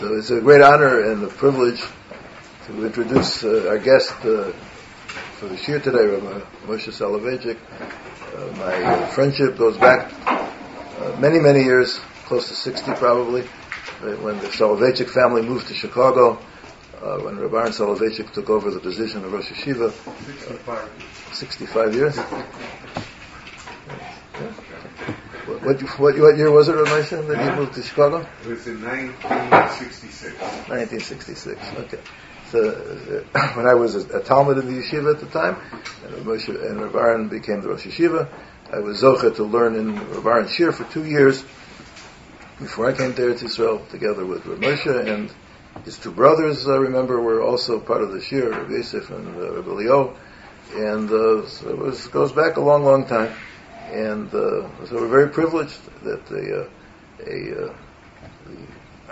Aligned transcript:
So 0.00 0.14
it's 0.14 0.30
a 0.30 0.40
great 0.40 0.62
honor 0.62 1.12
and 1.12 1.22
a 1.24 1.26
privilege 1.26 1.82
to 2.64 2.86
introduce 2.86 3.44
uh, 3.44 3.66
our 3.68 3.76
guest 3.76 4.12
uh, 4.24 4.50
for 5.36 5.48
the 5.48 5.62
year 5.68 5.78
today, 5.78 6.06
Rabbi 6.06 6.40
Moshe 6.64 6.88
Soloveitchik. 6.88 7.58
Uh, 8.34 8.56
my 8.56 8.82
uh, 8.82 9.06
friendship 9.08 9.58
goes 9.58 9.76
back 9.76 10.10
uh, 10.26 11.14
many, 11.18 11.38
many 11.38 11.64
years, 11.64 11.98
close 12.24 12.48
to 12.48 12.54
60 12.54 12.92
probably, 12.94 13.42
uh, 13.42 14.16
when 14.22 14.38
the 14.38 14.46
Soloveitchik 14.46 15.10
family 15.10 15.42
moved 15.42 15.68
to 15.68 15.74
Chicago, 15.74 16.36
when 17.22 17.38
Rabbi 17.38 17.58
Aaron 17.58 17.72
Soloveitchik 17.72 18.32
took 18.32 18.48
over 18.48 18.70
the 18.70 18.80
position 18.80 19.22
of 19.22 19.30
Rosh 19.30 19.50
Yeshiva. 19.50 19.92
65. 20.24 20.88
65 21.34 21.94
years? 21.94 22.18
What, 25.62 25.78
what, 25.98 26.18
what 26.18 26.38
year 26.38 26.50
was 26.50 26.68
it, 26.68 26.74
Ramesha, 26.74 27.28
that 27.28 27.44
you 27.44 27.60
moved 27.60 27.74
to 27.74 27.82
Chicago? 27.82 28.26
It 28.44 28.48
was 28.48 28.66
in 28.66 28.82
1966. 28.82 30.32
1966, 30.40 31.60
okay. 31.80 31.98
So, 32.50 33.24
uh, 33.34 33.48
when 33.56 33.66
I 33.66 33.74
was 33.74 33.94
a, 33.94 34.20
a 34.20 34.22
Talmid 34.22 34.58
in 34.58 34.74
the 34.74 34.80
yeshiva 34.80 35.14
at 35.14 35.20
the 35.20 35.26
time, 35.26 35.58
and, 36.02 36.24
Moshe, 36.24 36.48
and 36.48 36.80
Rav 36.80 36.94
Aaron 36.94 37.28
became 37.28 37.60
the 37.60 37.68
Rosh 37.68 37.86
Yeshiva, 37.86 38.26
I 38.72 38.78
was 38.78 39.02
Zocha 39.02 39.36
to 39.36 39.44
learn 39.44 39.74
in 39.74 39.96
Rav 39.96 40.26
Aaron's 40.26 40.50
Shir 40.50 40.72
for 40.72 40.84
two 40.84 41.04
years 41.04 41.42
before 42.58 42.88
I 42.88 42.96
came 42.96 43.12
there 43.12 43.34
to 43.34 43.44
Eretz 43.44 43.50
Yisrael, 43.50 43.86
together 43.90 44.24
with 44.24 44.46
Rav 44.46 44.60
Moshe, 44.60 45.08
and 45.14 45.30
his 45.84 45.98
two 45.98 46.10
brothers, 46.10 46.66
I 46.66 46.76
remember, 46.76 47.20
were 47.20 47.42
also 47.42 47.78
part 47.80 48.00
of 48.00 48.12
the 48.12 48.22
Shir, 48.22 48.48
Rav 48.48 48.70
Yosef 48.70 49.10
and 49.10 49.36
uh, 49.36 49.56
Rav 49.56 49.68
Elio, 49.68 50.16
and 50.74 51.10
uh, 51.10 51.46
so 51.46 51.68
it 51.68 51.76
was, 51.76 52.06
goes 52.06 52.32
back 52.32 52.56
a 52.56 52.60
long, 52.62 52.82
long 52.82 53.06
time 53.06 53.34
and 53.90 54.28
uh, 54.28 54.68
so 54.86 54.96
we're 54.96 55.08
very 55.08 55.28
privileged 55.28 55.78
that 56.02 56.26
the, 56.26 56.62
uh, 56.62 57.26
a, 57.26 57.70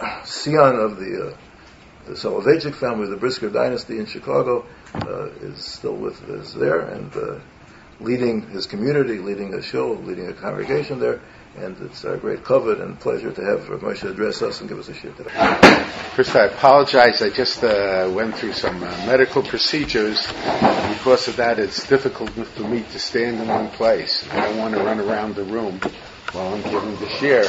uh, 0.00 0.24
scion 0.24 0.76
of 0.76 0.98
the, 0.98 1.28
uh, 1.28 1.36
the 2.06 2.14
Soloveitchik 2.14 2.74
family, 2.74 3.08
the 3.08 3.16
Brisker 3.16 3.50
dynasty 3.50 3.98
in 3.98 4.06
Chicago, 4.06 4.66
uh, 4.94 5.26
is 5.42 5.64
still 5.64 5.96
with 5.96 6.28
is 6.30 6.54
there 6.54 6.80
and 6.80 7.14
uh, 7.16 7.40
leading 8.00 8.48
his 8.50 8.66
community, 8.66 9.18
leading 9.18 9.54
a 9.54 9.62
show, 9.62 9.92
leading 9.92 10.28
a 10.28 10.32
congregation 10.32 11.00
there. 11.00 11.20
And 11.60 11.76
it's 11.82 12.04
a 12.04 12.16
great 12.16 12.44
kavod 12.44 12.80
and 12.80 12.98
pleasure 13.00 13.32
to 13.32 13.44
have 13.44 13.68
Rav 13.68 13.80
Moshe 13.80 14.08
address 14.08 14.42
us 14.42 14.60
and 14.60 14.68
give 14.68 14.78
us 14.78 14.88
a 14.88 14.94
shir 14.94 15.10
today. 15.10 15.30
First, 16.14 16.36
I 16.36 16.44
apologize. 16.46 17.20
I 17.20 17.30
just 17.30 17.64
uh, 17.64 18.08
went 18.14 18.36
through 18.36 18.52
some 18.52 18.82
uh, 18.82 18.86
medical 19.06 19.42
procedures. 19.42 20.24
Because 20.26 21.26
of 21.26 21.36
that, 21.36 21.58
it's 21.58 21.86
difficult 21.88 22.30
for 22.30 22.62
me 22.62 22.84
to 22.92 22.98
stand 23.00 23.40
in 23.40 23.48
one 23.48 23.70
place. 23.70 24.24
I 24.30 24.40
don't 24.40 24.58
want 24.58 24.74
to 24.74 24.82
run 24.82 25.00
around 25.00 25.34
the 25.34 25.44
room 25.44 25.80
while 26.32 26.54
I'm 26.54 26.62
giving 26.62 26.96
the 26.96 27.08
shir. 27.08 27.44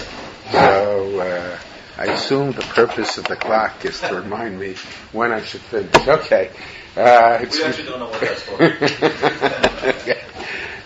So 0.51 1.19
uh, 1.19 1.59
I 1.97 2.05
assume 2.05 2.53
the 2.53 2.61
purpose 2.61 3.17
of 3.19 3.25
the 3.25 3.35
clock 3.35 3.85
is 3.85 3.99
to 4.01 4.15
remind 4.15 4.59
me 4.59 4.75
when 5.11 5.31
I 5.31 5.41
should 5.43 5.61
finish. 5.61 5.95
Okay. 6.07 6.49
Uh, 6.97 7.37
we 7.41 7.63
actually 7.63 7.85
don't 7.85 7.99
know 7.99 8.09
what 8.09 8.21
that's 8.21 8.41
for. 8.41 8.57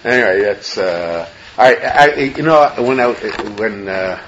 Anyway, 0.05 0.41
that's. 0.41 0.77
I, 1.55 1.75
I, 1.75 2.13
you 2.15 2.41
know, 2.41 2.67
when 2.79 2.99
I, 2.99 3.11
when 3.57 3.87
uh, 3.87 4.19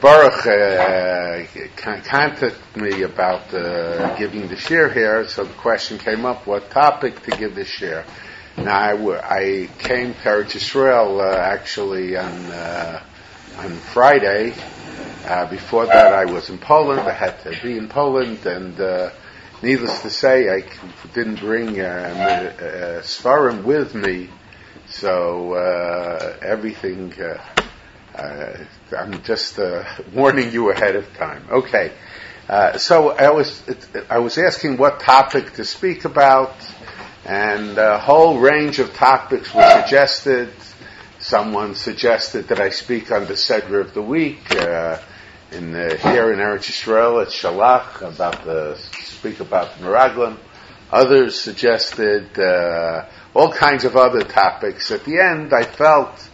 Baruch 0.00 0.46
uh, 0.46 1.44
contacted 1.76 2.54
me 2.74 3.02
about 3.02 3.54
uh, 3.54 4.16
giving 4.16 4.48
the 4.48 4.56
share 4.56 4.92
here, 4.92 5.24
so 5.28 5.44
the 5.44 5.54
question 5.54 5.98
came 5.98 6.24
up: 6.24 6.44
what 6.44 6.70
topic 6.70 7.22
to 7.26 7.30
give 7.30 7.54
the 7.54 7.64
share? 7.64 8.04
Now, 8.56 8.76
I, 8.76 8.90
w- 8.96 9.20
I 9.22 9.68
came 9.78 10.14
to 10.14 10.20
Eretz 10.20 10.56
Yisrael 10.56 11.20
uh, 11.20 11.38
actually 11.38 12.16
on 12.16 12.32
uh, 12.46 13.04
on 13.58 13.70
Friday. 13.76 14.52
Uh, 15.26 15.48
before 15.48 15.86
that, 15.86 16.12
I 16.12 16.24
was 16.24 16.50
in 16.50 16.58
Poland. 16.58 17.02
I 17.02 17.12
had 17.12 17.40
to 17.42 17.50
be 17.62 17.78
in 17.78 17.88
Poland, 17.88 18.44
and 18.46 18.80
uh, 18.80 19.10
needless 19.62 20.02
to 20.02 20.10
say, 20.10 20.48
I 20.48 20.64
didn't 21.14 21.38
bring 21.38 21.80
uh, 21.80 21.84
uh, 21.84 23.02
Svarim 23.02 23.62
with 23.62 23.94
me 23.94 24.28
so 25.00 25.52
uh, 25.52 26.36
everything, 26.40 27.12
uh, 27.20 27.38
uh, 28.14 28.64
I'm 28.96 29.22
just 29.24 29.58
uh, 29.58 29.84
warning 30.14 30.52
you 30.52 30.70
ahead 30.70 30.96
of 30.96 31.12
time. 31.16 31.44
Okay. 31.50 31.92
Uh, 32.48 32.78
so 32.78 33.10
I 33.10 33.30
was 33.30 33.62
I 34.08 34.18
was 34.20 34.38
asking 34.38 34.76
what 34.76 35.00
topic 35.00 35.54
to 35.54 35.64
speak 35.64 36.04
about, 36.04 36.54
and 37.24 37.76
a 37.76 37.98
whole 37.98 38.38
range 38.38 38.78
of 38.78 38.94
topics 38.94 39.52
were 39.52 39.68
suggested. 39.82 40.48
Someone 41.18 41.74
suggested 41.74 42.48
that 42.48 42.60
I 42.60 42.70
speak 42.70 43.10
on 43.10 43.26
the 43.26 43.36
Seder 43.36 43.80
of 43.80 43.94
the 43.94 44.02
week 44.02 44.38
in 45.50 45.72
the, 45.72 45.98
here 46.00 46.32
in 46.32 46.38
Eretz 46.38 46.70
Yisrael 46.70 47.20
at 47.20 47.28
Shalach 47.28 48.02
about 48.02 48.44
the 48.44 48.76
speak 48.76 49.40
about 49.40 49.76
the 49.76 49.84
Meraglim. 49.84 50.36
Others 50.92 51.40
suggested 51.40 52.38
uh, 52.38 53.06
all 53.36 53.52
kinds 53.52 53.84
of 53.84 53.96
other 53.96 54.22
topics. 54.22 54.90
At 54.90 55.04
the 55.04 55.20
end, 55.20 55.52
I 55.52 55.62
felt 55.64 56.26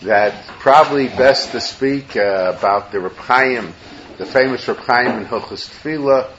that 0.00 0.46
probably 0.58 1.08
best 1.08 1.50
to 1.52 1.60
speak 1.60 2.16
uh, 2.16 2.54
about 2.56 2.92
the 2.92 3.00
Reb 3.00 3.74
the 4.16 4.24
famous 4.24 4.66
Reb 4.66 4.78
Chaim 4.78 5.18
in 5.18 5.26
Hilchos 5.26 5.68
Tefillah, 5.68 6.32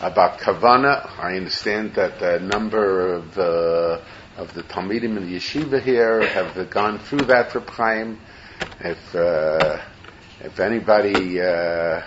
about 0.00 0.38
Kavana. 0.38 1.10
I 1.18 1.34
understand 1.34 1.94
that 1.94 2.22
a 2.22 2.38
number 2.38 3.14
of 3.14 3.36
uh, 3.36 4.00
of 4.36 4.54
the 4.54 4.62
Talmidim 4.62 5.16
in 5.16 5.28
the 5.28 5.36
yeshiva 5.36 5.82
here 5.82 6.24
have 6.24 6.70
gone 6.70 7.00
through 7.00 7.26
that 7.26 7.52
Reb 7.52 7.68
Chaim. 7.70 8.20
If 8.78 9.16
uh, 9.16 9.80
if 10.42 10.60
anybody 10.60 11.40
uh, 11.40 12.02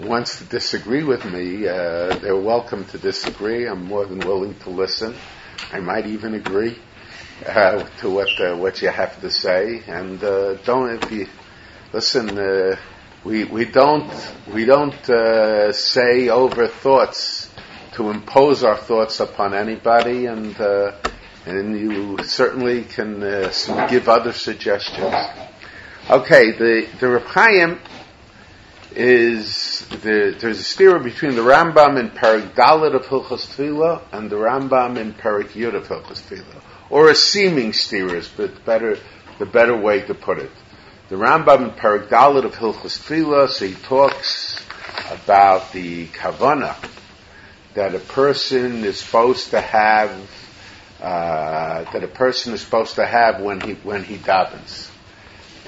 wants 0.00 0.38
to 0.38 0.44
disagree 0.44 1.02
with 1.02 1.26
me, 1.26 1.68
uh, 1.68 2.16
they're 2.16 2.40
welcome 2.40 2.86
to 2.86 2.98
disagree. 2.98 3.66
I'm 3.66 3.84
more 3.84 4.06
than 4.06 4.20
willing 4.20 4.54
to 4.60 4.70
listen. 4.70 5.14
I 5.72 5.80
might 5.80 6.06
even 6.06 6.34
agree 6.34 6.78
uh, 7.46 7.84
to 8.00 8.10
what 8.10 8.28
uh, 8.40 8.56
what 8.56 8.82
you 8.82 8.88
have 8.88 9.20
to 9.20 9.30
say, 9.30 9.82
and 9.86 10.22
uh, 10.22 10.54
don't 10.64 11.02
if 11.02 11.10
you 11.10 11.26
listen. 11.92 12.38
Uh, 12.38 12.76
we 13.24 13.44
we 13.44 13.64
don't 13.64 14.10
we 14.52 14.64
don't 14.64 15.10
uh, 15.10 15.72
say 15.72 16.28
over 16.28 16.68
thoughts 16.68 17.50
to 17.92 18.10
impose 18.10 18.62
our 18.64 18.76
thoughts 18.76 19.20
upon 19.20 19.54
anybody, 19.54 20.26
and 20.26 20.58
uh, 20.60 20.92
and 21.46 21.78
you 21.78 22.18
certainly 22.24 22.84
can 22.84 23.20
give 23.88 24.08
other 24.08 24.32
suggestions. 24.32 25.14
Okay, 26.08 26.52
the 26.52 26.88
the 27.00 27.08
Reb 27.08 27.78
is 28.94 29.86
the, 30.02 30.36
there's 30.38 30.58
a 30.58 30.64
steer 30.64 30.98
between 30.98 31.34
the 31.34 31.42
Rambam 31.42 31.98
in 31.98 32.10
Parak 32.10 32.54
Dalit 32.54 32.94
of 32.94 33.06
Hilchos 33.06 33.46
Tefillah 33.46 34.02
and 34.12 34.30
the 34.30 34.36
Rambam 34.36 34.96
in 34.96 35.12
Parak 35.12 35.50
Yud 35.50 35.74
of 35.74 35.86
Hilchos 35.86 36.22
Tefillah, 36.22 36.62
or 36.90 37.10
a 37.10 37.14
seeming 37.14 37.72
steer 37.72 38.14
is 38.14 38.28
but 38.28 38.64
better 38.64 38.98
the 39.38 39.46
better 39.46 39.76
way 39.76 40.00
to 40.00 40.14
put 40.14 40.38
it. 40.38 40.50
The 41.08 41.16
Rambam 41.16 41.64
in 41.64 41.70
Parak 41.70 42.08
Dalit 42.08 42.44
of 42.44 42.54
Hilchos 42.54 42.98
Tefillah, 42.98 43.48
so 43.48 43.66
he 43.66 43.74
talks 43.74 44.60
about 45.10 45.72
the 45.72 46.06
kavana 46.06 46.76
that 47.74 47.94
a 47.94 48.00
person 48.00 48.84
is 48.84 48.98
supposed 48.98 49.50
to 49.50 49.60
have 49.60 50.10
uh, 51.00 51.84
that 51.92 52.02
a 52.02 52.08
person 52.08 52.52
is 52.54 52.60
supposed 52.60 52.96
to 52.96 53.06
have 53.06 53.40
when 53.40 53.60
he 53.60 53.74
when 53.74 54.02
he 54.02 54.16
davens 54.16 54.90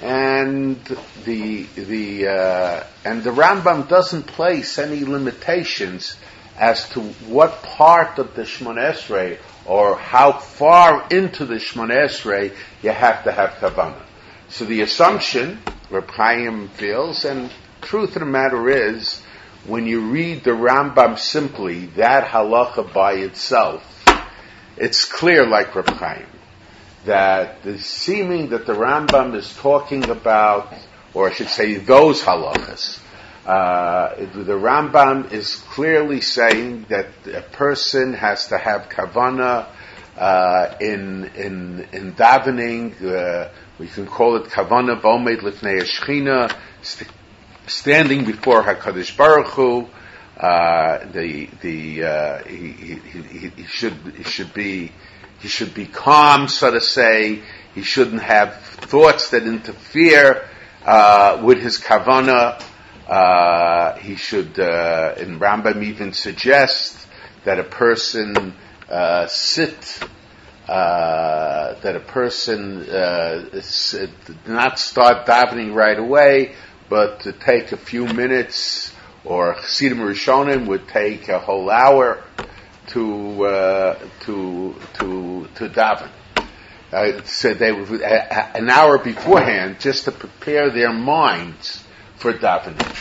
and 0.02 0.82
the 1.24 1.64
the 1.74 2.26
uh, 2.26 2.84
and 3.04 3.22
the 3.22 3.30
Rambam 3.30 3.88
doesn't 3.88 4.26
place 4.26 4.78
any 4.78 5.04
limitations 5.04 6.16
as 6.58 6.88
to 6.90 7.00
what 7.00 7.62
part 7.62 8.18
of 8.18 8.34
the 8.34 8.42
Shmon 8.42 8.76
Esrei 8.76 9.38
or 9.66 9.96
how 9.96 10.32
far 10.32 11.06
into 11.10 11.44
the 11.44 11.56
Shmon 11.56 11.90
Esrei 11.90 12.54
you 12.82 12.90
have 12.90 13.24
to 13.24 13.32
have 13.32 13.50
kavanah. 13.50 14.02
So 14.48 14.64
the 14.64 14.80
assumption, 14.82 15.58
Reb 15.90 16.10
Chaim 16.10 16.68
feels, 16.68 17.24
and 17.24 17.50
truth 17.80 18.16
of 18.16 18.20
the 18.20 18.26
matter 18.26 18.68
is, 18.68 19.22
when 19.66 19.86
you 19.86 20.10
read 20.10 20.44
the 20.44 20.50
Rambam 20.50 21.18
simply, 21.18 21.86
that 21.96 22.26
halacha 22.26 22.92
by 22.92 23.12
itself, 23.14 24.04
it's 24.76 25.04
clear 25.04 25.46
like 25.46 25.74
Reb 25.74 25.88
Chaim 25.91 26.26
that 27.04 27.62
the 27.62 27.78
seeming 27.78 28.50
that 28.50 28.66
the 28.66 28.74
Rambam 28.74 29.34
is 29.34 29.54
talking 29.56 30.08
about, 30.10 30.72
or 31.14 31.28
I 31.28 31.32
should 31.32 31.48
say 31.48 31.74
those 31.76 32.22
halachas, 32.22 33.00
uh, 33.47 34.14
the 34.16 34.58
Rambam 34.58 35.32
is 35.32 35.56
clearly 35.56 36.20
saying 36.20 36.86
that 36.88 37.08
a 37.32 37.41
person 37.41 38.12
has 38.12 38.48
to 38.48 38.58
have 38.58 38.88
kavana 38.88 39.66
uh, 40.16 40.76
in 40.80 41.30
in 41.34 41.88
in 41.92 42.12
davening. 42.12 43.03
Uh, 43.03 43.50
we 43.78 43.86
can 43.88 44.06
call 44.06 44.36
it 44.36 44.44
kavana 44.50 45.00
v'omed 45.00 45.41
lifnei 45.41 45.80
shechina, 45.80 46.54
st- 46.82 47.10
standing 47.66 48.24
before 48.24 48.62
Hakadosh 48.62 49.16
Baruch 49.16 49.48
Hu. 49.48 49.88
Uh, 50.36 51.04
the 51.12 51.48
the 51.60 52.04
uh, 52.04 52.44
he, 52.44 52.72
he, 52.72 52.94
he, 52.94 53.48
he, 53.48 53.64
should 53.64 53.94
he 54.16 54.22
should 54.24 54.53
be 54.54 54.92
he 55.41 55.48
should 55.48 55.75
be 55.75 55.87
calm, 55.87 56.48
so 56.48 56.71
to 56.71 56.81
say. 56.81 57.42
He 57.75 57.83
shouldn't 57.83 58.22
have 58.22 58.57
thoughts 58.57 59.31
that 59.31 59.45
interfere 59.45 60.48
uh, 60.84 61.41
with 61.42 61.60
his 61.60 61.78
kavana. 61.78 62.63
uh, 63.09 63.95
he 63.97 64.16
should, 64.16 64.59
uh, 64.59 65.15
in 65.16 65.39
Rambam 65.41 65.83
even 65.83 66.13
suggest 66.13 67.07
that 67.45 67.59
a 67.59 67.65
person 67.65 68.54
uh, 68.89 69.27
sit, 69.27 70.01
uh, 70.69 71.75
that 71.81 71.97
a 71.97 72.01
person 72.01 72.89
uh, 72.89 73.60
sit, 73.63 74.10
not 74.47 74.78
start 74.78 75.27
davening 75.27 75.75
right 75.75 75.98
away, 75.98 76.54
but 76.89 77.21
to 77.21 77.33
take 77.33 77.72
a 77.72 77.77
few 77.77 78.04
minutes, 78.07 78.92
or 79.25 79.54
Chassidim 79.54 79.98
Rishonim 79.98 80.66
would 80.66 80.89
take 80.89 81.28
a 81.28 81.39
whole 81.39 81.71
hour 81.71 82.22
to 82.91 83.45
uh, 83.45 83.98
to 84.21 84.75
to 84.95 85.48
to 85.54 85.69
daven. 85.69 86.10
Uh, 86.92 87.22
so 87.25 87.54
they 87.54 87.71
would 87.71 88.03
an 88.03 88.69
hour 88.69 88.98
beforehand 88.98 89.78
just 89.78 90.04
to 90.07 90.13
prepare 90.13 90.71
their 90.71 90.92
minds 90.92 91.84
for 92.16 92.33
davening. 92.33 92.97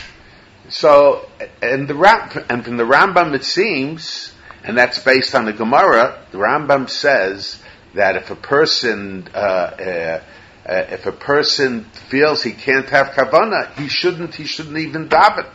So, 0.70 1.28
and 1.62 1.88
the 1.88 2.46
and 2.50 2.64
from 2.64 2.78
the 2.78 2.84
Rambam 2.84 3.34
it 3.34 3.44
seems, 3.44 4.32
and 4.64 4.78
that's 4.78 5.00
based 5.00 5.34
on 5.34 5.46
the 5.46 5.54
Gemara. 5.54 6.20
The 6.32 6.38
Rambam 6.38 6.88
says 6.90 7.60
that 7.96 8.16
if 8.16 8.30
a 8.30 8.36
person 8.36 9.28
uh, 9.34 9.38
uh, 9.38 10.24
uh, 10.70 10.86
if 10.92 11.08
a 11.08 11.12
person 11.12 11.86
feels 11.86 12.44
he 12.44 12.52
can't 12.52 12.88
have 12.90 13.08
kavana, 13.08 13.74
he 13.74 13.88
shouldn't. 13.88 14.36
He 14.36 14.46
shouldn't 14.46 14.78
even 14.78 15.10
daven. 15.10 15.50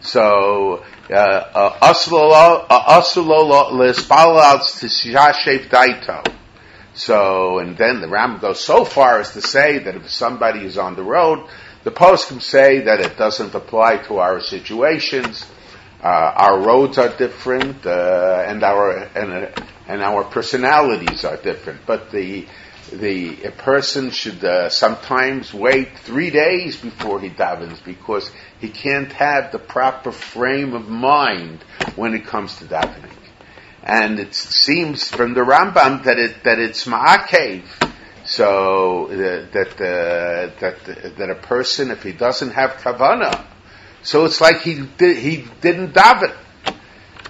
So 0.00 0.84
asulo 1.10 2.64
lespalal 3.72 4.60
to 4.80 4.88
daito. 5.68 6.34
So, 6.94 7.58
and 7.60 7.76
then 7.76 8.00
the 8.00 8.08
Ram 8.08 8.38
goes 8.40 8.60
so 8.60 8.84
far 8.84 9.20
as 9.20 9.32
to 9.34 9.40
say 9.40 9.78
that 9.78 9.94
if 9.94 10.10
somebody 10.10 10.64
is 10.64 10.76
on 10.76 10.96
the 10.96 11.04
road, 11.04 11.48
the 11.84 11.92
post 11.92 12.28
can 12.28 12.40
say 12.40 12.80
that 12.80 13.00
it 13.00 13.16
doesn't 13.16 13.54
apply 13.54 13.98
to 14.08 14.18
our 14.18 14.40
situations. 14.40 15.46
Uh, 16.02 16.06
our 16.08 16.60
roads 16.60 16.98
are 16.98 17.16
different, 17.16 17.86
uh, 17.86 18.44
and 18.46 18.62
our 18.64 18.90
and, 19.14 19.32
uh, 19.32 19.50
and 19.86 20.02
our 20.02 20.24
personalities 20.24 21.24
are 21.24 21.36
different. 21.36 21.86
But 21.86 22.10
the 22.10 22.46
the 22.92 23.44
a 23.44 23.50
person 23.50 24.10
should 24.10 24.44
uh, 24.44 24.68
sometimes 24.68 25.52
wait 25.54 25.98
three 25.98 26.30
days 26.30 26.76
before 26.76 27.20
he 27.20 27.30
davens 27.30 27.82
because 27.84 28.30
he 28.60 28.68
can't 28.68 29.12
have 29.12 29.52
the 29.52 29.58
proper 29.58 30.12
frame 30.12 30.74
of 30.74 30.88
mind 30.88 31.62
when 31.96 32.14
it 32.14 32.26
comes 32.26 32.56
to 32.58 32.64
davening. 32.64 33.12
And 33.82 34.18
it 34.18 34.34
seems 34.34 35.08
from 35.08 35.34
the 35.34 35.40
Rambam 35.40 36.04
that 36.04 36.18
it 36.18 36.42
that 36.44 36.58
it's 36.58 36.84
ma'akev. 36.84 37.62
So 38.24 39.06
uh, 39.06 39.46
that 39.52 39.80
uh, 39.80 40.60
that 40.60 41.16
that 41.16 41.30
a 41.30 41.34
person, 41.36 41.90
if 41.90 42.02
he 42.02 42.12
doesn't 42.12 42.50
have 42.50 42.72
kavana, 42.72 43.46
so 44.02 44.24
it's 44.24 44.40
like 44.40 44.60
he 44.60 44.82
did, 44.98 45.16
he 45.16 45.46
didn't 45.60 45.94
daven. 45.94 46.34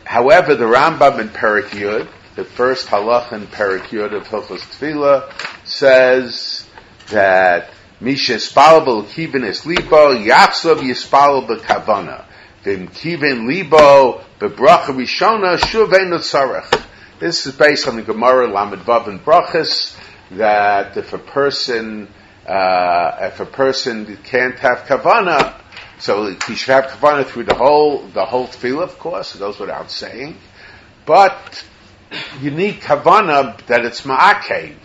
However, 0.05 0.55
the 0.55 0.65
Rambam 0.65 1.21
in 1.21 1.29
Perik 1.29 1.69
Yud, 1.69 2.09
the 2.35 2.45
first 2.45 2.89
halach 2.89 3.33
in 3.33 3.47
Perik 3.47 3.89
Yud 3.89 4.15
of 4.15 4.27
Hilchos 4.27 4.61
Tefillah, 4.61 5.31
says 5.67 6.67
that 7.09 7.71
Misha 8.01 8.35
Spalabel 8.35 9.07
Kivin 9.07 9.45
is 9.45 9.67
Libo, 9.67 10.15
Yachsov 10.15 10.77
Yispalal 10.77 11.49
Bekavana. 11.49 12.25
Vim 12.63 12.87
Kivin 12.87 13.49
Libo, 13.49 14.23
Bebracha 14.39 14.95
Rishona, 14.95 15.59
Shuvein 15.59 16.13
Tzarech. 16.13 16.81
This 17.19 17.47
is 17.47 17.57
based 17.57 17.89
on 17.89 17.97
the 17.97 18.03
Gemara 18.03 18.47
Lamed 18.47 18.85
Vav 18.85 19.09
and 19.09 19.19
Brachas, 19.25 19.99
that 20.31 20.97
if 20.97 21.13
a 21.13 21.19
person, 21.19 22.07
uh, 22.47 23.17
if 23.33 23.41
a 23.41 23.47
person 23.47 24.17
can't 24.23 24.57
have 24.61 24.85
Kavana, 24.87 25.61
so 25.99 26.27
he 26.47 26.55
should 26.55 26.75
have 26.75 26.85
Kavana 26.85 27.27
through 27.27 27.45
the 27.45 27.57
whole, 27.57 28.07
the 28.07 28.25
whole 28.25 28.47
tefillah, 28.47 28.85
of 28.85 28.97
course, 29.01 29.35
it 29.35 29.41
goes 29.41 29.59
without 29.59 29.91
saying. 29.91 30.37
But 31.05 31.65
you 32.41 32.53
need 32.53 32.75
Kavana 32.77 33.61
that 33.67 33.85
it's 33.85 34.03
Ma'akev 34.03 34.77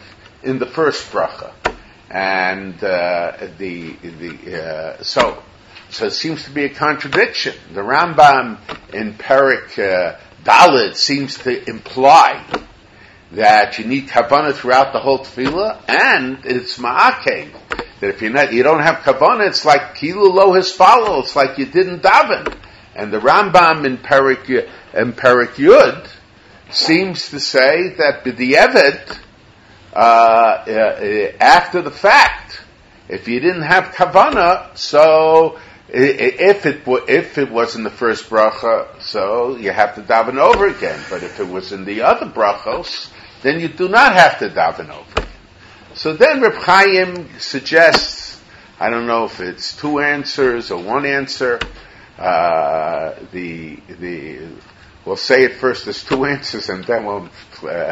in 0.41 0.57
the 0.57 0.65
first 0.65 1.11
bracha 1.11 1.53
and 2.13 2.81
uh, 2.83 3.35
the 3.57 3.93
the 3.93 4.63
uh, 4.63 5.03
so 5.03 5.41
so 5.89 6.05
it 6.05 6.11
seems 6.11 6.45
to 6.45 6.51
be 6.51 6.63
a 6.65 6.69
contradiction. 6.69 7.55
The 7.73 7.81
Rambam 7.81 8.59
in 8.93 9.15
Perik 9.15 9.79
uh, 9.79 10.17
Dalit 10.43 10.95
seems 10.95 11.39
to 11.39 11.69
imply 11.69 12.45
that 13.31 13.79
you 13.79 13.85
need 13.85 14.07
kavana 14.09 14.53
throughout 14.53 14.93
the 14.93 14.99
whole 14.99 15.19
tefillah, 15.19 15.89
and 15.89 16.39
it's 16.45 16.77
ma'akev. 16.77 17.51
That 17.99 18.09
if 18.09 18.21
you're 18.21 18.31
not, 18.31 18.53
you 18.53 18.61
don't 18.61 18.83
have 18.83 18.97
kavana, 18.97 19.47
it's 19.47 19.65
like 19.65 19.95
kilu 19.95 20.31
lo 20.31 20.61
follow. 20.61 21.19
It's 21.21 21.35
like 21.35 21.57
you 21.57 21.65
didn't 21.65 22.03
daven. 22.03 22.55
And 22.95 23.11
the 23.11 23.19
Rambam 23.19 23.85
in 23.85 23.97
Perik 23.97 24.49
in 24.93 25.13
Perik 25.13 25.55
Yud 25.55 26.07
seems 26.69 27.29
to 27.29 27.39
say 27.39 27.89
that 27.95 28.23
b'di'evet 28.23 29.17
after 29.95 31.81
the 31.81 31.91
fact. 31.91 32.61
If 33.09 33.27
you 33.27 33.39
didn't 33.39 33.63
have 33.63 33.93
kavana, 33.93 34.75
so 34.77 35.59
if 35.89 36.65
it 36.65 36.81
if 36.87 37.37
it 37.37 37.51
was 37.51 37.75
in 37.75 37.83
the 37.83 37.89
first 37.89 38.29
bracha, 38.29 39.01
so 39.01 39.55
you 39.57 39.71
have 39.71 39.95
to 39.95 40.01
daven 40.01 40.37
over 40.37 40.67
again. 40.67 40.99
But 41.09 41.23
if 41.23 41.39
it 41.39 41.47
was 41.47 41.71
in 41.71 41.85
the 41.85 42.01
other 42.01 42.25
brachos, 42.25 43.11
then 43.41 43.59
you 43.59 43.67
do 43.67 43.87
not 43.87 44.13
have 44.13 44.39
to 44.39 44.49
daven 44.49 44.89
over. 44.89 45.27
So 45.93 46.13
then 46.13 46.41
Reb 46.41 46.55
Chaim 46.55 47.29
suggests, 47.37 48.41
I 48.79 48.89
don't 48.89 49.05
know 49.05 49.25
if 49.25 49.39
it's 49.39 49.77
two 49.77 49.99
answers 49.99 50.71
or 50.71 50.81
one 50.81 51.05
answer. 51.05 51.59
Uh, 52.17 53.13
the 53.31 53.75
the 53.99 54.47
we'll 55.05 55.17
say 55.17 55.43
it 55.43 55.53
first. 55.55 55.85
There's 55.85 56.03
two 56.03 56.25
answers, 56.33 56.69
and 56.69 56.83
then 56.85 57.05
we'll 57.05 57.29
uh, 57.69 57.91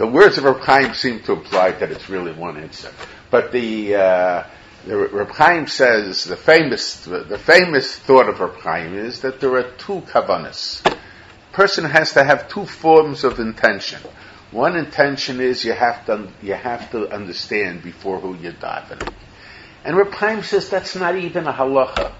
the 0.00 0.06
words 0.06 0.38
of 0.38 0.44
Reb 0.44 0.60
Chaim 0.60 0.94
seem 0.94 1.20
to 1.24 1.32
imply 1.32 1.72
that 1.72 1.90
it's 1.90 2.08
really 2.08 2.32
one 2.32 2.56
answer. 2.56 2.90
But 3.30 3.52
the, 3.52 3.96
uh, 3.96 4.44
the 4.86 4.96
Reb 4.96 5.28
Chaim 5.28 5.66
says 5.66 6.24
the 6.24 6.38
famous 6.38 7.04
the 7.04 7.36
famous 7.36 7.96
thought 7.96 8.30
of 8.30 8.40
Reb 8.40 8.56
Chaim 8.60 8.94
is 8.94 9.20
that 9.20 9.40
there 9.40 9.54
are 9.56 9.70
two 9.72 10.00
kavanas. 10.00 10.80
Person 11.52 11.84
has 11.84 12.14
to 12.14 12.24
have 12.24 12.48
two 12.48 12.64
forms 12.64 13.24
of 13.24 13.40
intention. 13.40 14.00
One 14.52 14.74
intention 14.74 15.38
is 15.38 15.66
you 15.66 15.74
have 15.74 16.06
to 16.06 16.28
you 16.40 16.54
have 16.54 16.90
to 16.92 17.06
understand 17.10 17.82
before 17.82 18.20
who 18.20 18.34
you're 18.36 18.52
davening. 18.52 19.12
And 19.84 19.98
Reb 19.98 20.14
Chaim 20.14 20.42
says 20.42 20.70
that's 20.70 20.96
not 20.96 21.16
even 21.16 21.46
a 21.46 21.52
halacha. 21.52 22.14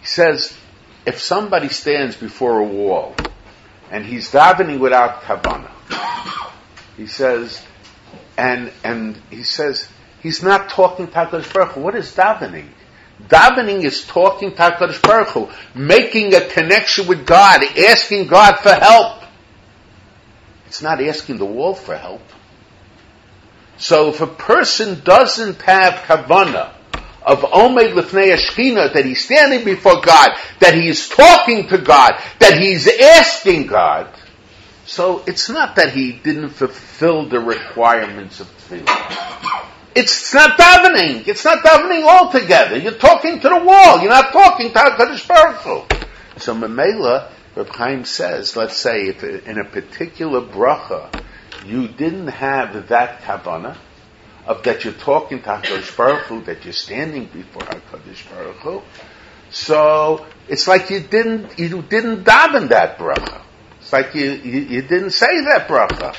He 0.00 0.06
says 0.06 0.54
if 1.06 1.20
somebody 1.20 1.70
stands 1.70 2.16
before 2.16 2.60
a 2.60 2.64
wall 2.64 3.14
and 3.90 4.04
he's 4.04 4.30
davening 4.30 4.78
without 4.78 5.22
kavanah, 5.22 5.72
he 6.96 7.06
says, 7.06 7.62
and 8.38 8.72
and 8.84 9.16
he 9.30 9.42
says 9.42 9.88
he's 10.22 10.42
not 10.42 10.70
talking 10.70 11.06
to 11.06 11.12
Hakadosh 11.12 11.52
Baruch 11.52 11.72
Hu. 11.72 11.80
What 11.80 11.94
is 11.94 12.14
davening? 12.14 12.68
Davening 13.28 13.84
is 13.84 14.04
talking 14.04 14.50
to 14.50 14.56
Hakadosh 14.56 15.02
Baruch 15.02 15.28
Hu, 15.28 15.48
making 15.74 16.34
a 16.34 16.40
connection 16.40 17.06
with 17.06 17.26
God, 17.26 17.62
asking 17.64 18.26
God 18.26 18.58
for 18.58 18.72
help. 18.72 19.22
It's 20.66 20.82
not 20.82 21.00
asking 21.02 21.38
the 21.38 21.44
wall 21.44 21.74
for 21.74 21.96
help. 21.96 22.22
So 23.78 24.08
if 24.08 24.20
a 24.20 24.26
person 24.26 25.02
doesn't 25.04 25.60
have 25.62 25.94
kavana 26.06 26.72
of 27.22 27.40
Omed 27.40 27.92
Lifnei 27.92 28.34
Ashkina, 28.34 28.92
that 28.94 29.04
he's 29.04 29.24
standing 29.24 29.64
before 29.64 30.00
God, 30.00 30.30
that 30.60 30.74
he's 30.74 31.08
talking 31.08 31.68
to 31.68 31.78
God, 31.78 32.12
that 32.38 32.58
he's 32.58 32.88
asking 32.88 33.66
God, 33.66 34.08
so 34.86 35.24
it's 35.26 35.50
not 35.50 35.76
that 35.76 35.92
he 35.92 36.12
didn't 36.12 36.50
fulfill 36.50 37.28
the 37.28 37.40
requirements 37.40 38.40
of 38.40 38.46
tefillah. 38.46 39.66
It's 39.96 40.32
not 40.32 40.58
davening. 40.58 41.26
It's 41.26 41.44
not 41.44 41.64
davening 41.64 42.04
altogether. 42.06 42.76
You're 42.76 42.92
talking 42.92 43.40
to 43.40 43.48
the 43.48 43.64
wall. 43.64 44.00
You're 44.00 44.10
not 44.10 44.30
talking 44.30 44.72
to 44.72 44.78
HaKadosh 44.78 45.26
Baruch 45.26 45.56
Hu. 45.56 46.38
So 46.38 46.54
Mamela, 46.54 47.30
Reb 47.56 47.68
Chaim 47.70 48.04
says, 48.04 48.56
let's 48.56 48.76
say 48.76 49.08
if 49.08 49.24
in 49.24 49.58
a 49.58 49.64
particular 49.64 50.42
bracha, 50.42 51.22
you 51.64 51.88
didn't 51.88 52.28
have 52.28 52.88
that 52.88 53.22
kavanah, 53.22 53.76
of 54.46 54.62
that 54.62 54.84
you're 54.84 54.92
talking 54.92 55.40
to 55.40 55.48
HaKadosh 55.48 55.96
Baruch 55.96 56.26
Hu, 56.26 56.42
that 56.42 56.64
you're 56.64 56.72
standing 56.72 57.24
before 57.26 57.62
HaKadosh 57.62 58.30
Baruch 58.30 58.56
Hu, 58.56 58.82
so 59.50 60.26
it's 60.48 60.68
like 60.68 60.90
you 60.90 61.00
didn't, 61.00 61.58
you 61.58 61.82
didn't 61.82 62.24
daven 62.24 62.68
that 62.68 62.98
bracha. 62.98 63.40
It's 63.86 63.92
like 63.92 64.16
you, 64.16 64.32
you, 64.32 64.60
you 64.62 64.82
didn't 64.82 65.10
say 65.10 65.42
that 65.42 65.68
bracha. 65.68 66.16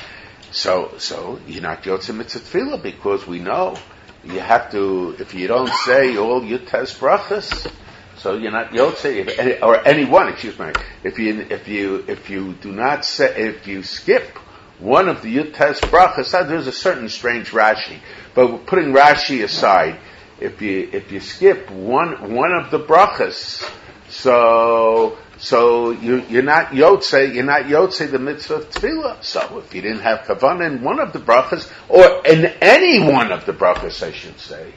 So, 0.50 0.94
so 0.96 1.38
you're 1.46 1.60
not 1.60 1.82
Yotze 1.82 2.14
Mitzvah 2.16 2.78
because 2.78 3.26
we 3.26 3.40
know 3.40 3.76
you 4.24 4.40
have 4.40 4.70
to, 4.70 5.14
if 5.18 5.34
you 5.34 5.48
don't 5.48 5.70
say 5.84 6.16
all 6.16 6.42
your 6.42 6.60
test 6.60 6.98
brachas, 6.98 7.70
so 8.16 8.38
you're 8.38 8.52
not 8.52 8.70
Yotze, 8.70 9.60
or 9.60 9.86
anyone, 9.86 10.28
excuse 10.28 10.58
me, 10.58 10.72
if 11.04 11.18
you, 11.18 11.46
if 11.50 11.68
you, 11.68 12.06
if 12.08 12.30
you 12.30 12.54
do 12.54 12.72
not 12.72 13.04
say, 13.04 13.36
if 13.36 13.66
you 13.66 13.82
skip 13.82 14.38
one 14.78 15.10
of 15.10 15.20
the 15.20 15.36
Yutes 15.36 15.80
brachas, 15.80 16.32
ah, 16.32 16.44
there's 16.44 16.68
a 16.68 16.72
certain 16.72 17.10
strange 17.10 17.50
Rashi, 17.50 17.98
but 18.34 18.64
putting 18.64 18.94
Rashi 18.94 19.44
aside, 19.44 20.00
if 20.40 20.62
you, 20.62 20.88
if 20.90 21.12
you 21.12 21.20
skip 21.20 21.70
one, 21.70 22.32
one 22.34 22.54
of 22.54 22.70
the 22.70 22.80
brachas, 22.80 23.62
So, 24.08 25.18
so 25.38 25.90
you, 25.90 26.22
you're 26.28 26.42
not 26.42 26.68
yotze, 26.68 27.32
you're 27.32 27.44
not 27.44 27.62
yotze 27.62 28.10
the 28.10 28.18
mitzvah 28.18 28.54
of 28.54 28.70
tefillah. 28.70 29.22
So 29.22 29.58
if 29.58 29.72
you 29.74 29.82
didn't 29.82 30.00
have 30.00 30.20
kavanah 30.20 30.66
in 30.66 30.82
one 30.82 30.98
of 30.98 31.12
the 31.12 31.20
brachas, 31.20 31.70
or 31.88 32.26
in 32.26 32.46
any 32.60 32.98
one 32.98 33.30
of 33.30 33.46
the 33.46 33.52
brachas, 33.52 34.04
I 34.06 34.12
should 34.12 34.38
say, 34.40 34.72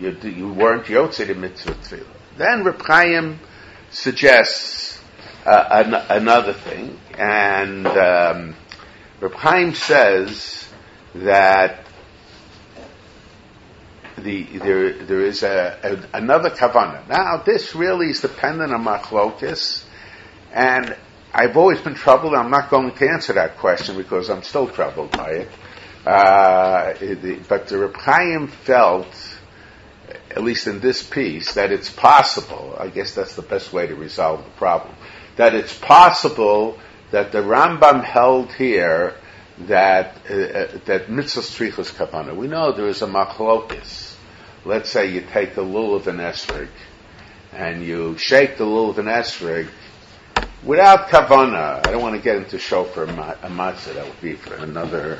you, 0.00 0.16
you 0.22 0.52
weren't 0.52 0.86
yotze 0.86 1.26
the 1.26 1.34
mitzvah 1.34 1.72
of 1.72 1.78
tefillah. 1.78 2.06
Then 2.38 2.64
Reb 2.64 2.80
Chaim 2.82 3.40
suggests 3.90 5.02
uh, 5.44 5.82
an, 5.84 5.94
another 5.94 6.54
thing, 6.54 6.98
and 7.18 7.86
um, 7.86 8.56
Reb 9.20 9.34
Chaim 9.34 9.74
says 9.74 10.68
that 11.14 11.86
the, 14.16 14.44
there, 14.44 14.92
there 14.92 15.20
is 15.20 15.42
a, 15.42 15.78
a, 16.12 16.16
another 16.16 16.50
kavana. 16.50 17.06
Now, 17.08 17.42
this 17.44 17.74
really 17.74 18.10
is 18.10 18.20
dependent 18.20 18.72
on 18.72 18.84
machlokas, 18.84 19.84
and 20.56 20.96
I've 21.34 21.56
always 21.58 21.80
been 21.82 21.94
troubled. 21.94 22.34
I'm 22.34 22.50
not 22.50 22.70
going 22.70 22.90
to 22.90 23.08
answer 23.10 23.34
that 23.34 23.58
question 23.58 23.98
because 23.98 24.30
I'm 24.30 24.42
still 24.42 24.66
troubled 24.66 25.10
by 25.10 25.30
it. 25.32 25.48
Uh, 26.06 26.94
it 26.98 27.46
but 27.46 27.68
the 27.68 27.78
Reb 27.78 27.96
Chaim 27.96 28.48
felt, 28.48 29.06
at 30.30 30.42
least 30.42 30.66
in 30.66 30.80
this 30.80 31.02
piece, 31.02 31.54
that 31.54 31.72
it's 31.72 31.90
possible. 31.90 32.74
I 32.78 32.88
guess 32.88 33.14
that's 33.14 33.36
the 33.36 33.42
best 33.42 33.70
way 33.70 33.86
to 33.86 33.94
resolve 33.94 34.44
the 34.44 34.50
problem. 34.52 34.94
That 35.36 35.54
it's 35.54 35.76
possible 35.78 36.78
that 37.10 37.32
the 37.32 37.42
Rambam 37.42 38.02
held 38.02 38.52
here 38.54 39.14
that 39.58 40.16
uh, 40.30 40.34
uh 40.34 40.78
that 40.86 41.10
mitzvah 41.10 41.40
strichus 41.40 41.92
kavana. 41.92 42.34
We 42.34 42.46
know 42.46 42.72
there 42.72 42.88
is 42.88 43.02
a 43.02 43.06
machlokas 43.06 44.16
let's 44.66 44.90
say 44.90 45.12
you 45.12 45.22
take 45.32 45.54
the 45.54 45.62
lulav 45.62 46.08
and 46.08 46.18
esrig 46.18 46.68
and 47.52 47.82
you 47.82 48.18
shake 48.18 48.58
the 48.58 48.64
lulav 48.64 48.98
and 48.98 49.08
esrig 49.08 49.68
without 50.64 51.08
kavana. 51.08 51.86
I 51.86 51.90
don't 51.90 52.02
want 52.02 52.16
to 52.16 52.22
get 52.22 52.36
into 52.36 52.58
shofar 52.58 53.04
a 53.04 53.06
matzah. 53.06 53.94
That 53.94 54.06
would 54.06 54.20
be 54.20 54.34
for 54.34 54.54
another. 54.54 55.18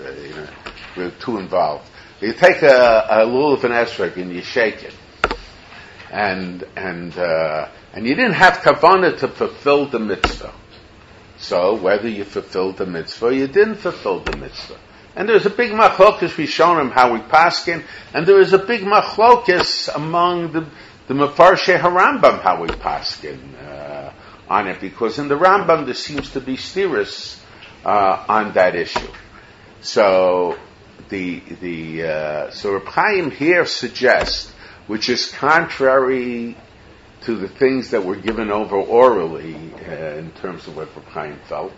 Uh, 0.00 0.10
you 0.10 0.30
know, 0.30 0.48
we're 0.96 1.10
too 1.10 1.38
involved. 1.38 1.88
You 2.20 2.32
take 2.32 2.62
a, 2.62 3.06
a 3.08 3.26
lulav 3.26 3.64
and 3.64 3.74
esrig 3.74 4.16
and 4.16 4.32
you 4.32 4.42
shake 4.42 4.82
it, 4.82 4.94
and 6.10 6.64
and 6.76 7.16
uh, 7.18 7.68
and 7.92 8.06
you 8.06 8.14
didn't 8.14 8.34
have 8.34 8.54
kavana 8.54 9.18
to 9.18 9.28
fulfill 9.28 9.86
the 9.86 9.98
mitzvah. 9.98 10.52
So 11.38 11.74
whether 11.74 12.08
you 12.08 12.24
fulfilled 12.24 12.78
the 12.78 12.86
mitzvah 12.86 13.26
or 13.26 13.32
you 13.32 13.46
didn't 13.48 13.76
fulfill 13.76 14.20
the 14.20 14.36
mitzvah. 14.36 14.78
And 15.16 15.28
there's 15.28 15.46
a 15.46 15.50
big 15.50 15.70
machlokas, 15.70 16.36
we've 16.36 16.48
shown 16.48 16.80
him 16.80 16.90
how 16.90 17.12
we 17.12 17.20
paskin, 17.20 17.84
and 18.12 18.26
there 18.26 18.40
is 18.40 18.52
a 18.52 18.58
big 18.58 18.80
machlokas 18.80 19.94
among 19.94 20.52
the, 20.52 20.66
the 21.06 21.14
Mefarshe 21.14 21.78
Harambam 21.78 22.40
how 22.40 22.60
we 22.60 22.68
paskin 22.68 23.53
on 24.54 24.68
it, 24.68 24.80
because 24.80 25.18
in 25.18 25.28
the 25.28 25.34
Rambam 25.34 25.84
there 25.86 25.94
seems 26.08 26.30
to 26.30 26.40
be 26.40 26.56
stiris 26.56 27.40
uh, 27.84 28.24
on 28.28 28.52
that 28.54 28.74
issue. 28.76 29.12
So 29.80 30.56
the 31.08 31.40
the 31.60 32.02
uh, 32.04 32.50
so 32.50 32.74
Reb 32.74 32.86
Chaim 32.86 33.30
here 33.30 33.66
suggests, 33.66 34.52
which 34.86 35.08
is 35.08 35.30
contrary 35.30 36.56
to 37.22 37.36
the 37.36 37.48
things 37.48 37.90
that 37.90 38.04
were 38.04 38.16
given 38.16 38.50
over 38.50 38.76
orally 38.76 39.56
uh, 39.88 40.22
in 40.22 40.30
terms 40.42 40.68
of 40.68 40.76
what 40.76 40.94
Reb 40.94 41.06
Chaim 41.06 41.38
felt, 41.48 41.72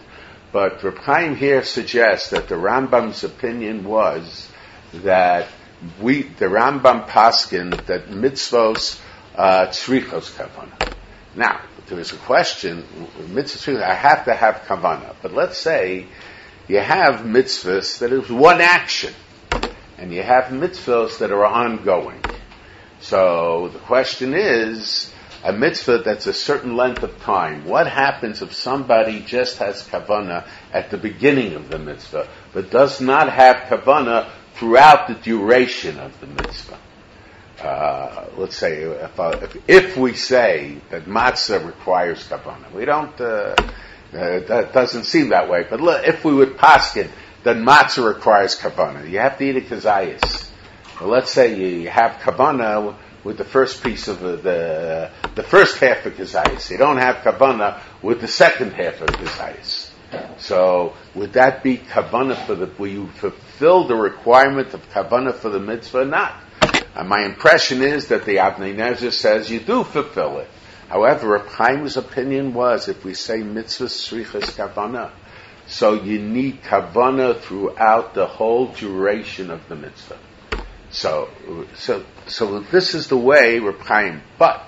but 0.52 0.82
Reb 0.84 0.98
Chaim 0.98 1.36
here 1.36 1.62
suggests 1.64 2.30
that 2.30 2.48
the 2.48 2.56
Rambam's 2.56 3.24
opinion 3.24 3.84
was 3.84 4.50
that 4.92 5.48
we, 6.00 6.22
the 6.22 6.46
Rambam 6.46 7.06
paskin, 7.08 7.70
that 7.86 8.08
mitzvos 8.08 9.00
uh, 9.34 9.66
tzrichos 9.66 10.30
kavana. 10.36 10.92
Now, 11.34 11.60
there 11.86 12.00
is 12.00 12.12
a 12.12 12.16
question, 12.16 12.84
mitzvahs, 13.28 13.82
I 13.82 13.94
have 13.94 14.24
to 14.24 14.34
have 14.34 14.62
kavana. 14.66 15.14
But 15.22 15.34
let's 15.34 15.58
say 15.58 16.06
you 16.68 16.78
have 16.80 17.20
mitzvahs 17.20 18.00
that 18.00 18.12
is 18.12 18.30
one 18.30 18.60
action, 18.60 19.14
and 19.98 20.12
you 20.12 20.22
have 20.22 20.46
mitzvahs 20.46 21.18
that 21.18 21.30
are 21.30 21.44
ongoing. 21.44 22.22
So 23.00 23.70
the 23.72 23.78
question 23.78 24.34
is, 24.34 25.12
a 25.44 25.52
mitzvah 25.52 25.98
that's 25.98 26.26
a 26.26 26.32
certain 26.32 26.76
length 26.76 27.04
of 27.04 27.20
time. 27.20 27.66
What 27.66 27.86
happens 27.86 28.42
if 28.42 28.52
somebody 28.52 29.20
just 29.20 29.58
has 29.58 29.86
kavana 29.86 30.44
at 30.72 30.90
the 30.90 30.96
beginning 30.96 31.54
of 31.54 31.68
the 31.68 31.78
mitzvah, 31.78 32.28
but 32.52 32.70
does 32.70 33.00
not 33.00 33.32
have 33.32 33.68
kavana 33.68 34.28
throughout 34.54 35.06
the 35.06 35.14
duration 35.14 36.00
of 36.00 36.18
the 36.20 36.26
mitzvah? 36.26 36.78
Uh, 37.60 38.26
let's 38.36 38.56
say 38.56 38.82
if, 38.82 39.18
uh, 39.18 39.38
if, 39.40 39.56
if, 39.68 39.96
we 39.96 40.12
say 40.14 40.76
that 40.90 41.06
matzah 41.06 41.64
requires 41.64 42.22
kavana, 42.28 42.70
we 42.72 42.84
don't. 42.84 43.18
Uh, 43.20 43.54
uh, 44.12 44.40
that 44.40 44.72
doesn't 44.72 45.04
seem 45.04 45.30
that 45.30 45.48
way, 45.48 45.66
but 45.68 45.80
look, 45.80 46.06
if 46.06 46.24
we 46.24 46.34
would 46.34 46.56
paskin, 46.58 47.08
then 47.44 47.64
matzah 47.64 48.06
requires 48.06 48.56
kavana. 48.56 49.08
You 49.08 49.18
have 49.20 49.38
to 49.38 49.44
eat 49.44 49.56
a 49.56 49.60
kazayas. 49.62 50.50
Well, 51.00 51.08
let's 51.08 51.30
say 51.30 51.80
you 51.80 51.88
have 51.88 52.20
kavana 52.20 52.94
with 53.26 53.36
the 53.38 53.44
first 53.44 53.82
piece 53.82 54.06
of 54.06 54.20
the, 54.20 54.36
the, 54.36 55.10
the 55.34 55.42
first 55.42 55.78
half 55.78 56.06
of 56.06 56.14
Kazayas. 56.14 56.70
You 56.70 56.78
don't 56.78 56.98
have 56.98 57.16
Kavanah 57.16 57.80
with 58.00 58.20
the 58.20 58.28
second 58.28 58.72
half 58.72 59.00
of 59.02 59.08
Kazayas. 59.08 59.90
So 60.38 60.94
would 61.16 61.32
that 61.32 61.64
be 61.64 61.76
Kavanah 61.76 62.46
for 62.46 62.54
the, 62.54 62.70
will 62.78 62.86
you 62.86 63.08
fulfill 63.08 63.88
the 63.88 63.96
requirement 63.96 64.72
of 64.74 64.88
Kavanah 64.90 65.34
for 65.34 65.50
the 65.50 65.58
mitzvah 65.58 66.04
not? 66.04 66.40
And 66.96 67.10
my 67.10 67.24
impression 67.24 67.82
is 67.82 68.08
that 68.08 68.24
the 68.24 68.36
Avnei 68.36 68.74
Nezer 68.74 69.12
says 69.12 69.50
you 69.50 69.60
do 69.60 69.84
fulfill 69.84 70.38
it. 70.38 70.48
However, 70.88 71.28
Reb 71.28 71.48
Chaim's 71.56 71.98
opinion 71.98 72.54
was 72.54 72.88
if 72.88 73.04
we 73.04 73.12
say 73.12 73.42
mitzvah 73.42 73.86
srichas 73.86 74.56
kavana, 74.56 75.10
so 75.66 75.92
you 75.94 76.18
need 76.20 76.62
kavana 76.62 77.38
throughout 77.38 78.14
the 78.14 78.24
whole 78.24 78.68
duration 78.68 79.50
of 79.50 79.68
the 79.68 79.76
mitzvah. 79.76 80.18
So, 80.90 81.28
so, 81.74 82.02
so 82.28 82.60
this 82.60 82.94
is 82.94 83.08
the 83.08 83.16
way 83.18 83.60
we're 83.60 83.72
praying. 83.72 84.22
But, 84.38 84.64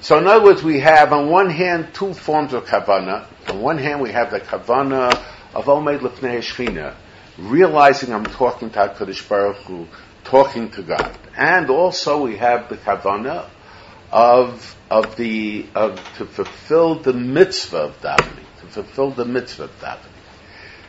so 0.00 0.18
in 0.18 0.26
other 0.26 0.42
words, 0.42 0.64
we 0.64 0.80
have 0.80 1.12
on 1.12 1.28
one 1.28 1.50
hand 1.50 1.94
two 1.94 2.12
forms 2.12 2.54
of 2.54 2.64
kavana. 2.64 3.26
On 3.50 3.60
one 3.60 3.78
hand, 3.78 4.00
we 4.00 4.10
have 4.10 4.32
the 4.32 4.40
kavana 4.40 5.12
of 5.54 5.66
Omed 5.66 6.00
Lefnei 6.00 6.38
Shechina, 6.38 6.96
realizing 7.38 8.12
I'm 8.12 8.24
talking 8.24 8.70
to 8.70 8.78
HaKadosh 8.78 9.28
Baruch 9.28 9.56
Hu, 9.58 9.86
talking 10.24 10.70
to 10.72 10.82
God. 10.82 11.16
And 11.36 11.70
also 11.70 12.22
we 12.22 12.36
have 12.36 12.68
the 12.68 12.76
kavana 12.76 13.48
of, 14.10 14.76
of 14.90 15.16
the, 15.16 15.66
of, 15.74 15.96
to 16.18 16.26
fulfill 16.26 16.96
the 16.96 17.12
mitzvah 17.12 17.78
of 17.78 18.00
davening, 18.00 18.44
to 18.60 18.66
fulfill 18.66 19.10
the 19.10 19.24
mitzvah 19.24 19.64
of 19.64 19.80
davening. 19.80 20.08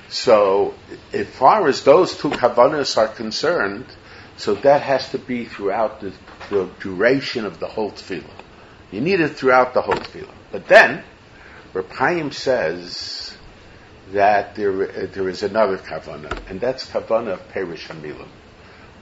So, 0.09 0.75
as 1.11 1.27
far 1.27 1.67
as 1.67 1.83
those 1.83 2.17
two 2.17 2.29
kavanas 2.29 2.97
are 2.97 3.07
concerned, 3.07 3.85
so 4.37 4.55
that 4.55 4.81
has 4.81 5.09
to 5.09 5.17
be 5.17 5.45
throughout 5.45 6.01
the, 6.01 6.13
the 6.49 6.69
duration 6.79 7.45
of 7.45 7.59
the 7.59 7.67
whole 7.67 7.91
tefillah. 7.91 8.29
You 8.91 9.01
need 9.01 9.21
it 9.21 9.29
throughout 9.29 9.73
the 9.73 9.81
whole 9.81 9.95
tefillah. 9.95 10.35
But 10.51 10.67
then, 10.67 11.03
Reb 11.73 12.33
says 12.33 13.35
that 14.11 14.55
there, 14.55 14.83
uh, 14.83 15.07
there 15.11 15.29
is 15.29 15.41
another 15.41 15.77
kavana, 15.77 16.49
and 16.49 16.59
that's 16.59 16.85
kavana 16.85 17.33
of 17.33 17.49
Perish 17.49 17.87
Hamilim, 17.87 18.27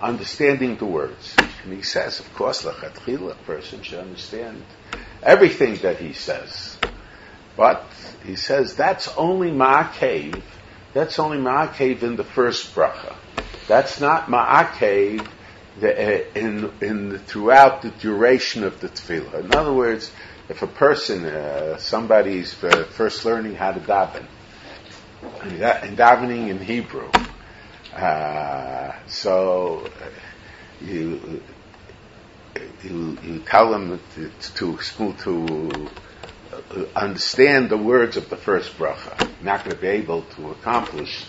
understanding 0.01 0.77
the 0.77 0.85
words. 0.85 1.35
And 1.63 1.73
he 1.73 1.81
says, 1.81 2.19
of 2.19 2.33
course, 2.33 2.65
a 2.65 2.73
person 3.45 3.83
should 3.83 3.99
understand 3.99 4.63
everything 5.23 5.75
that 5.77 5.97
he 5.97 6.13
says. 6.13 6.77
But 7.55 7.85
he 8.25 8.35
says 8.35 8.75
that's 8.75 9.07
only 9.17 9.51
ma'akev, 9.51 10.41
that's 10.93 11.19
only 11.19 11.37
ma'akev 11.37 12.01
in 12.03 12.15
the 12.15 12.23
first 12.23 12.73
bracha. 12.73 13.15
That's 13.67 13.99
not 14.01 14.27
ma'akev 14.27 15.27
uh, 15.81 15.87
in, 15.87 16.71
in 16.81 17.19
throughout 17.19 17.81
the 17.81 17.89
duration 17.89 18.63
of 18.63 18.79
the 18.79 18.89
tefillah. 18.89 19.45
In 19.45 19.53
other 19.53 19.73
words, 19.73 20.11
if 20.49 20.61
a 20.61 20.67
person, 20.67 21.25
uh, 21.25 21.77
somebody's 21.77 22.61
uh, 22.63 22.83
first 22.91 23.23
learning 23.23 23.55
how 23.55 23.71
to 23.71 23.79
daven, 23.79 24.25
and 25.21 25.97
davening 25.97 26.49
in 26.49 26.59
Hebrew, 26.59 27.09
uh, 27.93 28.93
so 29.07 29.85
uh, 29.85 30.85
you, 30.85 31.41
you 32.83 33.17
you 33.23 33.39
tell 33.39 33.71
them 33.71 33.99
to 34.15 34.31
to, 34.55 35.13
to 35.23 35.89
uh, 36.53 36.85
understand 36.95 37.69
the 37.69 37.77
words 37.77 38.17
of 38.17 38.29
the 38.29 38.37
first 38.37 38.77
bracha. 38.77 39.17
Not 39.43 39.65
going 39.65 39.75
to 39.75 39.81
be 39.81 39.87
able 39.87 40.23
to 40.23 40.51
accomplish 40.51 41.25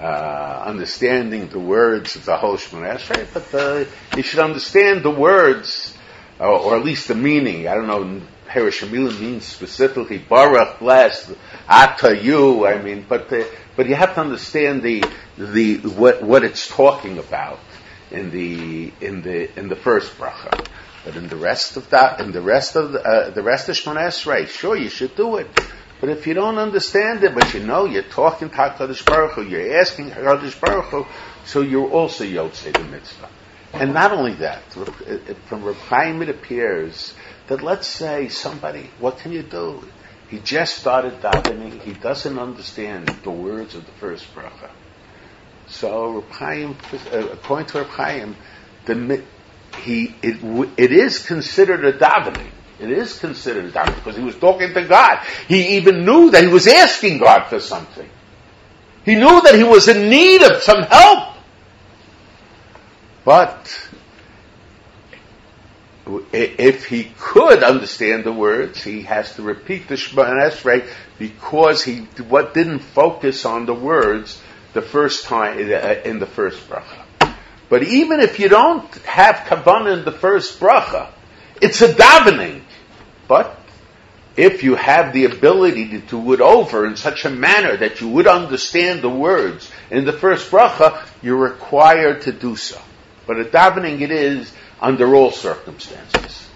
uh, 0.00 0.62
understanding 0.66 1.48
the 1.48 1.58
words 1.58 2.16
of 2.16 2.24
the 2.24 2.36
whole 2.36 2.56
Shemona 2.56 2.96
Esrei, 2.96 3.26
but 3.32 3.54
uh, 3.54 3.84
you 4.16 4.22
should 4.22 4.40
understand 4.40 5.02
the 5.02 5.10
words, 5.10 5.85
or, 6.38 6.76
at 6.76 6.84
least 6.84 7.08
the 7.08 7.14
meaning. 7.14 7.68
I 7.68 7.74
don't 7.74 7.86
know, 7.86 8.20
Perishamilim 8.46 9.20
means 9.20 9.44
specifically 9.44 10.18
Baruch, 10.18 10.78
blessed, 10.78 11.32
Ata, 11.68 12.16
you, 12.16 12.66
I 12.66 12.80
mean, 12.80 13.04
but, 13.08 13.28
the, 13.28 13.48
but 13.74 13.88
you 13.88 13.94
have 13.94 14.14
to 14.14 14.20
understand 14.20 14.82
the, 14.82 15.04
the, 15.36 15.76
what, 15.78 16.22
what 16.22 16.44
it's 16.44 16.68
talking 16.68 17.18
about 17.18 17.58
in 18.10 18.30
the, 18.30 18.92
in 19.00 19.22
the, 19.22 19.58
in 19.58 19.68
the 19.68 19.76
first 19.76 20.16
bracha. 20.16 20.66
But 21.04 21.16
in 21.16 21.28
the 21.28 21.36
rest 21.36 21.76
of 21.76 21.90
that, 21.90 22.20
in 22.20 22.32
the 22.32 22.40
rest 22.40 22.74
of 22.74 22.92
the, 22.92 23.00
uh, 23.00 23.30
the 23.30 23.42
rest 23.42 23.68
of 23.68 23.76
Shemona 23.76 24.08
Esrei, 24.08 24.48
sure, 24.48 24.76
you 24.76 24.88
should 24.88 25.14
do 25.14 25.36
it. 25.36 25.48
But 26.00 26.10
if 26.10 26.26
you 26.26 26.34
don't 26.34 26.58
understand 26.58 27.24
it, 27.24 27.34
but 27.34 27.54
you 27.54 27.60
know 27.60 27.84
you're 27.84 28.02
talking 28.02 28.50
to 28.50 28.56
HaKadosh 28.56 29.04
Baruch 29.06 29.32
Hu, 29.32 29.42
you're 29.42 29.78
asking 29.78 30.10
HaKadosh 30.10 30.60
Baruch 30.60 30.86
Hu, 30.86 31.06
so 31.44 31.62
you're 31.62 31.88
also 31.88 32.24
Yotzei 32.24 32.72
the 32.72 32.84
mitzvah. 32.84 33.28
And 33.80 33.92
not 33.92 34.12
only 34.12 34.34
that, 34.34 34.62
from 35.46 35.64
Reb 35.64 35.76
Chaim 35.76 36.22
it 36.22 36.28
appears 36.28 37.14
that 37.48 37.62
let's 37.62 37.86
say 37.86 38.28
somebody, 38.28 38.90
what 38.98 39.18
can 39.18 39.32
you 39.32 39.42
do? 39.42 39.82
He 40.28 40.40
just 40.40 40.76
started 40.76 41.20
davening, 41.20 41.80
he 41.82 41.92
doesn't 41.92 42.38
understand 42.38 43.08
the 43.22 43.30
words 43.30 43.74
of 43.74 43.86
the 43.86 43.92
first 43.92 44.26
bracha. 44.34 44.70
So 45.68 46.20
Reb 46.20 46.30
Chaim, 46.30 46.76
uh, 47.12 47.28
according 47.32 47.66
to 47.66 47.78
Reb 47.78 47.88
Chaim, 47.88 48.36
the, 48.86 49.22
he, 49.82 50.14
it, 50.22 50.70
it 50.76 50.92
is 50.92 51.24
considered 51.24 51.84
a 51.84 51.92
davening. 51.92 52.50
It 52.78 52.90
is 52.90 53.18
considered 53.18 53.66
a 53.66 53.72
davening 53.72 53.96
because 53.96 54.16
he 54.16 54.22
was 54.22 54.36
talking 54.36 54.72
to 54.74 54.84
God. 54.84 55.22
He 55.48 55.76
even 55.76 56.04
knew 56.04 56.30
that 56.30 56.42
he 56.42 56.50
was 56.50 56.66
asking 56.66 57.18
God 57.18 57.44
for 57.48 57.60
something. 57.60 58.08
He 59.04 59.14
knew 59.14 59.40
that 59.42 59.54
he 59.54 59.62
was 59.62 59.86
in 59.88 60.08
need 60.10 60.42
of 60.42 60.62
some 60.62 60.82
help. 60.82 61.35
But 63.26 63.90
if 66.32 66.86
he 66.86 67.12
could 67.18 67.64
understand 67.64 68.22
the 68.22 68.32
words, 68.32 68.84
he 68.84 69.02
has 69.02 69.34
to 69.34 69.42
repeat 69.42 69.88
the 69.88 69.96
Shema 69.96 70.26
Esrei 70.26 70.88
because 71.18 71.82
he 71.82 72.02
what 72.28 72.54
didn't 72.54 72.78
focus 72.78 73.44
on 73.44 73.66
the 73.66 73.74
words 73.74 74.40
the 74.74 74.80
first 74.80 75.24
time 75.24 75.58
uh, 75.58 75.94
in 76.04 76.20
the 76.20 76.26
first 76.26 76.70
bracha. 76.70 77.34
But 77.68 77.82
even 77.82 78.20
if 78.20 78.38
you 78.38 78.48
don't 78.48 78.94
have 78.98 79.34
kavanah 79.48 79.98
in 79.98 80.04
the 80.04 80.12
first 80.12 80.60
bracha, 80.60 81.10
it's 81.60 81.82
a 81.82 81.92
davening. 81.92 82.62
But 83.26 83.58
if 84.36 84.62
you 84.62 84.76
have 84.76 85.12
the 85.12 85.24
ability 85.24 85.88
to 85.88 85.98
do 85.98 86.32
it 86.32 86.40
over 86.40 86.86
in 86.86 86.94
such 86.94 87.24
a 87.24 87.30
manner 87.30 87.76
that 87.76 88.00
you 88.00 88.08
would 88.08 88.28
understand 88.28 89.02
the 89.02 89.10
words 89.10 89.68
in 89.90 90.04
the 90.04 90.12
first 90.12 90.48
bracha, 90.48 91.04
you're 91.22 91.36
required 91.36 92.22
to 92.22 92.32
do 92.32 92.54
so. 92.54 92.80
But 93.26 93.40
a 93.40 93.44
davening 93.44 94.00
it 94.00 94.10
is 94.10 94.52
under 94.80 95.14
all 95.14 95.30
circumstances. 95.30 96.46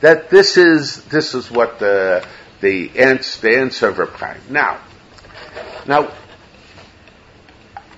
That 0.00 0.30
this 0.30 0.56
is 0.56 1.02
this 1.04 1.34
is 1.34 1.50
what 1.50 1.78
the 1.78 2.26
the 2.60 2.98
answer, 2.98 3.40
the 3.42 3.58
answer 3.58 3.88
of 3.88 3.98
Reb 3.98 4.40
Now, 4.50 4.80
now 5.86 6.12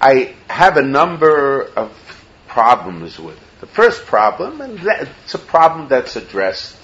I 0.00 0.34
have 0.48 0.76
a 0.76 0.82
number 0.82 1.62
of 1.62 1.92
problems 2.46 3.18
with 3.18 3.36
it. 3.36 3.60
The 3.60 3.66
first 3.66 4.06
problem, 4.06 4.60
and 4.60 4.78
that, 4.80 5.08
it's 5.24 5.34
a 5.34 5.38
problem 5.38 5.88
that's 5.88 6.14
addressed 6.14 6.76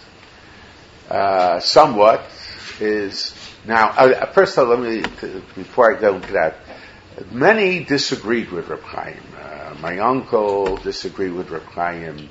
uh, 1.08 1.60
somewhat, 1.60 2.28
is 2.80 3.34
now. 3.64 3.90
Uh, 3.90 4.26
first 4.32 4.58
of 4.58 4.68
all, 4.68 4.76
let 4.76 4.82
me 4.82 5.02
before 5.54 5.96
I 5.96 6.00
go 6.00 6.16
into 6.16 6.32
that. 6.32 6.56
Many 7.30 7.84
disagreed 7.84 8.50
with 8.50 8.68
Reb 8.68 8.82
Chaim. 8.82 9.22
My 9.84 9.98
uncle 9.98 10.78
disagreed 10.78 11.34
with 11.34 11.50
Reb 11.50 11.64
Chaim. 11.64 12.30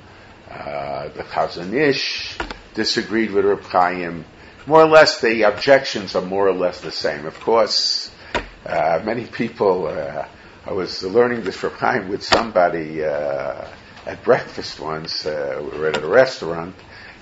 Uh, 0.49 1.09
the 1.09 1.21
Chazon 1.21 1.71
Ish 1.71 2.35
disagreed 2.73 3.29
with 3.29 3.45
Reb 3.45 3.61
Chaim. 3.65 4.25
More 4.65 4.81
or 4.81 4.87
less, 4.87 5.21
the 5.21 5.43
objections 5.43 6.15
are 6.15 6.23
more 6.23 6.47
or 6.47 6.53
less 6.53 6.81
the 6.81 6.89
same. 6.89 7.27
Of 7.27 7.39
course, 7.39 8.09
uh, 8.65 9.03
many 9.05 9.25
people. 9.25 9.85
Uh, 9.85 10.25
I 10.65 10.73
was 10.73 11.03
learning 11.03 11.43
this 11.43 11.61
Reb 11.61 11.73
Chaim 11.73 12.09
with 12.09 12.23
somebody 12.23 13.03
uh, 13.03 13.67
at 14.07 14.23
breakfast 14.23 14.79
once. 14.79 15.27
Uh, 15.27 15.61
we 15.61 15.77
were 15.77 15.89
at 15.89 16.03
a 16.03 16.07
restaurant, 16.07 16.73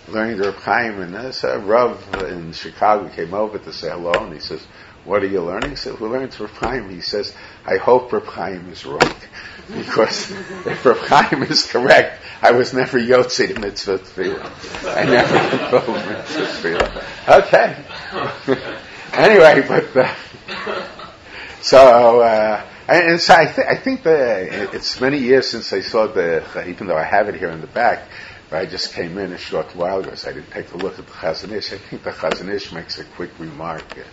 learning 0.07 0.37
the 0.37 0.51
Reb 0.51 0.61
Chaim, 0.61 1.01
and 1.01 1.13
this 1.13 1.43
uh, 1.43 1.59
Rav 1.59 2.23
in 2.23 2.53
Chicago 2.53 3.09
came 3.09 3.33
over 3.33 3.57
to 3.57 3.73
say 3.73 3.89
hello, 3.89 4.13
and 4.13 4.33
he 4.33 4.39
says, 4.39 4.65
"What 5.05 5.23
are 5.23 5.27
you 5.27 5.41
learning?" 5.41 5.75
Said, 5.75 5.99
"We're 5.99 6.09
learning 6.09 6.31
Reb 6.39 6.49
Chaim." 6.51 6.89
He 6.89 7.01
says, 7.01 7.33
"I 7.65 7.77
hope 7.77 8.11
Reb 8.11 8.25
Chaim 8.25 8.69
is 8.71 8.85
wrong." 8.85 8.99
because 9.73 10.31
if 10.65 10.85
Rav 10.85 10.99
Chaim 11.07 11.43
is 11.43 11.65
correct, 11.65 12.21
I 12.41 12.51
was 12.51 12.73
never 12.73 12.99
Yotzi 12.99 13.57
mitzvah 13.59 13.99
tefillah. 13.99 14.97
I 14.97 15.03
never 15.05 15.39
fulfilled 15.69 16.05
mitzvah 16.07 16.69
tefillah. 16.69 17.39
Okay. 17.41 18.77
anyway, 19.13 19.65
but 19.67 19.95
uh, 19.95 20.85
so 21.61 22.21
uh, 22.21 22.65
and, 22.87 23.21
so 23.21 23.35
I, 23.35 23.45
th- 23.45 23.67
I 23.67 23.75
think 23.75 24.03
that 24.03 24.73
it's 24.73 24.99
many 24.99 25.19
years 25.19 25.47
since 25.47 25.71
I 25.71 25.81
saw 25.81 26.07
the 26.07 26.65
even 26.67 26.87
though 26.87 26.97
I 26.97 27.03
have 27.03 27.29
it 27.29 27.35
here 27.35 27.49
in 27.49 27.61
the 27.61 27.67
back. 27.67 28.07
I 28.53 28.65
just 28.65 28.93
came 28.93 29.17
in 29.17 29.31
a 29.31 29.37
short 29.37 29.73
while 29.77 30.01
ago, 30.01 30.13
so 30.15 30.29
I 30.29 30.33
didn't 30.33 30.51
take 30.51 30.73
a 30.73 30.77
look 30.77 30.99
at 30.99 31.05
the 31.05 31.11
Chazon 31.13 31.53
Ish. 31.53 31.71
I 31.71 31.77
think 31.77 32.03
the 32.03 32.11
Chazon 32.11 32.53
Ish 32.53 32.73
makes 32.73 32.99
a 32.99 33.05
quick 33.05 33.31
remark 33.39 33.97
uh, 33.97 34.03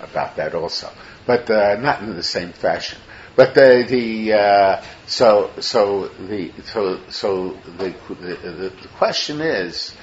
about 0.00 0.36
that 0.36 0.54
also, 0.54 0.90
but 1.26 1.50
uh, 1.50 1.76
not 1.80 2.02
in 2.02 2.14
the 2.14 2.22
same 2.22 2.52
fashion. 2.52 2.98
But 3.36 3.54
the, 3.54 3.86
the 3.88 4.32
uh, 4.32 4.82
so 5.06 5.50
so 5.60 6.08
the 6.08 6.52
so 6.64 7.00
so 7.08 7.56
the 7.78 7.94
the, 8.08 8.72
the 8.82 8.88
question 8.96 9.40
is. 9.40 9.94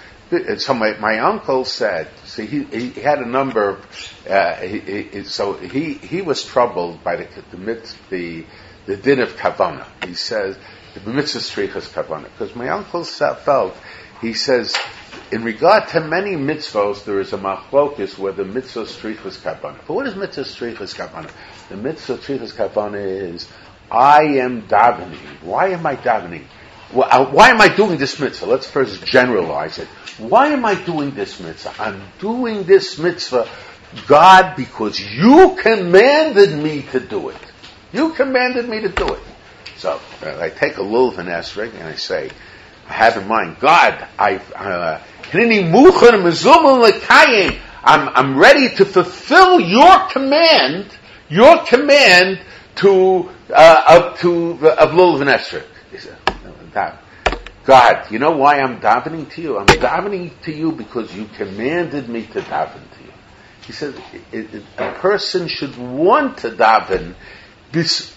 So 0.57 0.73
my, 0.73 0.97
my 0.97 1.19
uncle 1.19 1.65
said, 1.65 2.09
see, 2.25 2.47
he, 2.47 2.63
he 2.63 2.99
had 2.99 3.19
a 3.19 3.27
number 3.27 3.79
uh, 4.27 4.55
he, 4.55 4.79
he, 4.79 5.23
so 5.23 5.53
he, 5.53 5.93
he 5.93 6.23
was 6.23 6.43
troubled 6.43 7.03
by 7.03 7.17
the, 7.17 7.27
the, 7.51 7.93
the, 8.09 8.45
the 8.87 8.97
din 8.97 9.19
of 9.19 9.35
kavana. 9.35 9.85
He 10.03 10.15
says, 10.15 10.57
the 10.95 11.11
mitzvah 11.11 11.39
strichas 11.39 11.87
kavana. 11.93 12.23
Because 12.23 12.55
my 12.55 12.69
uncle 12.69 13.03
felt, 13.03 13.77
he 14.19 14.33
says, 14.33 14.75
in 15.31 15.43
regard 15.43 15.87
to 15.89 16.01
many 16.01 16.31
mitzvahs, 16.31 17.03
there 17.03 17.19
is 17.19 17.33
a 17.33 17.37
machlokus 17.37 18.17
where 18.17 18.33
the 18.33 18.45
mitzvah 18.45 18.83
strichas 18.83 19.39
kavana. 19.39 19.79
But 19.87 19.93
what 19.93 20.07
is 20.07 20.15
mitzvah 20.15 20.43
strichas 20.43 20.95
kavana? 20.95 21.31
The 21.69 21.77
mitzvah 21.77 22.17
strichas 22.17 22.53
kavana 22.53 23.33
is, 23.33 23.47
I 23.89 24.23
am 24.39 24.63
davening. 24.63 25.41
Why 25.41 25.69
am 25.69 25.85
I 25.85 25.95
davening? 25.95 26.45
Uh, 26.93 27.25
why 27.25 27.49
am 27.49 27.59
I 27.59 27.75
doing 27.75 27.97
this 27.97 28.19
mitzvah? 28.19 28.45
Let's 28.45 28.69
first 28.69 29.03
generalize 29.05 29.79
it. 29.79 29.87
Why 30.19 30.47
am 30.47 30.63
I 30.63 30.75
doing 30.75 31.11
this 31.11 31.39
mitzvah? 31.39 31.73
I'm 31.79 32.01
doing 32.19 32.63
this 32.63 32.99
mitzvah, 32.99 33.49
God, 34.07 34.55
because 34.55 34.99
you 34.99 35.57
commanded 35.59 36.51
me 36.57 36.83
to 36.91 36.99
do 36.99 37.29
it. 37.29 37.37
You 37.91 38.13
commanded 38.13 38.69
me 38.69 38.81
to 38.81 38.89
do 38.89 39.07
it. 39.07 39.23
So 39.77 39.99
uh, 40.21 40.39
I 40.39 40.49
take 40.49 40.77
a 40.77 40.81
lulav 40.81 41.17
and 41.17 41.29
esrog 41.29 41.73
and 41.73 41.83
I 41.83 41.95
say, 41.95 42.29
I 42.87 42.93
have 42.93 43.17
in 43.17 43.27
mind, 43.27 43.57
God, 43.59 44.07
I, 44.17 44.35
uh, 44.35 45.01
I'm, 47.87 48.09
I'm 48.09 48.37
ready 48.37 48.75
to 48.75 48.85
fulfill 48.85 49.59
your 49.59 50.07
command, 50.07 50.87
your 51.29 51.63
command 51.65 52.39
to, 52.75 53.29
uh, 53.53 53.83
of, 53.87 54.19
to, 54.19 54.51
of 54.69 54.89
Lulav. 54.89 55.63
He 55.91 55.97
said, 55.97 56.17
God, 57.65 58.11
you 58.11 58.19
know 58.19 58.31
why 58.37 58.59
I'm 58.59 58.79
davening 58.79 59.29
to 59.31 59.41
you? 59.41 59.57
I'm 59.57 59.65
davening 59.65 60.31
to 60.43 60.53
you 60.53 60.71
because 60.71 61.15
you 61.15 61.25
commanded 61.35 62.07
me 62.09 62.23
to 62.27 62.41
daven 62.41 62.73
to 62.73 63.03
you. 63.03 63.13
He 63.65 63.73
said, 63.73 63.95
a 64.77 64.91
person 64.93 65.47
should 65.47 65.75
want 65.77 66.39
to 66.39 66.51
daven, 66.51 67.15
this, 67.71 68.15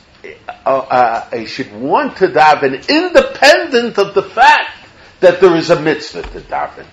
uh, 0.67 0.69
uh, 0.69 1.45
should 1.47 1.73
want 1.73 2.19
to 2.19 2.29
daven 2.29 2.89
independent 2.89 3.99
of 3.99 4.15
the 4.15 4.23
fact 4.23 4.87
that 5.21 5.41
there 5.41 5.57
is 5.57 5.71
a 5.71 5.81
mitzvah 5.81 6.23
to 6.23 6.41
daven. 6.41 6.87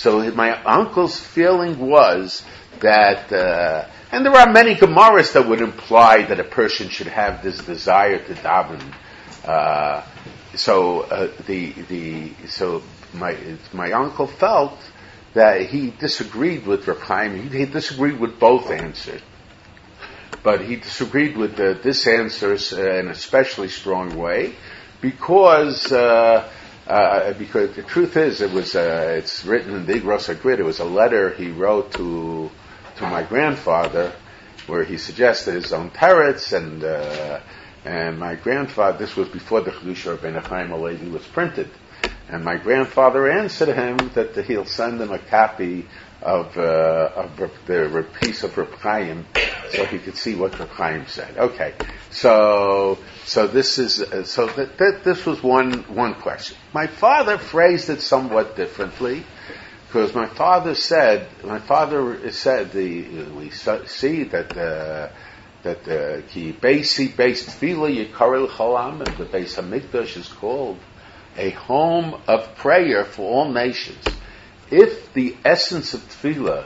So 0.00 0.32
my 0.32 0.62
uncle's 0.62 1.20
feeling 1.20 1.78
was 1.78 2.42
that, 2.80 3.30
uh, 3.30 3.86
and 4.10 4.24
there 4.24 4.32
are 4.32 4.50
many 4.50 4.74
Gemaras 4.74 5.34
that 5.34 5.46
would 5.46 5.60
imply 5.60 6.22
that 6.22 6.40
a 6.40 6.44
person 6.44 6.88
should 6.88 7.08
have 7.08 7.42
this 7.42 7.58
desire 7.58 8.18
to 8.18 8.32
daven. 8.32 8.80
Uh, 9.44 10.02
so 10.54 11.00
uh, 11.02 11.30
the 11.46 11.72
the 11.72 12.32
so 12.48 12.82
my 13.12 13.36
my 13.74 13.92
uncle 13.92 14.26
felt 14.26 14.78
that 15.34 15.66
he 15.66 15.90
disagreed 15.90 16.66
with 16.66 16.88
Reb 16.88 17.00
Chaim. 17.00 17.50
He, 17.50 17.58
he 17.58 17.66
disagreed 17.66 18.18
with 18.18 18.40
both 18.40 18.70
answers, 18.70 19.20
but 20.42 20.62
he 20.62 20.76
disagreed 20.76 21.36
with 21.36 21.56
the, 21.56 21.78
this 21.82 22.06
answer 22.06 22.52
uh, 22.54 23.00
in 23.00 23.08
a 23.08 23.10
especially 23.10 23.68
strong 23.68 24.16
way 24.16 24.54
because. 25.02 25.92
Uh, 25.92 26.50
uh, 26.90 27.32
because 27.34 27.76
the 27.76 27.82
truth 27.82 28.16
is, 28.16 28.40
it 28.40 28.50
was 28.50 28.74
uh, 28.74 29.14
it's 29.16 29.44
written 29.44 29.74
in 29.74 29.86
the 29.86 29.94
Igros 29.94 30.40
Grid. 30.40 30.60
It 30.60 30.64
was 30.64 30.80
a 30.80 30.84
letter 30.84 31.30
he 31.30 31.50
wrote 31.50 31.92
to 31.92 32.50
to 32.96 33.02
my 33.02 33.22
grandfather, 33.22 34.12
where 34.66 34.84
he 34.84 34.98
suggested 34.98 35.54
his 35.54 35.72
own 35.72 35.90
teretz 35.90 36.52
and 36.52 36.84
uh, 36.84 37.40
and 37.84 38.18
my 38.18 38.34
grandfather, 38.34 38.98
this 38.98 39.16
was 39.16 39.28
before 39.28 39.62
the 39.62 39.70
Chedusha 39.70 40.12
of 40.12 40.22
Ben 40.22 40.34
Chaim 40.34 40.68
Halevi 40.68 41.08
was 41.08 41.26
printed. 41.26 41.70
And 42.28 42.44
my 42.44 42.56
grandfather 42.56 43.30
answered 43.30 43.74
him 43.74 43.96
that 44.14 44.36
he'll 44.46 44.66
send 44.66 45.00
him 45.00 45.10
a 45.10 45.18
copy 45.18 45.86
of, 46.22 46.56
uh, 46.56 47.10
of 47.16 47.36
the 47.36 48.06
piece 48.20 48.42
of 48.44 48.56
Reb 48.56 48.74
Chaim 48.74 49.26
so 49.70 49.84
he 49.84 49.98
could 49.98 50.16
see 50.16 50.34
what 50.34 50.52
the 50.52 50.66
Chaim 50.66 51.06
said. 51.06 51.38
Okay, 51.38 51.74
so 52.10 52.98
so 53.24 53.46
this 53.46 53.78
is 53.78 54.00
uh, 54.00 54.24
so 54.24 54.46
that, 54.48 54.76
that 54.78 55.04
this 55.04 55.24
was 55.24 55.42
one 55.42 55.84
one 55.94 56.14
question. 56.14 56.56
My 56.72 56.86
father 56.86 57.38
phrased 57.38 57.88
it 57.90 58.00
somewhat 58.00 58.56
differently 58.56 59.24
because 59.86 60.14
my 60.14 60.26
father 60.26 60.74
said 60.74 61.28
my 61.44 61.58
father 61.58 62.30
said 62.32 62.72
the 62.72 63.24
we 63.30 63.50
see 63.50 64.24
that 64.24 64.56
uh, 64.56 65.08
that 65.62 65.84
the 65.84 66.22
ki 66.28 66.52
basi 66.52 67.14
based 67.16 67.48
tefillah 67.48 68.06
yikarel 68.06 68.48
cholam 68.48 69.06
and 69.06 69.16
the 69.16 69.24
base 69.24 69.56
hamikdash 69.56 70.16
is 70.16 70.28
called 70.28 70.78
a 71.36 71.50
home 71.50 72.20
of 72.26 72.56
prayer 72.56 73.04
for 73.04 73.22
all 73.22 73.52
nations. 73.52 74.04
If 74.70 75.12
the 75.12 75.36
essence 75.44 75.94
of 75.94 76.00
tefillah 76.00 76.64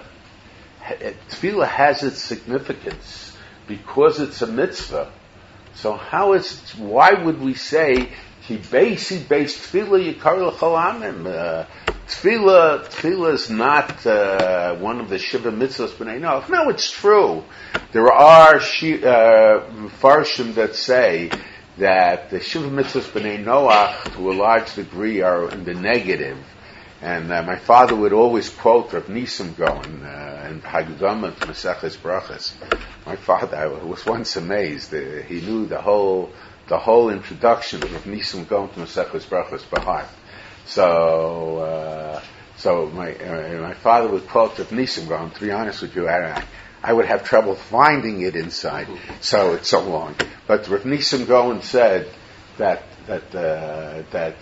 tefillah 0.85 1.69
has 1.69 2.03
its 2.03 2.21
significance 2.21 3.37
because 3.67 4.21
it's 4.21 4.43
a 4.43 4.47
mitzvah. 4.47 5.11
So 5.75 5.95
how 5.95 6.35
is 6.35 6.61
why 6.77 7.13
would 7.15 7.41
we 7.41 7.55
say 7.55 8.11
ki 8.47 8.59
basi 8.59 9.27
based 9.27 9.73
tefillah 9.73 10.15
yikar 10.15 10.47
l'chalamim? 10.47 11.27
Uh, 11.27 11.67
tefillah 12.07 12.85
tefillah 12.85 13.33
is 13.33 13.51
not 13.51 14.07
uh, 14.07 14.77
one 14.77 15.01
of 15.01 15.09
the 15.09 15.19
shiva 15.19 15.51
mitzvahs 15.51 15.91
b'nei 15.93 16.21
Noach. 16.21 16.49
No, 16.49 16.69
it's 16.69 16.91
true. 16.91 17.43
There 17.93 18.13
are 18.13 18.57
uh, 18.57 18.61
farshim 18.61 20.55
that 20.55 20.77
say 20.77 21.31
that 21.79 22.31
the 22.31 22.41
shiva 22.41 22.69
mitzvahs 22.69 23.11
b'nei 23.11 23.43
Noach 23.43 24.15
to 24.15 24.31
a 24.31 24.35
large 24.35 24.75
degree 24.75 25.23
are 25.23 25.51
in 25.51 25.65
the 25.65 25.75
negative 25.75 26.39
and 27.05 27.31
uh, 27.31 27.43
my 27.43 27.57
father 27.57 27.95
would 27.95 28.15
always 28.15 28.49
quote 28.49 28.95
Rav 28.95 29.09
Nisim 29.09 29.55
Gaon 29.59 30.03
uh, 30.03 30.49
in 30.49 30.63
Haggadah 30.63 31.39
to 31.39 31.47
Maseches 31.47 31.99
Brachas. 31.99 32.55
My 33.05 33.15
father, 33.17 33.59
I 33.59 33.67
was 33.67 34.07
once 34.07 34.37
amazed. 34.37 34.95
Uh, 34.95 35.21
he 35.21 35.43
knew 35.43 35.67
the 35.67 35.83
whole 35.83 36.33
the 36.67 36.79
whole 36.79 37.11
introduction 37.11 37.83
of 37.83 37.93
Rav 37.93 38.05
Nisim 38.05 38.49
Gaon 38.49 38.71
to 38.71 38.81
Maseches 38.81 39.27
Brachas 39.27 39.69
by 39.69 39.83
heart. 39.83 40.09
So, 40.65 41.59
uh, 41.59 42.23
so 42.57 42.87
my 42.87 43.15
uh, 43.15 43.61
my 43.61 43.75
father 43.75 44.09
would 44.09 44.27
quote 44.27 44.59
Rav 44.59 44.71
Nisim 44.71 45.07
Gaon. 45.07 45.31
To 45.31 45.41
be 45.43 45.51
honest 45.51 45.83
with 45.83 45.95
you, 45.95 46.09
I, 46.09 46.43
I 46.83 46.91
would 46.95 47.05
have 47.05 47.23
trouble 47.25 47.55
finding 47.55 48.23
it 48.23 48.35
inside. 48.35 48.89
So 49.21 49.53
it's 49.53 49.69
so 49.69 49.83
long. 49.87 50.17
But 50.47 50.67
Rav 50.69 50.85
Nisim 50.85 51.27
Gaon 51.27 51.61
said 51.61 52.09
that 52.57 52.83
that 53.07 53.35
uh, 53.35 54.05
that 54.11 54.37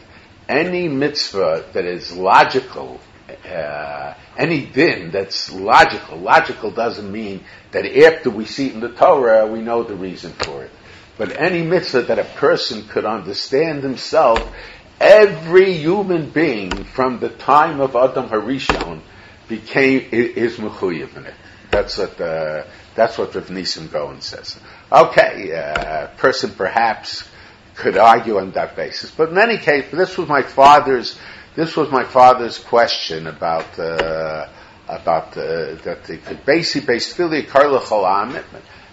any 0.52 0.88
mitzvah 0.88 1.64
that 1.72 1.84
is 1.84 2.12
logical, 2.12 3.00
uh, 3.46 4.14
any 4.36 4.66
din 4.66 5.10
that's 5.10 5.50
logical, 5.52 6.18
logical 6.18 6.70
doesn't 6.70 7.10
mean 7.10 7.42
that 7.70 7.86
after 7.86 8.28
we 8.28 8.44
see 8.44 8.68
it 8.68 8.74
in 8.74 8.80
the 8.80 8.90
Torah, 8.90 9.46
we 9.46 9.62
know 9.62 9.82
the 9.82 9.94
reason 9.94 10.32
for 10.32 10.64
it. 10.64 10.70
But 11.16 11.40
any 11.40 11.62
mitzvah 11.62 12.02
that 12.02 12.18
a 12.18 12.24
person 12.24 12.86
could 12.88 13.04
understand 13.06 13.82
himself, 13.82 14.54
every 15.00 15.72
human 15.74 16.30
being 16.30 16.84
from 16.84 17.18
the 17.18 17.30
time 17.30 17.80
of 17.80 17.96
Adam 17.96 18.28
Harishon 18.28 19.00
became, 19.48 20.08
is 20.12 20.56
mechuyev 20.56 21.16
in 21.16 21.26
it. 21.26 21.34
That's 21.70 21.96
what, 21.96 22.20
uh, 22.20 22.64
that's 22.94 23.16
what 23.16 23.34
Rav 23.34 23.46
Nisim 23.46 23.90
Gaon 23.90 24.20
says. 24.20 24.58
Okay, 24.90 25.54
uh, 25.54 26.08
person 26.18 26.50
perhaps 26.50 27.26
could 27.74 27.96
argue 27.96 28.38
on 28.38 28.52
that 28.52 28.76
basis. 28.76 29.10
But 29.10 29.30
in 29.30 29.38
any 29.38 29.58
case, 29.58 29.90
this 29.90 30.16
was 30.18 30.28
my 30.28 30.42
father's 30.42 31.18
this 31.54 31.76
was 31.76 31.90
my 31.90 32.04
father's 32.04 32.58
question 32.58 33.26
about 33.26 33.78
uh, 33.78 34.48
about 34.88 35.36
uh, 35.36 35.74
that 35.84 36.04
the 36.04 36.18
basi 36.46 36.84
based 36.84 37.14
fili 37.16 37.42
karla 37.42 37.80
cholam 37.80 38.42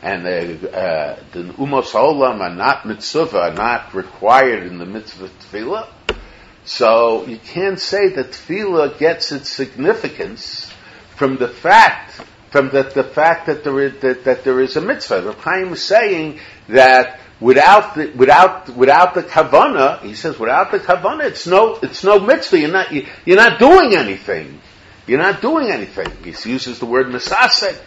and 0.02 0.26
the 0.26 0.72
uh, 0.72 1.20
the 1.32 1.44
umos 1.54 1.92
olam 1.92 2.42
are 2.42 2.54
not 2.54 2.86
mitzvah, 2.86 3.40
are 3.40 3.54
not 3.54 3.94
required 3.94 4.64
in 4.64 4.78
the 4.78 4.86
mitzvah 4.86 5.30
tefillah. 5.30 5.88
So 6.66 7.26
you 7.26 7.38
can't 7.38 7.80
say 7.80 8.10
that 8.10 8.32
tefillah 8.32 8.98
gets 9.00 9.32
its 9.32 9.50
significance 9.50 10.72
from 11.16 11.38
the 11.38 11.48
fact 11.48 12.22
from 12.52 12.70
the, 12.70 12.84
the 12.84 13.04
fact 13.04 13.46
that 13.46 13.64
there 13.64 13.80
is 13.80 14.02
that, 14.02 14.24
that 14.26 14.44
there 14.44 14.60
is 14.60 14.76
a 14.76 14.82
mitzvah. 14.82 15.22
The 15.22 15.34
Chaim 15.34 15.74
is 15.74 15.84
saying 15.84 16.40
that 16.68 17.20
without 17.40 17.96
the, 17.96 18.12
without, 18.16 18.70
without 18.70 19.14
the 19.14 19.24
kavana, 19.24 20.02
he 20.02 20.16
says, 20.16 20.38
without 20.38 20.72
the 20.72 20.80
kavana, 20.80 21.26
it's 21.26 21.48
no, 21.48 21.76
it's 21.82 22.04
no 22.04 22.20
mitzvah. 22.20 22.60
You're 22.60 22.72
not, 22.72 22.92
you, 22.92 23.08
are 23.28 23.36
not 23.36 23.60
doing 23.60 23.96
anything. 23.96 24.62
You're 25.08 25.20
not 25.20 25.42
doing 25.42 25.72
anything. 25.72 26.12
He 26.24 26.50
uses 26.50 26.80
the 26.80 26.86
word 26.86 27.08
misasek. 27.08 27.80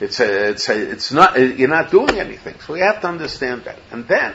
It's 0.00 0.20
a, 0.20 0.50
it's 0.50 0.68
a, 0.68 0.90
it's 0.90 1.12
not, 1.12 1.38
you're 1.38 1.68
not 1.68 1.90
doing 1.90 2.18
anything. 2.18 2.58
So 2.60 2.74
we 2.74 2.80
have 2.80 3.00
to 3.02 3.08
understand 3.08 3.64
that. 3.64 3.78
And 3.90 4.06
then, 4.08 4.34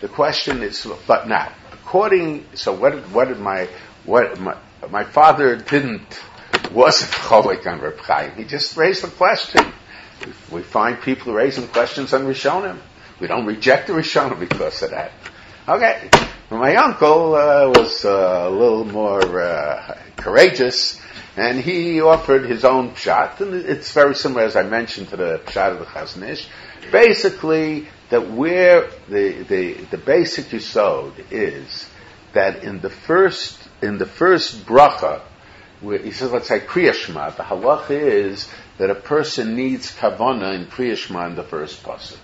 the 0.00 0.08
question 0.08 0.62
is, 0.62 0.86
but 1.06 1.26
now, 1.26 1.52
according, 1.72 2.46
so 2.54 2.72
what 2.72 2.92
did, 2.92 3.12
what 3.12 3.28
did 3.28 3.40
my, 3.40 3.68
what, 4.04 4.38
my, 4.38 4.56
my 4.90 5.04
father 5.04 5.56
didn't, 5.56 6.20
wasn't 6.72 7.10
cholik 7.26 7.66
on 7.66 7.80
Reb 7.80 7.98
Chaim. 7.98 8.32
He 8.36 8.44
just 8.44 8.76
raised 8.76 9.02
the 9.02 9.08
question. 9.08 9.72
We 10.50 10.62
find 10.62 11.00
people 11.00 11.32
raising 11.34 11.66
questions 11.68 12.14
on 12.14 12.22
Rishonim. 12.22 12.78
We 13.20 13.26
don't 13.28 13.46
reject 13.46 13.86
the 13.86 13.94
Rishonim 13.94 14.40
because 14.40 14.82
of 14.82 14.90
that. 14.90 15.12
Okay. 15.68 16.10
My 16.50 16.76
uncle 16.76 17.34
uh, 17.34 17.68
was 17.68 18.04
uh, 18.04 18.44
a 18.46 18.50
little 18.50 18.84
more 18.84 19.40
uh, 19.40 19.98
courageous, 20.16 21.00
and 21.36 21.58
he 21.58 22.00
offered 22.00 22.44
his 22.44 22.64
own 22.64 22.94
shot, 22.94 23.40
and 23.40 23.54
it's 23.54 23.90
very 23.90 24.14
similar, 24.14 24.42
as 24.42 24.54
I 24.54 24.62
mentioned, 24.62 25.08
to 25.08 25.16
the 25.16 25.40
shot 25.50 25.72
of 25.72 25.80
the 25.80 25.86
Chazon 25.86 26.28
Ish. 26.28 26.46
Basically, 26.92 27.88
that 28.10 28.30
where 28.30 28.90
the, 29.08 29.42
the, 29.42 29.72
the 29.90 29.98
basic 29.98 30.46
yisod 30.46 31.12
is 31.32 31.88
that 32.32 32.62
in 32.62 32.80
the 32.80 32.90
first 32.90 33.58
in 33.82 33.98
the 33.98 34.06
first 34.06 34.64
bracha, 34.66 35.20
where 35.80 35.98
he 35.98 36.12
says, 36.12 36.30
let's 36.30 36.48
say 36.48 36.60
Kriyashma, 36.60 37.36
the 37.36 37.42
halacha 37.42 37.90
is 37.90 38.48
that 38.78 38.90
a 38.90 38.94
person 38.94 39.56
needs 39.56 39.90
kavana 39.90 40.54
in 40.54 40.66
Kriyashma 40.66 41.28
in 41.28 41.34
the 41.34 41.42
first 41.42 41.82
pasuk 41.82 42.18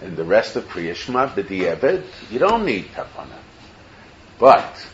and 0.00 0.16
the 0.16 0.24
rest 0.24 0.56
of 0.56 0.68
Kriyashma, 0.68 1.34
B'di'eved, 1.34 2.04
you 2.30 2.38
don't 2.38 2.64
need 2.64 2.86
Kavanah. 2.92 3.40
But, 4.38 4.86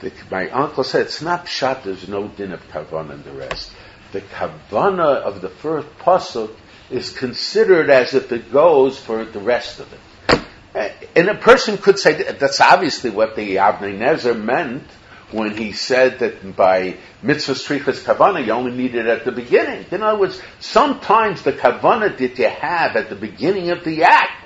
the, 0.00 0.12
my 0.30 0.48
uncle 0.50 0.84
said, 0.84 1.02
it's 1.02 1.22
not 1.22 1.46
pshat, 1.46 1.84
there's 1.84 2.08
no 2.08 2.28
din 2.28 2.52
of 2.52 2.66
Kavanah 2.68 3.14
in 3.14 3.22
the 3.24 3.32
rest. 3.32 3.72
The 4.12 4.20
Kavana 4.20 5.22
of 5.22 5.40
the 5.40 5.48
first 5.48 5.88
pasuk 5.98 6.54
is 6.90 7.10
considered 7.10 7.90
as 7.90 8.14
if 8.14 8.30
it 8.30 8.52
goes 8.52 8.98
for 8.98 9.24
the 9.24 9.40
rest 9.40 9.80
of 9.80 9.92
it. 9.92 10.40
Eh, 10.74 10.92
and 11.16 11.28
a 11.28 11.34
person 11.34 11.78
could 11.78 11.98
say 11.98 12.14
that's 12.32 12.60
obviously 12.60 13.10
what 13.10 13.36
the 13.36 13.56
Avnei 13.56 13.96
Nezer 13.98 14.40
meant 14.40 14.84
when 15.30 15.56
he 15.56 15.72
said 15.72 16.20
that 16.20 16.56
by 16.56 16.96
mitzvah 17.22 17.54
strichas 17.54 18.04
kavana 18.04 18.44
you 18.44 18.52
only 18.52 18.72
need 18.72 18.94
it 18.94 19.06
at 19.06 19.24
the 19.24 19.32
beginning. 19.32 19.84
In 19.90 20.02
other 20.02 20.18
words, 20.18 20.40
sometimes 20.60 21.42
the 21.42 21.52
kavana 21.52 22.16
that 22.16 22.38
you 22.38 22.48
have 22.48 22.96
at 22.96 23.08
the 23.08 23.16
beginning 23.16 23.70
of 23.70 23.84
the 23.84 24.04
act 24.04 24.43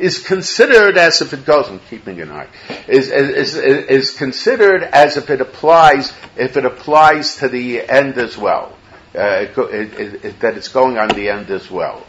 is 0.00 0.18
considered 0.18 0.96
as 0.96 1.20
if 1.20 1.32
it 1.32 1.44
goes, 1.44 1.68
I'm 1.68 1.80
keeping 1.90 2.20
an 2.20 2.30
eye, 2.30 2.48
is, 2.88 3.10
is, 3.10 3.54
is, 3.56 4.16
considered 4.16 4.82
as 4.82 5.16
if 5.16 5.30
it 5.30 5.40
applies, 5.40 6.12
if 6.36 6.56
it 6.56 6.64
applies 6.64 7.36
to 7.36 7.48
the 7.48 7.88
end 7.88 8.18
as 8.18 8.36
well. 8.36 8.76
Uh, 9.14 9.46
it, 9.56 10.24
it, 10.24 10.40
that 10.40 10.56
it's 10.56 10.68
going 10.68 10.96
on 10.96 11.08
the 11.08 11.28
end 11.28 11.50
as 11.50 11.70
well. 11.70 12.06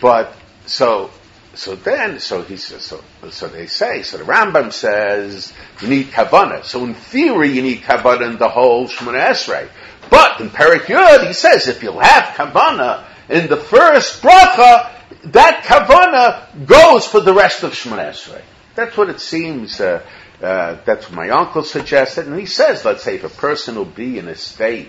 But, 0.00 0.34
so, 0.66 1.10
so 1.54 1.74
then, 1.76 2.20
so 2.20 2.42
he 2.42 2.56
says, 2.56 2.84
so, 2.84 3.02
so 3.30 3.48
they 3.48 3.66
say, 3.66 4.02
so 4.02 4.18
the 4.18 4.24
Rambam 4.24 4.72
says, 4.72 5.52
you 5.80 5.88
need 5.88 6.08
kavana. 6.08 6.64
So 6.64 6.84
in 6.84 6.94
theory, 6.94 7.50
you 7.50 7.62
need 7.62 7.82
kavana 7.82 8.30
in 8.30 8.38
the 8.38 8.48
whole 8.48 8.88
Shemona 8.88 9.28
Esrei. 9.28 9.68
But 10.10 10.40
in 10.40 10.50
Perik 10.50 10.86
Yud, 10.86 11.26
he 11.26 11.32
says, 11.32 11.68
if 11.68 11.82
you'll 11.82 12.00
have 12.00 12.34
kavana 12.34 13.04
in 13.28 13.48
the 13.48 13.56
first 13.56 14.22
bracha, 14.22 14.99
that 15.24 15.64
kavana 15.64 16.66
goes 16.66 17.06
for 17.06 17.20
the 17.20 17.32
rest 17.32 17.62
of 17.62 17.72
Shemona 17.72 18.10
Esrei. 18.10 18.42
That's 18.74 18.96
what 18.96 19.10
it 19.10 19.20
seems. 19.20 19.80
Uh, 19.80 20.02
uh, 20.42 20.78
that's 20.86 21.06
what 21.06 21.14
my 21.14 21.30
uncle 21.30 21.62
suggested, 21.62 22.26
and 22.26 22.38
he 22.38 22.46
says, 22.46 22.84
let's 22.84 23.02
say, 23.02 23.16
if 23.16 23.24
a 23.24 23.28
person 23.28 23.74
will 23.74 23.84
be 23.84 24.18
in 24.18 24.26
a 24.26 24.34
state 24.34 24.88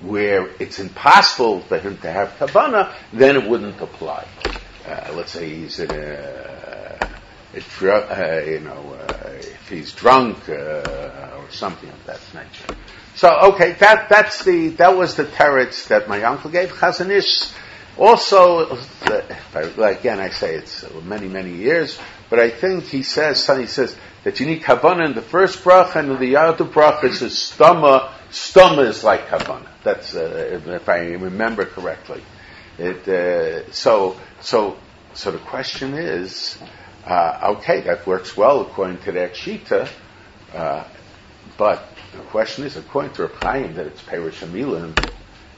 where 0.00 0.48
it's 0.60 0.78
impossible 0.78 1.60
for 1.62 1.78
him 1.78 1.98
to 1.98 2.10
have 2.10 2.28
kavana, 2.38 2.94
then 3.12 3.36
it 3.36 3.48
wouldn't 3.48 3.80
apply. 3.80 4.26
Uh, 4.88 5.12
let's 5.14 5.32
say 5.32 5.48
he's 5.48 5.80
in 5.80 5.90
a, 5.90 7.10
a 7.54 7.90
uh, 7.90 8.44
you 8.46 8.60
know, 8.60 8.96
uh, 9.08 9.32
if 9.32 9.68
he's 9.68 9.92
drunk 9.92 10.48
uh, 10.48 11.32
or 11.36 11.50
something 11.50 11.88
of 11.88 12.06
that 12.06 12.20
nature. 12.34 12.76
So, 13.16 13.34
okay, 13.54 13.72
that 13.80 14.08
that's 14.10 14.44
the 14.44 14.68
that 14.76 14.96
was 14.96 15.16
the 15.16 15.24
teretz 15.24 15.88
that 15.88 16.06
my 16.06 16.22
uncle 16.22 16.50
gave. 16.50 16.70
Chazon 16.70 17.10
Ish 17.10 17.50
also, 17.98 18.78
again, 19.02 20.20
I 20.20 20.30
say 20.30 20.56
it's 20.56 20.84
many, 21.02 21.28
many 21.28 21.54
years, 21.54 21.98
but 22.28 22.38
I 22.38 22.50
think 22.50 22.84
he 22.84 23.02
says, 23.02 23.46
he 23.46 23.66
says 23.66 23.96
that 24.24 24.40
you 24.40 24.46
need 24.46 24.62
kavana 24.62 25.06
in 25.06 25.14
the 25.14 25.22
first 25.22 25.62
bracha 25.62 25.96
and 25.96 26.12
in 26.12 26.20
the 26.20 26.36
other 26.36 26.64
bracha 26.64 27.04
it 27.04 27.14
says 27.14 27.32
stama. 27.32 28.10
Stama 28.30 28.86
is 28.86 29.04
like 29.04 29.28
kavana. 29.28 29.68
That's 29.82 30.14
uh, 30.14 30.60
if 30.66 30.88
I 30.88 30.98
remember 31.12 31.64
correctly. 31.64 32.22
It, 32.78 33.08
uh, 33.08 33.70
so, 33.72 34.20
so, 34.40 34.76
so 35.14 35.30
the 35.30 35.38
question 35.38 35.94
is, 35.94 36.58
uh, 37.06 37.54
okay, 37.56 37.82
that 37.82 38.06
works 38.06 38.36
well 38.36 38.60
according 38.60 38.98
to 38.98 39.12
that 39.12 39.34
shita, 39.34 39.88
uh, 40.52 40.84
but 41.56 41.88
the 42.12 42.18
question 42.24 42.64
is, 42.64 42.76
according 42.76 43.12
to 43.14 43.28
Chaim, 43.28 43.74
that 43.74 43.86
it's 43.86 44.02
Perish 44.02 44.42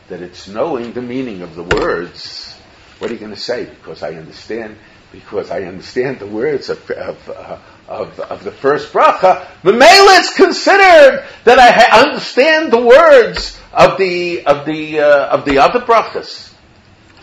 that 0.08 0.22
it's 0.22 0.48
knowing 0.48 0.92
the 0.92 1.02
meaning 1.02 1.42
of 1.42 1.54
the 1.54 1.62
words. 1.62 2.54
What 2.98 3.10
are 3.10 3.14
you 3.14 3.20
going 3.20 3.34
to 3.34 3.40
say? 3.40 3.66
Because 3.66 4.02
I 4.02 4.14
understand, 4.14 4.76
because 5.12 5.50
I 5.50 5.62
understand 5.62 6.18
the 6.18 6.26
words 6.26 6.68
of, 6.68 6.90
of, 6.90 7.28
uh, 7.28 7.58
of, 7.86 8.18
of, 8.20 8.44
the 8.44 8.50
first 8.50 8.92
bracha. 8.92 9.46
The 9.62 9.72
male 9.72 10.08
is 10.20 10.30
considered 10.30 11.24
that 11.44 11.58
I 11.58 11.70
ha- 11.70 12.06
understand 12.06 12.72
the 12.72 12.84
words 12.84 13.58
of 13.72 13.98
the 13.98 14.44
of 14.44 14.66
the 14.66 15.00
uh, 15.00 15.28
of 15.28 15.44
the 15.44 15.58
other 15.58 15.80
brachas. 15.80 16.52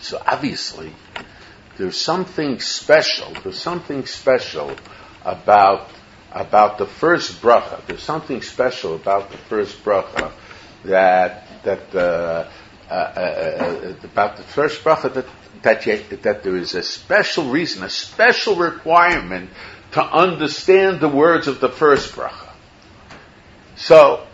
So 0.00 0.22
obviously, 0.24 0.92
there's 1.76 1.96
something 1.96 2.60
special. 2.60 3.32
There's 3.42 3.60
something 3.60 4.06
special 4.06 4.74
about 5.24 5.90
about 6.32 6.78
the 6.78 6.86
first 6.86 7.42
bracha. 7.42 7.84
There's 7.86 8.02
something 8.02 8.42
special 8.42 8.94
about 8.94 9.30
the 9.30 9.38
first 9.38 9.82
bracha 9.84 10.32
that 10.84 11.46
that 11.64 11.94
uh, 11.94 12.48
uh, 12.90 12.94
uh, 12.94 13.20
uh, 13.20 13.94
about 14.04 14.36
the 14.36 14.42
first 14.42 14.82
bracha 14.84 15.12
that 15.14 15.26
that, 15.62 15.86
you, 15.86 15.98
that 16.18 16.42
there 16.44 16.56
is 16.56 16.74
a 16.74 16.82
special 16.82 17.50
reason, 17.50 17.82
a 17.82 17.90
special 17.90 18.54
requirement 18.54 19.50
to 19.92 20.02
understand 20.02 21.00
the 21.00 21.08
words 21.08 21.48
of 21.48 21.60
the 21.60 21.68
first 21.68 22.14
bracha. 22.14 22.50
So 23.74 24.26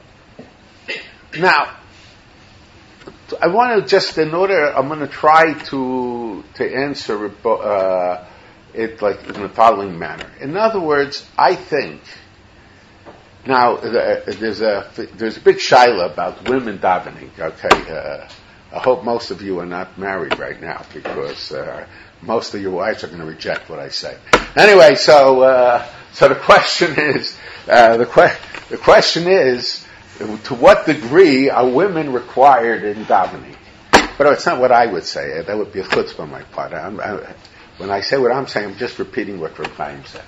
now 1.38 1.76
I 3.40 3.46
want 3.48 3.82
to 3.82 3.88
just 3.88 4.18
in 4.18 4.34
order 4.34 4.76
I'm 4.76 4.88
going 4.88 5.00
to 5.00 5.06
try 5.06 5.54
to 5.54 6.44
to 6.54 6.74
answer 6.74 7.32
uh, 7.46 8.26
it 8.74 9.00
like 9.00 9.24
in 9.28 9.40
the 9.42 9.48
following 9.48 9.98
manner. 9.98 10.30
In 10.40 10.56
other 10.56 10.80
words, 10.80 11.26
I 11.38 11.54
think 11.54 12.00
now 13.46 13.76
there's 13.76 14.60
a 14.60 14.90
there's 15.14 15.36
a 15.36 15.40
big 15.40 15.56
shaila 15.56 16.12
about 16.12 16.48
women 16.48 16.78
davening. 16.78 17.30
Okay, 17.38 17.92
uh, 17.92 18.28
I 18.72 18.78
hope 18.78 19.04
most 19.04 19.30
of 19.30 19.42
you 19.42 19.58
are 19.60 19.66
not 19.66 19.98
married 19.98 20.38
right 20.38 20.60
now 20.60 20.84
because 20.94 21.52
uh, 21.52 21.86
most 22.22 22.54
of 22.54 22.62
your 22.62 22.70
wives 22.72 23.04
are 23.04 23.08
going 23.08 23.20
to 23.20 23.26
reject 23.26 23.68
what 23.68 23.78
I 23.78 23.88
say. 23.90 24.16
Anyway, 24.56 24.94
so 24.94 25.42
uh, 25.42 25.86
so 26.12 26.28
the 26.28 26.34
question 26.34 26.94
is 26.98 27.36
uh, 27.68 27.96
the 27.98 28.06
que- 28.06 28.36
the 28.70 28.78
question 28.78 29.28
is 29.28 29.86
to 30.44 30.54
what 30.54 30.86
degree 30.86 31.50
are 31.50 31.68
women 31.68 32.12
required 32.12 32.84
in 32.84 33.04
davening? 33.04 33.56
But 34.18 34.32
it's 34.32 34.46
not 34.46 34.60
what 34.60 34.72
I 34.72 34.86
would 34.86 35.04
say. 35.04 35.42
That 35.42 35.56
would 35.56 35.72
be 35.72 35.80
a 35.80 35.84
chutzpah 35.84 36.20
on 36.20 36.30
my 36.30 36.42
part. 36.42 36.72
I, 36.72 37.34
when 37.78 37.90
I 37.90 38.00
say 38.00 38.18
what 38.18 38.30
I'm 38.32 38.46
saying, 38.46 38.70
I'm 38.70 38.76
just 38.76 38.98
repeating 38.98 39.40
what 39.40 39.58
Rav 39.58 39.74
Chaim 39.74 40.04
said. 40.04 40.24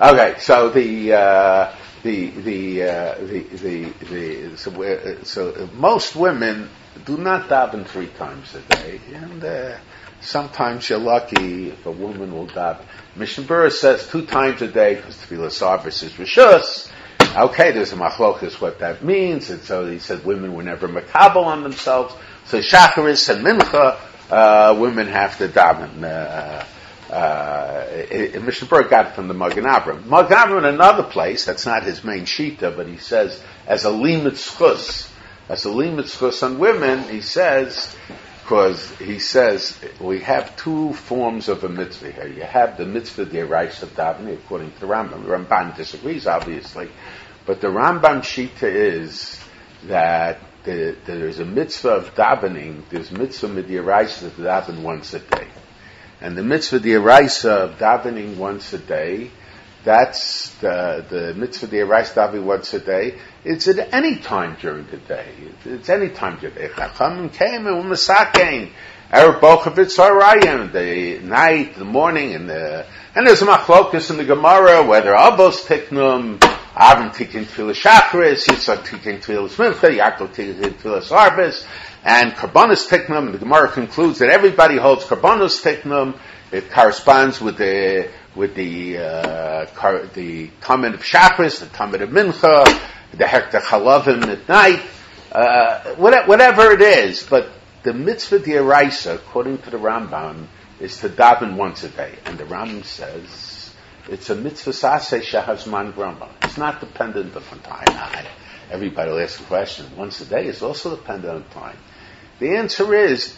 Okay, 0.00 0.36
so 0.38 0.70
the 0.70 1.12
uh, 1.12 1.74
the 2.04 2.28
the, 2.30 2.82
uh, 2.82 3.14
the 3.18 3.40
the 3.40 3.84
the 4.04 4.56
so, 4.56 4.82
uh, 4.82 5.24
so, 5.24 5.68
most 5.72 6.14
women 6.14 6.68
do 7.06 7.16
not 7.16 7.48
daven 7.48 7.86
three 7.86 8.08
times 8.08 8.54
a 8.54 8.60
day, 8.76 9.00
and 9.12 9.42
uh, 9.42 9.76
sometimes 10.20 10.88
you're 10.88 10.98
lucky 10.98 11.70
if 11.70 11.86
a 11.86 11.90
woman 11.90 12.32
will 12.32 12.46
daven. 12.46 12.84
Mishnah 13.16 13.44
Berurah 13.44 13.72
says 13.72 14.06
two 14.06 14.26
times 14.26 14.60
a 14.60 14.68
day 14.68 14.96
because 14.96 15.16
tefillah 15.16 15.48
sarvis 15.48 16.02
is 16.02 16.12
rishus. 16.12 16.90
Okay, 17.36 17.72
there's 17.72 17.92
a 17.92 17.96
machlokas 17.96 18.60
what 18.60 18.80
that 18.80 19.02
means, 19.02 19.48
and 19.48 19.62
so 19.62 19.86
he 19.86 19.98
said 19.98 20.24
women 20.26 20.54
were 20.54 20.62
never 20.62 20.86
makabel 20.86 21.46
on 21.46 21.62
themselves. 21.62 22.14
So 22.44 22.58
shacharis 22.58 23.34
and 23.34 23.44
mincha, 23.44 23.98
uh, 24.30 24.78
women 24.78 25.08
have 25.08 25.38
to 25.38 25.48
daven. 25.48 26.66
Uh, 27.14 28.40
Mishnah 28.40 28.66
got 28.66 29.06
it 29.06 29.14
from 29.14 29.28
the 29.28 29.34
Magen 29.34 29.64
Avraham. 29.64 30.06
Magen 30.06 30.36
Avraham 30.36 30.58
in 30.58 30.64
another 30.64 31.04
place, 31.04 31.44
that's 31.44 31.64
not 31.64 31.84
his 31.84 32.02
main 32.02 32.24
shita, 32.24 32.76
but 32.76 32.88
he 32.88 32.96
says, 32.96 33.40
as 33.68 33.84
a 33.84 33.90
limit 33.90 34.34
schus, 34.34 35.08
as 35.48 35.64
a 35.64 35.70
limit 35.70 36.06
schus 36.06 36.42
on 36.42 36.58
women, 36.58 37.08
he 37.08 37.20
says, 37.20 37.94
because 38.42 38.90
he 38.98 39.20
says 39.20 39.78
we 40.00 40.20
have 40.20 40.56
two 40.56 40.92
forms 40.92 41.48
of 41.48 41.62
a 41.62 41.68
mitzvah 41.68 42.10
here. 42.10 42.26
You 42.26 42.42
have 42.42 42.76
the 42.76 42.84
mitzvah 42.84 43.26
deraisa 43.26 43.86
davening, 43.86 44.34
according 44.34 44.72
to 44.72 44.80
the 44.80 44.86
Rambam. 44.86 45.24
Ramban 45.24 45.76
disagrees, 45.76 46.26
obviously, 46.26 46.88
but 47.46 47.60
the 47.60 47.68
Rambam 47.68 48.22
Shita 48.22 48.64
is 48.64 49.40
that 49.84 50.40
the, 50.64 50.96
there's 51.06 51.38
a 51.38 51.44
mitzvah 51.44 51.90
of 51.90 52.14
davening, 52.16 52.82
there's 52.90 53.12
mitzvah 53.12 53.48
midiraisa 53.48 54.34
to 54.34 54.42
daven 54.42 54.82
once 54.82 55.14
a 55.14 55.20
day. 55.20 55.46
And 56.24 56.38
the 56.38 56.42
mitzvah 56.42 56.80
diraisa 56.80 57.50
of 57.50 57.78
davening 57.78 58.38
once 58.38 58.72
a 58.72 58.78
day, 58.78 59.30
that's 59.84 60.48
the, 60.54 61.04
the 61.06 61.34
mitzvah 61.34 61.66
diraisa 61.66 62.14
davening 62.14 62.44
once 62.44 62.72
a 62.72 62.80
day, 62.80 63.18
it's 63.44 63.68
at 63.68 63.92
any 63.92 64.16
time 64.16 64.56
during 64.58 64.86
the 64.86 64.96
day. 64.96 65.28
It's 65.66 65.90
any 65.90 66.08
time 66.08 66.38
during 66.38 66.54
the 66.54 66.62
day. 66.62 66.68
Chachamim 66.68 67.30
came 67.30 67.66
and 67.66 67.84
umasakein. 67.84 68.70
Erev 69.12 69.38
Bochavitz 69.40 69.98
Arayim, 69.98 70.72
the 70.72 71.18
night, 71.18 71.74
the 71.76 71.84
morning, 71.84 72.34
and 72.34 72.48
the, 72.48 72.86
and 73.14 73.26
there's 73.26 73.42
a 73.42 73.46
machlokus 73.46 74.10
in 74.10 74.16
the 74.16 74.24
Gemara, 74.24 74.82
whether 74.82 75.12
Abos 75.12 75.66
Tiknum, 75.66 76.42
Avin 76.74 77.10
Tikin 77.10 77.44
Tfilah 77.44 77.74
Shachris, 77.74 78.46
Yitzhak 78.46 78.86
Tikin 78.86 79.22
Tfilah 79.22 79.50
Mincha, 79.50 79.94
Yaakov 79.94 80.34
Tikin 80.34 80.72
Tfilah 80.72 81.02
Arbis, 81.02 81.66
and 82.04 82.32
Karbonis 82.32 82.86
Tiknum, 82.86 83.32
the 83.32 83.38
Gemara 83.38 83.70
concludes 83.72 84.18
that 84.18 84.28
everybody 84.28 84.76
holds 84.76 85.04
Karbonis 85.04 85.62
Tiknum, 85.62 86.18
it 86.52 86.70
corresponds 86.70 87.40
with 87.40 87.56
the, 87.56 88.10
with 88.34 88.54
the, 88.54 88.98
uh, 88.98 89.66
car, 89.74 90.04
the 90.06 90.48
Tamid 90.60 90.94
of 90.94 91.02
Shachris, 91.02 91.60
the 91.60 91.66
Tamid 91.66 92.02
of 92.02 92.10
Mincha, 92.10 92.64
the 93.12 93.24
Hekta 93.24 93.60
Chalavim 93.60 94.24
at 94.24 94.46
night, 94.48 94.82
uh, 95.32 95.94
whatever 95.94 96.72
it 96.72 96.82
is, 96.82 97.22
but 97.22 97.48
the 97.84 97.94
mitzvah 97.94 98.40
diaraisa, 98.40 99.14
according 99.14 99.58
to 99.58 99.70
the 99.70 99.78
Rambam, 99.78 100.46
is 100.80 100.98
to 100.98 101.08
daven 101.08 101.56
once 101.56 101.84
a 101.84 101.88
day. 101.88 102.14
And 102.26 102.38
the 102.38 102.44
Rambam 102.44 102.84
says 102.84 103.74
it's 104.08 104.28
a 104.30 104.34
mitzvah 104.34 104.72
sase 104.72 105.22
shahazman 105.22 105.94
grama. 105.94 106.28
It's 106.42 106.58
not 106.58 106.80
dependent 106.80 107.34
upon 107.34 107.60
time. 107.60 108.26
Everybody 108.70 109.10
will 109.10 109.20
ask 109.20 109.38
the 109.38 109.44
question. 109.44 109.86
Once 109.96 110.20
a 110.20 110.26
day 110.26 110.46
is 110.46 110.62
also 110.62 110.96
dependent 110.96 111.34
on 111.34 111.62
time. 111.62 111.76
The 112.38 112.56
answer 112.56 112.94
is 112.94 113.36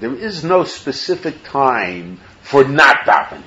there 0.00 0.14
is 0.14 0.42
no 0.42 0.64
specific 0.64 1.44
time 1.44 2.18
for 2.40 2.64
not 2.64 3.04
davening. 3.04 3.42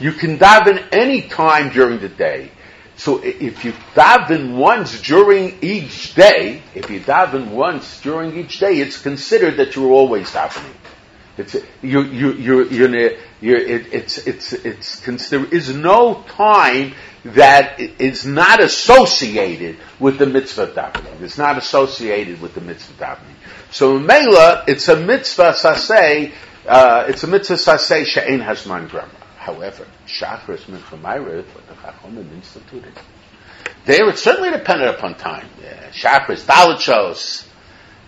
You 0.00 0.12
can 0.12 0.38
daven 0.38 0.84
any 0.92 1.22
time 1.22 1.70
during 1.70 2.00
the 2.00 2.08
day. 2.08 2.50
So 2.96 3.22
if 3.22 3.64
you 3.64 3.72
daven 3.94 4.56
once 4.56 5.00
during 5.02 5.58
each 5.62 6.14
day, 6.14 6.62
if 6.74 6.90
you 6.90 7.00
daven 7.00 7.50
once 7.50 8.00
during 8.00 8.36
each 8.36 8.58
day, 8.58 8.78
it's 8.80 9.00
considered 9.00 9.58
that 9.58 9.76
you're 9.76 9.92
always 9.92 10.30
davening. 10.30 10.74
It's 11.38 11.54
you 11.82 12.02
you 12.02 12.32
you 12.32 12.64
you're 13.40 13.58
it, 13.58 13.92
it's 13.92 14.18
it's 14.26 14.54
it's 14.54 15.28
there 15.28 15.44
is 15.44 15.74
no 15.74 16.24
time 16.28 16.94
that 17.34 17.80
is 17.80 18.26
not 18.26 18.60
associated 18.60 19.78
with 19.98 20.18
the 20.18 20.26
mitzvah 20.26 20.68
davening. 20.68 21.20
It's 21.22 21.38
not 21.38 21.58
associated 21.58 22.40
with 22.40 22.54
the 22.54 22.60
mitzvah 22.60 23.04
davening. 23.04 23.34
So 23.70 23.96
in 23.96 24.06
Mela, 24.06 24.64
it's 24.66 24.88
a 24.88 24.96
mitzvah 24.96 25.52
saseh. 25.52 26.32
Uh, 26.66 27.04
it's 27.08 27.22
a 27.24 27.26
mitzvah 27.26 27.54
saseh 27.54 28.04
she'en 28.06 28.40
hasman 28.40 28.88
grama. 28.88 29.10
However, 29.36 29.86
Shachris 30.06 30.64
Minchamayra, 30.64 31.44
what 31.44 31.68
the 31.68 31.74
Chachomim 31.74 32.32
instituted. 32.32 32.92
There, 33.84 34.08
it's 34.08 34.22
certainly 34.22 34.50
dependent 34.50 34.96
upon 34.96 35.14
time. 35.14 35.48
Yeah, 35.62 35.90
Shachris, 35.90 36.44
Dalachos, 36.44 37.46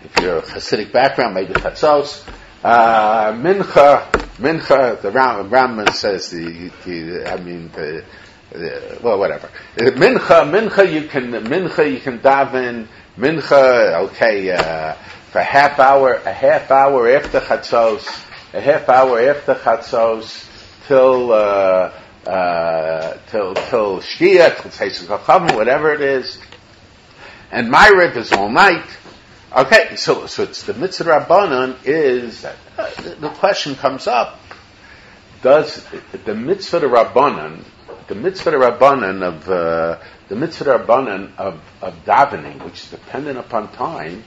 if 0.02 0.20
you're 0.20 0.38
a 0.38 0.42
Hasidic 0.42 0.92
background, 0.92 1.34
maybe 1.34 1.54
Chatzos. 1.54 2.28
Uh, 2.64 3.32
mincha, 3.34 4.10
Mincha, 4.38 5.00
the 5.00 5.10
Ram, 5.12 5.86
says 5.92 6.30
the, 6.30 6.72
the, 6.84 7.32
I 7.32 7.36
mean, 7.36 7.70
the, 7.70 8.04
well, 8.52 9.18
whatever. 9.18 9.48
Uh, 9.76 9.90
mincha, 9.90 10.48
Mincha, 10.48 10.90
you 10.90 11.08
can, 11.08 11.32
Mincha, 11.32 11.90
you 11.90 12.00
can 12.00 12.18
daven, 12.18 12.86
Mincha, 13.16 14.06
okay, 14.06 14.50
uh, 14.50 14.94
for 15.32 15.40
half 15.40 15.78
hour, 15.78 16.14
a 16.14 16.32
half 16.32 16.70
hour 16.70 17.08
after 17.10 17.40
Chatzos, 17.40 18.06
a 18.54 18.60
half 18.60 18.88
hour 18.88 19.20
after 19.20 19.54
Chatzos, 19.54 20.46
till 20.88 21.32
uh, 21.32 21.92
uh, 22.26 23.18
till 23.30 23.54
till 23.54 24.00
Shkia, 24.00 24.60
till 24.60 24.70
Tzeitzuk 24.70 25.54
whatever 25.54 25.92
it 25.92 26.00
is, 26.00 26.38
and 27.52 27.72
Maariv 27.72 28.16
is 28.16 28.32
all 28.32 28.50
night. 28.50 28.86
Okay, 29.54 29.96
so 29.96 30.26
so 30.26 30.42
it's 30.42 30.62
the 30.62 30.74
mitzvah 30.74 31.10
rabbanon 31.10 31.76
is 31.84 32.44
uh, 32.44 32.54
the 33.20 33.28
question 33.28 33.76
comes 33.76 34.06
up: 34.06 34.40
Does 35.42 35.84
the 36.24 36.34
mitzvah 36.34 36.80
rabbanon, 36.80 37.64
the 38.08 38.14
mitzvah 38.14 38.52
rabbanon 38.52 39.22
of 39.22 39.48
uh, 39.48 39.98
the 40.28 40.36
mitzvah 40.36 40.78
rabbanon 40.78 41.36
of 41.36 41.60
of 41.80 42.04
davening, 42.04 42.64
which 42.64 42.84
is 42.84 42.90
dependent 42.90 43.38
upon 43.38 43.70
time, 43.72 44.24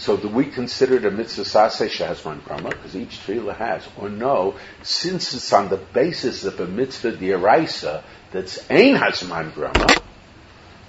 So 0.00 0.16
do 0.16 0.28
we 0.28 0.46
consider 0.46 0.98
the 0.98 1.10
mitzvah 1.10 1.42
sase 1.42 1.86
shehazman 1.86 2.42
grama? 2.44 2.70
Because 2.70 2.96
each 2.96 3.18
tefillah 3.18 3.54
has. 3.56 3.86
Or 3.98 4.08
no, 4.08 4.54
since 4.82 5.34
it's 5.34 5.52
on 5.52 5.68
the 5.68 5.76
basis 5.76 6.44
of 6.44 6.58
a 6.58 6.66
mitzvah 6.66 7.12
diaraisa 7.12 8.02
that's 8.32 8.58
ein 8.70 8.94
hazman 8.94 9.52
grama, 9.52 9.86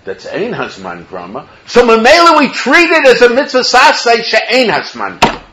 that's 0.05 0.25
ein 0.27 0.53
hazman 0.53 1.09
grama, 1.09 1.49
so 1.67 1.85
mamela 1.85 2.39
we 2.39 2.47
treat 2.47 2.89
it 2.89 3.05
as 3.05 3.21
a 3.21 3.29
mitzvah 3.29 3.65
sase 3.65 4.23
she'ein 4.23 4.69
hazman 4.69 5.19
grama. 5.19 5.43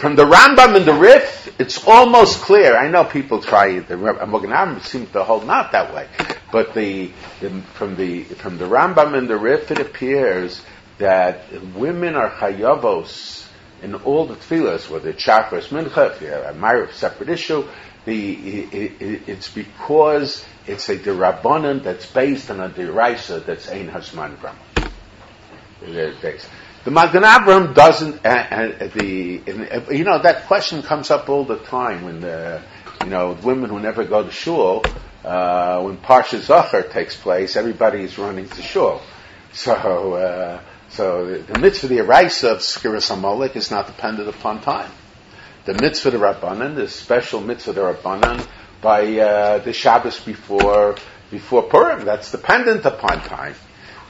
From 0.00 0.16
the 0.16 0.24
Rambam 0.24 0.76
and 0.76 0.86
the 0.86 0.94
Rif, 0.94 1.60
it's 1.60 1.86
almost 1.86 2.40
clear. 2.40 2.74
I 2.74 2.88
know 2.88 3.04
people 3.04 3.42
try 3.42 3.80
the 3.80 3.96
Moganam 3.96 4.82
seems 4.82 5.10
to 5.10 5.24
hold 5.24 5.46
not 5.46 5.72
that 5.72 5.92
way, 5.94 6.08
but 6.50 6.72
the, 6.72 7.10
the, 7.42 7.50
from 7.74 7.96
the 7.96 8.22
from 8.24 8.56
the 8.56 8.64
Rambam 8.64 9.12
and 9.12 9.28
the 9.28 9.36
Rif, 9.36 9.70
it 9.70 9.78
appears 9.78 10.62
that 10.96 11.44
women 11.74 12.16
are 12.16 12.30
chayavos 12.30 13.46
in 13.82 13.94
all 13.94 14.24
the 14.24 14.36
tefillahs, 14.36 14.88
whether 14.88 15.10
it's 15.10 15.22
Shachris, 15.22 15.68
mincha, 15.68 16.14
if 16.16 16.22
you 16.22 16.28
have 16.28 16.56
a 16.56 16.58
Myra, 16.58 16.90
separate 16.94 17.28
issue. 17.28 17.68
The 18.06 18.32
it, 18.32 19.02
it, 19.02 19.28
it's 19.28 19.50
because 19.50 20.42
it's 20.66 20.88
a 20.88 20.96
derabanan 20.96 21.82
that's 21.82 22.06
based 22.06 22.50
on 22.50 22.60
a 22.60 22.70
deraisa 22.70 23.44
that's 23.44 23.68
ein 23.68 23.90
hasman 23.90 24.40
grama. 24.40 24.58
The 26.82 26.90
Magen 26.90 27.24
Avraham 27.24 27.74
doesn't. 27.74 28.24
Uh, 28.24 28.28
uh, 28.28 28.88
the 28.94 29.42
uh, 29.46 29.90
you 29.90 30.02
know 30.02 30.18
that 30.22 30.46
question 30.46 30.82
comes 30.82 31.10
up 31.10 31.28
all 31.28 31.44
the 31.44 31.58
time 31.58 32.04
when 32.04 32.22
the 32.22 32.62
you 33.04 33.10
know 33.10 33.36
women 33.42 33.68
who 33.68 33.80
never 33.80 34.04
go 34.04 34.22
to 34.22 34.30
shul. 34.30 34.82
Uh, 35.22 35.82
when 35.82 35.98
Parsha 35.98 36.38
Zachor 36.38 36.90
takes 36.90 37.14
place, 37.14 37.56
everybody 37.56 38.02
is 38.02 38.16
running 38.16 38.48
to 38.48 38.62
shul. 38.62 39.02
So 39.52 39.74
uh, 40.14 40.62
so 40.88 41.26
the, 41.26 41.52
the 41.52 41.58
mitzvah 41.58 41.88
the 41.88 41.98
eraisa 41.98 42.52
of 42.52 42.58
Zechiras 42.60 43.10
Amalek 43.10 43.56
is 43.56 43.70
not 43.70 43.86
dependent 43.86 44.30
upon 44.30 44.62
time. 44.62 44.90
The 45.66 45.74
mitzvah 45.74 46.12
the 46.12 46.18
Rabbanan, 46.18 46.76
the 46.76 46.88
special 46.88 47.42
mitzvah 47.42 47.74
the 47.74 47.82
Rabbanan 47.82 48.46
by 48.80 49.18
uh, 49.18 49.58
the 49.58 49.74
Shabbos 49.74 50.18
before 50.18 50.96
before 51.30 51.64
Purim, 51.64 52.06
that's 52.06 52.30
dependent 52.30 52.86
upon 52.86 53.20
time. 53.20 53.54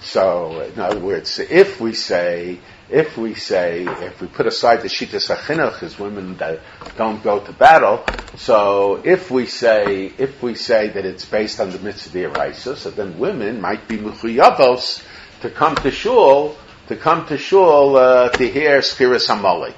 So, 0.02 0.60
in 0.62 0.80
other 0.80 0.98
words, 0.98 1.38
if 1.38 1.80
we 1.80 1.92
say, 1.92 2.58
if 2.88 3.18
we 3.18 3.34
say, 3.34 3.84
if 3.84 4.20
we 4.20 4.28
put 4.28 4.46
aside 4.46 4.80
the 4.80 4.88
Shita 4.88 5.20
Sachinuch 5.20 5.82
as 5.82 5.98
women 5.98 6.36
that 6.38 6.60
don't 6.96 7.22
go 7.22 7.38
to 7.38 7.52
battle, 7.52 8.04
so 8.36 9.02
if 9.04 9.30
we 9.30 9.46
say, 9.46 10.06
if 10.16 10.42
we 10.42 10.54
say 10.54 10.88
that 10.88 11.04
it's 11.04 11.26
based 11.26 11.60
on 11.60 11.70
the 11.70 11.78
mitzvah 11.78 12.18
deraisa, 12.18 12.76
so 12.76 12.90
then 12.90 13.18
women 13.18 13.60
might 13.60 13.86
be 13.86 13.98
muchuyavos 13.98 15.04
to 15.42 15.50
come 15.50 15.76
to 15.76 15.90
shul, 15.90 16.56
to 16.88 16.96
come 16.96 17.26
to 17.26 17.36
shul 17.36 17.96
uh, 17.96 18.30
to 18.30 18.48
hear 18.48 18.78
Zechiras 18.78 19.28
Amalek. 19.28 19.76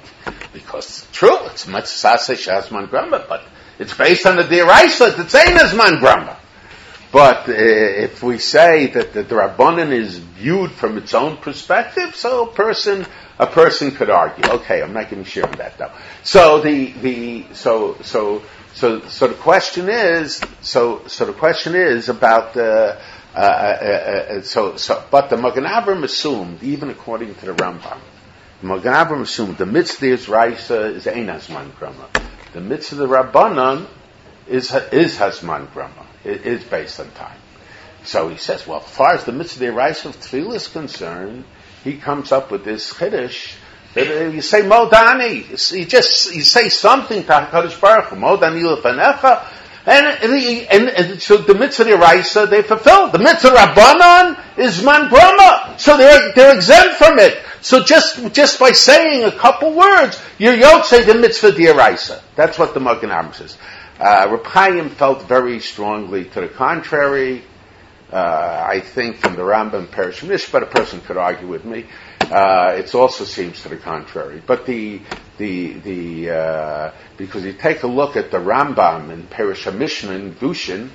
Because 0.53 1.05
true, 1.11 1.37
it's 1.47 1.67
mitzvah 1.67 2.17
shazman 2.17 2.89
grama, 2.89 3.25
but 3.27 3.43
it's 3.77 3.93
based 3.93 4.25
on 4.25 4.37
the 4.37 4.43
deraisa, 4.43 5.17
the 5.17 5.27
same 5.27 5.57
as 5.57 5.73
man 5.75 5.99
grama. 5.99 6.39
But 7.13 7.47
uh, 7.47 7.53
if 7.53 8.23
we 8.23 8.39
say 8.39 8.87
that 8.87 9.13
the, 9.13 9.23
Rabbanan 9.23 9.91
is 9.91 10.17
viewed 10.17 10.71
from 10.71 10.97
its 10.97 11.13
own 11.13 11.37
perspective, 11.37 12.15
so 12.15 12.49
a 12.49 12.51
person 12.51 13.05
a 13.37 13.45
person 13.45 13.91
could 13.91 14.09
argue. 14.09 14.43
Okay, 14.49 14.81
I'm 14.81 14.93
not 14.93 15.11
giving 15.11 15.23
shiur 15.23 15.45
on 15.45 15.55
that 15.59 15.77
though. 15.77 15.91
So 16.23 16.61
the 16.61 16.91
the 16.91 17.45
so 17.53 17.97
so 18.01 18.41
so 18.73 19.01
so 19.01 19.27
the 19.27 19.35
question 19.35 19.89
is 19.89 20.41
so 20.61 21.03
so 21.05 21.25
the 21.25 21.33
question 21.33 21.75
is 21.75 22.09
about 22.09 22.55
the. 22.55 22.97
Uh, 23.35 23.39
uh, 23.39 23.39
uh, 23.39 24.33
uh 24.37 24.41
so, 24.43 24.77
so, 24.77 25.03
but 25.09 25.31
the 25.31 25.37
Magen 25.37 25.63
Avraham 25.63 26.03
assumed, 26.03 26.61
even 26.61 26.91
according 26.91 27.33
to 27.33 27.45
the 27.47 27.53
Rambam, 27.53 27.97
the 28.61 28.67
Magen 28.67 29.21
assumed 29.21 29.57
the 29.57 29.65
mitzvah 29.65 30.05
is 30.05 30.29
Raisa 30.29 30.85
is 30.85 31.05
Einasman 31.05 31.75
Grama. 31.77 32.09
The 32.53 32.61
mitzvah 32.61 33.03
of 33.03 33.09
the 33.09 33.15
Rabbanan 33.15 33.87
is 34.47 34.73
is 34.91 35.17
Hasman 35.17 35.71
Grama. 35.73 36.02
It 36.23 36.45
is 36.45 36.63
based 36.63 36.99
on 36.99 37.11
time. 37.11 37.37
So 38.05 38.29
he 38.29 38.37
says, 38.37 38.67
well, 38.67 38.81
as 38.81 38.89
far 38.89 39.13
as 39.13 39.23
the 39.23 39.31
mitzvah 39.31 39.71
rice 39.71 40.05
of 40.05 40.17
tefillah 40.17 40.55
is 40.55 40.67
concerned, 40.67 41.45
he 41.83 41.97
comes 41.97 42.31
up 42.31 42.51
with 42.51 42.63
this 42.65 42.93
chiddush 42.93 43.55
that 43.93 44.07
uh, 44.07 44.29
you 44.29 44.41
say 44.41 44.61
modani, 44.61 45.47
you 45.71 45.85
just 45.85 46.33
you 46.33 46.41
say 46.41 46.69
something 46.69 47.23
to 47.23 47.29
Hakadosh 47.29 47.79
Baruch 47.79 48.05
Hu, 48.05 48.15
modani 48.15 48.63
lefanecha, 48.63 49.45
and, 49.85 50.05
and, 50.23 50.89
and, 50.89 51.21
so 51.21 51.37
the 51.37 51.53
mitzvah 51.53 51.83
deraisa 51.83 52.49
they 52.49 52.61
fulfill. 52.61 53.11
The 53.11 53.19
mitzvah 53.19 53.49
rabbanon 53.49 54.57
is 54.57 54.83
man 54.83 55.09
grama, 55.09 55.75
so 55.77 55.97
they're 55.97 56.33
they're 56.33 56.55
exempt 56.55 56.95
from 56.95 57.19
it. 57.19 57.37
So 57.61 57.83
just 57.83 58.33
just 58.33 58.59
by 58.59 58.71
saying 58.71 59.25
a 59.25 59.31
couple 59.31 59.73
words, 59.73 60.19
you're 60.39 60.55
yotze 60.55 61.05
the 61.05 61.15
mitzvah 61.15 61.51
deraisa. 61.51 62.21
That's 62.35 62.57
what 62.57 62.73
the 62.73 62.79
Magen 62.79 63.33
says. 63.33 63.57
Uh, 64.03 64.37
Reb 64.37 64.91
felt 64.91 65.23
very 65.29 65.61
strongly 65.61 66.25
to 66.25 66.41
the 66.41 66.49
contrary. 66.49 67.41
Uh, 68.11 68.65
I 68.69 68.81
think 68.81 69.15
from 69.15 69.37
the 69.37 69.43
Rambam 69.43 69.89
Perish 69.89 70.23
Mish 70.23 70.51
but 70.51 70.61
a 70.61 70.65
person 70.65 70.99
could 70.99 71.15
argue 71.15 71.47
with 71.47 71.63
me. 71.63 71.85
Uh, 72.19 72.75
it 72.77 72.93
also 72.93 73.23
seems 73.23 73.63
to 73.63 73.69
the 73.69 73.77
contrary. 73.77 74.43
But 74.45 74.65
the 74.65 74.99
the 75.37 75.73
the 75.73 76.29
uh, 76.31 76.91
because 77.15 77.45
you 77.45 77.53
take 77.53 77.83
a 77.83 77.87
look 77.87 78.17
at 78.17 78.29
the 78.29 78.39
Rambam 78.39 79.09
in 79.09 79.25
Perish 79.27 79.67
Mishnah 79.67 80.31
Kiddushin, 80.31 80.89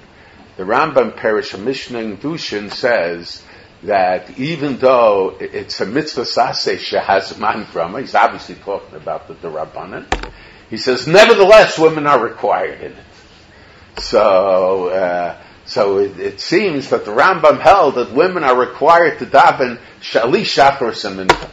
the 0.58 0.64
Rambam 0.64 1.16
Perish 1.16 1.56
Mishnah 1.56 2.16
Kiddushin 2.16 2.70
says 2.70 3.42
that 3.84 4.38
even 4.38 4.76
though 4.76 5.34
it's 5.40 5.80
a 5.80 5.86
mitzvah 5.86 6.26
sase 6.26 6.76
shehaz 6.76 7.38
man 7.38 7.66
grama, 7.72 8.00
he's 8.00 8.14
obviously 8.14 8.56
talking 8.56 8.96
about 8.96 9.28
the, 9.28 9.34
the 9.34 9.48
Rabbanan, 9.48 10.06
he 10.70 10.76
says, 10.76 11.06
nevertheless, 11.06 11.78
women 11.78 12.06
are 12.06 12.22
required 12.22 12.80
in 12.80 12.92
it. 12.92 13.04
So, 14.00 14.88
uh, 14.88 15.40
so 15.64 15.98
it, 15.98 16.18
it, 16.18 16.40
seems 16.40 16.90
that 16.90 17.04
the 17.04 17.10
Rambam 17.10 17.60
held 17.60 17.96
that 17.96 18.12
women 18.12 18.44
are 18.44 18.56
required 18.56 19.18
to 19.18 19.26
daven 19.26 19.78
shali 20.00 20.42
shachar 20.42 20.92
seminta. 20.94 21.50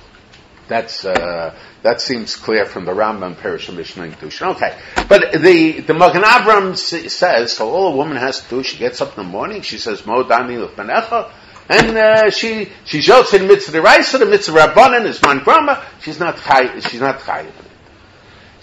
That's 0.67 1.05
uh, 1.05 1.55
that 1.83 2.01
seems 2.01 2.35
clear 2.35 2.65
from 2.65 2.85
the 2.85 2.91
Rambam 2.91 3.37
Perish 3.37 3.69
Mishnah 3.71 4.07
Kedushin. 4.07 4.55
Okay, 4.55 4.75
but 5.07 5.33
the 5.33 5.81
the 5.81 5.93
Magen 5.93 6.23
Avraham 6.23 6.75
says 6.75 7.53
so. 7.53 7.69
All 7.69 7.93
a 7.93 7.95
woman 7.95 8.17
has 8.17 8.41
to 8.41 8.49
do, 8.49 8.63
she 8.63 8.77
gets 8.77 8.99
up 9.01 9.17
in 9.17 9.23
the 9.23 9.29
morning, 9.29 9.61
she 9.61 9.77
says 9.77 10.05
Mo 10.05 10.23
Dani 10.23 10.65
Lefmanecha, 10.65 11.31
and 11.69 11.97
uh, 11.97 12.29
she 12.31 12.69
she 12.85 13.01
shows 13.01 13.31
in 13.33 13.47
mitzvah 13.47 13.79
the 14.17 14.25
mitzvah 14.25 14.57
Rabbanan 14.57 15.05
is 15.05 15.21
man 15.21 15.39
grama. 15.39 15.85
She's 16.01 16.19
not 16.19 16.37
chay, 16.41 16.79
she's 16.79 17.01
not 17.01 17.19
chayiv. 17.19 17.51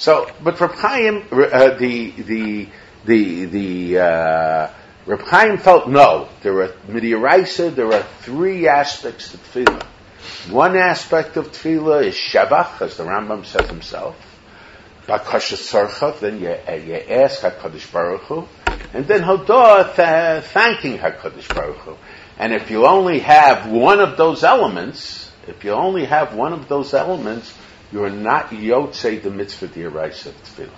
So, 0.02 0.28
but 0.42 0.60
Reb 0.60 0.72
Chaim, 0.72 1.28
uh, 1.30 1.76
the 1.76 2.10
the 2.10 2.68
the 3.04 3.44
the 3.44 3.98
uh, 4.00 4.70
Reb 5.06 5.20
Chaim 5.20 5.58
felt 5.58 5.88
no. 5.88 6.28
There 6.42 6.60
are 6.62 6.68
midiaraisa. 6.88 7.72
There 7.72 7.92
are 7.92 8.02
three 8.22 8.66
aspects 8.66 9.30
to 9.30 9.38
tefillah. 9.38 9.84
One 10.50 10.76
aspect 10.76 11.36
of 11.36 11.52
tefillah 11.52 12.06
is 12.06 12.16
shabach, 12.16 12.82
as 12.82 12.96
the 12.96 13.04
Rambam 13.04 13.46
says 13.46 13.68
himself. 13.68 14.16
Bakasha 15.06 16.18
then 16.18 16.40
you, 16.40 16.48
uh, 16.48 16.72
you 16.72 16.94
ask 16.94 17.42
Hakadosh 17.42 17.92
Baruch 17.92 18.22
Hu, 18.22 18.48
and 18.92 19.06
then 19.06 19.20
hodah, 19.20 19.94
th- 19.94 20.50
thanking 20.50 20.98
Hakadosh 20.98 21.54
Baruch 21.54 21.76
Hu. 21.76 21.96
And 22.40 22.52
if 22.52 22.72
you 22.72 22.86
only 22.86 23.20
have 23.20 23.70
one 23.70 24.00
of 24.00 24.16
those 24.16 24.42
elements, 24.42 25.30
if 25.46 25.62
you 25.62 25.70
only 25.70 26.06
have 26.06 26.34
one 26.34 26.52
of 26.52 26.66
those 26.66 26.92
elements, 26.92 27.54
you're 27.92 28.10
not 28.10 28.50
yotze 28.50 29.22
the 29.22 29.30
mitzvah 29.30 29.68
diraisa 29.68 30.26
of 30.26 30.42
tefillah. 30.42 30.70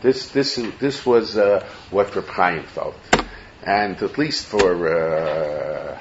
This, 0.00 0.28
this, 0.30 0.54
this 0.78 1.04
was 1.04 1.36
uh, 1.36 1.66
what 1.90 2.14
Reb 2.14 2.28
Chaim 2.28 2.62
felt. 2.62 2.94
And 3.62 4.00
at 4.00 4.18
least 4.18 4.46
for, 4.46 4.88
uh, 4.88 5.98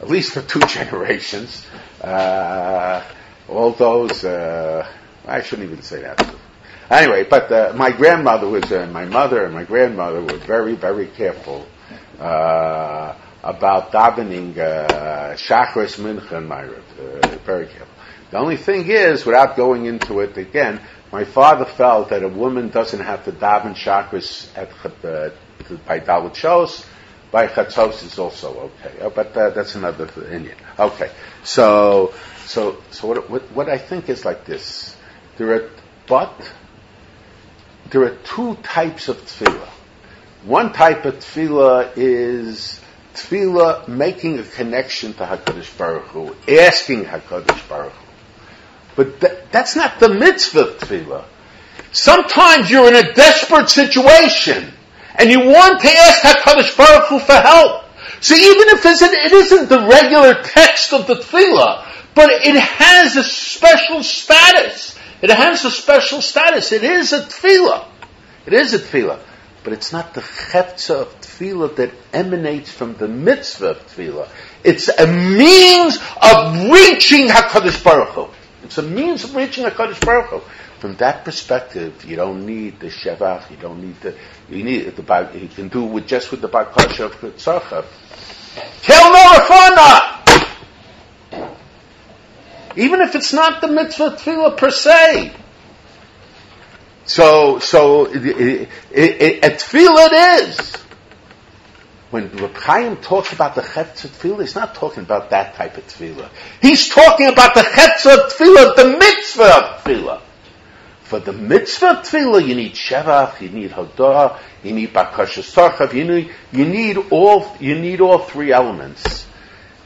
at 0.00 0.08
least 0.08 0.32
for 0.32 0.42
two 0.42 0.60
generations, 0.66 1.66
uh, 2.02 3.02
all 3.48 3.72
those, 3.72 4.24
uh, 4.24 4.86
I 5.26 5.40
shouldn't 5.40 5.70
even 5.70 5.82
say 5.82 6.02
that. 6.02 6.34
Anyway, 6.90 7.24
but 7.24 7.50
uh, 7.50 7.72
my 7.76 7.90
grandmother 7.90 8.48
was, 8.48 8.70
uh, 8.70 8.86
my 8.92 9.04
mother 9.04 9.44
and 9.44 9.54
my 9.54 9.64
grandmother 9.64 10.20
were 10.20 10.38
very, 10.38 10.74
very 10.74 11.06
careful 11.06 11.66
about 12.18 13.92
davening 13.92 14.58
uh, 14.58 15.34
Shachris, 15.34 15.98
Mincha, 15.98 16.32
and 16.32 16.50
Ma'ariv. 16.50 17.40
very 17.44 17.66
careful. 17.66 17.97
The 18.30 18.38
only 18.38 18.56
thing 18.56 18.88
is, 18.88 19.24
without 19.24 19.56
going 19.56 19.86
into 19.86 20.20
it 20.20 20.36
again, 20.36 20.80
my 21.10 21.24
father 21.24 21.64
felt 21.64 22.10
that 22.10 22.22
a 22.22 22.28
woman 22.28 22.68
doesn't 22.68 23.00
have 23.00 23.24
to 23.24 23.32
daven 23.32 23.74
Shachris 23.74 24.48
at 24.56 24.68
uh, 25.04 25.30
by 25.86 26.00
Dalit 26.00 26.34
Shos. 26.34 26.84
By 27.30 27.46
Chatzos 27.46 28.04
is 28.04 28.18
also 28.18 28.70
okay, 28.80 29.00
uh, 29.00 29.10
but 29.10 29.36
uh, 29.36 29.50
that's 29.50 29.74
another 29.74 30.04
opinion. 30.04 30.56
Okay, 30.78 31.10
so 31.44 32.14
so 32.46 32.82
so 32.90 33.08
what, 33.08 33.28
what, 33.28 33.42
what 33.52 33.68
I 33.68 33.76
think 33.76 34.08
is 34.08 34.24
like 34.24 34.46
this: 34.46 34.96
there 35.36 35.54
are 35.54 35.70
but 36.06 36.52
there 37.90 38.02
are 38.04 38.16
two 38.24 38.56
types 38.56 39.08
of 39.08 39.18
tefillah. 39.18 39.68
One 40.44 40.72
type 40.72 41.04
of 41.04 41.16
tefillah 41.16 41.92
is 41.96 42.80
tefillah 43.14 43.88
making 43.88 44.38
a 44.38 44.42
connection 44.42 45.12
to 45.14 45.24
Hakadosh 45.24 45.76
Baruch 45.76 46.06
Hu, 46.08 46.34
asking 46.48 47.04
Hakadosh 47.04 47.68
Baruch 47.68 47.92
Hu. 47.92 48.07
But 48.98 49.20
th- 49.20 49.38
that's 49.52 49.76
not 49.76 50.00
the 50.00 50.08
mitzvah 50.08 50.74
tefillah. 50.74 51.22
Sometimes 51.92 52.68
you're 52.68 52.88
in 52.88 52.96
a 52.96 53.14
desperate 53.14 53.70
situation 53.70 54.72
and 55.14 55.30
you 55.30 55.38
want 55.38 55.80
to 55.82 55.88
ask 55.88 56.20
HaKadosh 56.22 56.76
Baruch 56.76 57.06
Hu 57.06 57.20
for 57.20 57.34
help. 57.34 57.84
So 58.18 58.34
even 58.34 58.68
if 58.70 58.84
it 58.84 59.32
isn't 59.32 59.68
the 59.68 59.86
regular 59.86 60.42
text 60.42 60.92
of 60.92 61.06
the 61.06 61.14
tefillah, 61.14 61.86
but 62.16 62.28
it 62.44 62.56
has 62.56 63.14
a 63.14 63.22
special 63.22 64.02
status. 64.02 64.98
It 65.22 65.30
has 65.30 65.64
a 65.64 65.70
special 65.70 66.20
status. 66.20 66.72
It 66.72 66.82
is 66.82 67.12
a 67.12 67.20
tefillah. 67.20 67.86
It 68.46 68.52
is 68.52 68.74
a 68.74 68.80
tefillah. 68.80 69.20
But 69.62 69.74
it's 69.74 69.92
not 69.92 70.14
the 70.14 70.22
cheftza 70.22 71.02
of 71.02 71.20
tefillah 71.20 71.76
that 71.76 71.92
emanates 72.12 72.72
from 72.72 72.96
the 72.96 73.06
mitzvah 73.06 73.70
of 73.70 73.86
tefillah. 73.86 74.28
It's 74.64 74.88
a 74.88 75.06
means 75.06 75.98
of 76.20 76.68
reaching 76.68 77.28
HaKadosh 77.28 77.84
Baruch 77.84 78.08
Hu. 78.08 78.28
It's 78.68 78.76
a 78.76 78.82
means 78.82 79.24
of 79.24 79.34
reaching 79.34 79.64
HaKadosh 79.64 80.04
Baruch 80.04 80.26
Hu. 80.26 80.40
From 80.78 80.94
that 80.96 81.24
perspective, 81.24 82.04
you 82.04 82.16
don't 82.16 82.44
need 82.44 82.78
the 82.80 82.88
shevach, 82.88 83.50
you 83.50 83.56
don't 83.56 83.80
need 83.80 83.98
the, 84.02 84.14
you 84.50 84.62
need 84.62 84.94
the, 84.94 85.30
you 85.40 85.48
can 85.48 85.68
do 85.68 85.84
with 85.84 86.06
just 86.06 86.30
with 86.30 86.42
the 86.42 86.50
bakasha 86.50 87.06
of 87.06 87.12
Tzarcha. 87.14 87.86
Kel 88.82 89.10
no 91.32 91.46
Even 92.76 93.00
if 93.00 93.14
it's 93.14 93.32
not 93.32 93.62
the 93.62 93.68
mitzvah 93.68 94.10
tefillah 94.10 94.54
per 94.58 94.70
se. 94.70 95.32
So, 97.06 97.58
so, 97.60 98.04
it, 98.04 98.26
it, 98.26 98.68
it, 98.92 99.44
a 99.46 99.48
tefillah 99.48 100.08
it 100.08 100.48
is. 100.50 100.76
When 102.10 102.30
Reb 102.36 102.54
Chaim 102.54 102.96
talks 102.96 103.32
about 103.32 103.54
the 103.54 103.60
chetz 103.60 104.06
tefillah, 104.06 104.40
he's 104.40 104.54
not 104.54 104.74
talking 104.74 105.02
about 105.02 105.30
that 105.30 105.54
type 105.54 105.76
of 105.76 105.86
tefillah. 105.86 106.30
He's 106.62 106.88
talking 106.88 107.28
about 107.28 107.54
the 107.54 107.60
chetz 107.60 108.02
tefillah, 108.02 108.76
the 108.76 108.96
mitzvah 108.98 109.82
tefillah. 109.84 110.20
For 111.02 111.20
the 111.20 111.34
mitzvah 111.34 112.02
tefillah, 112.04 112.46
you 112.46 112.54
need 112.54 112.72
shevach, 112.72 113.42
you 113.42 113.50
need 113.50 113.72
hodah, 113.72 114.38
you 114.62 114.72
need 114.72 114.94
bakasha 114.94 115.42
sarchav, 115.42 115.92
you 115.92 116.04
need, 116.04 116.30
you 116.50 116.64
need 116.64 116.96
all, 117.10 117.54
you 117.60 117.78
need 117.78 118.00
all 118.00 118.18
three 118.20 118.52
elements. 118.52 119.26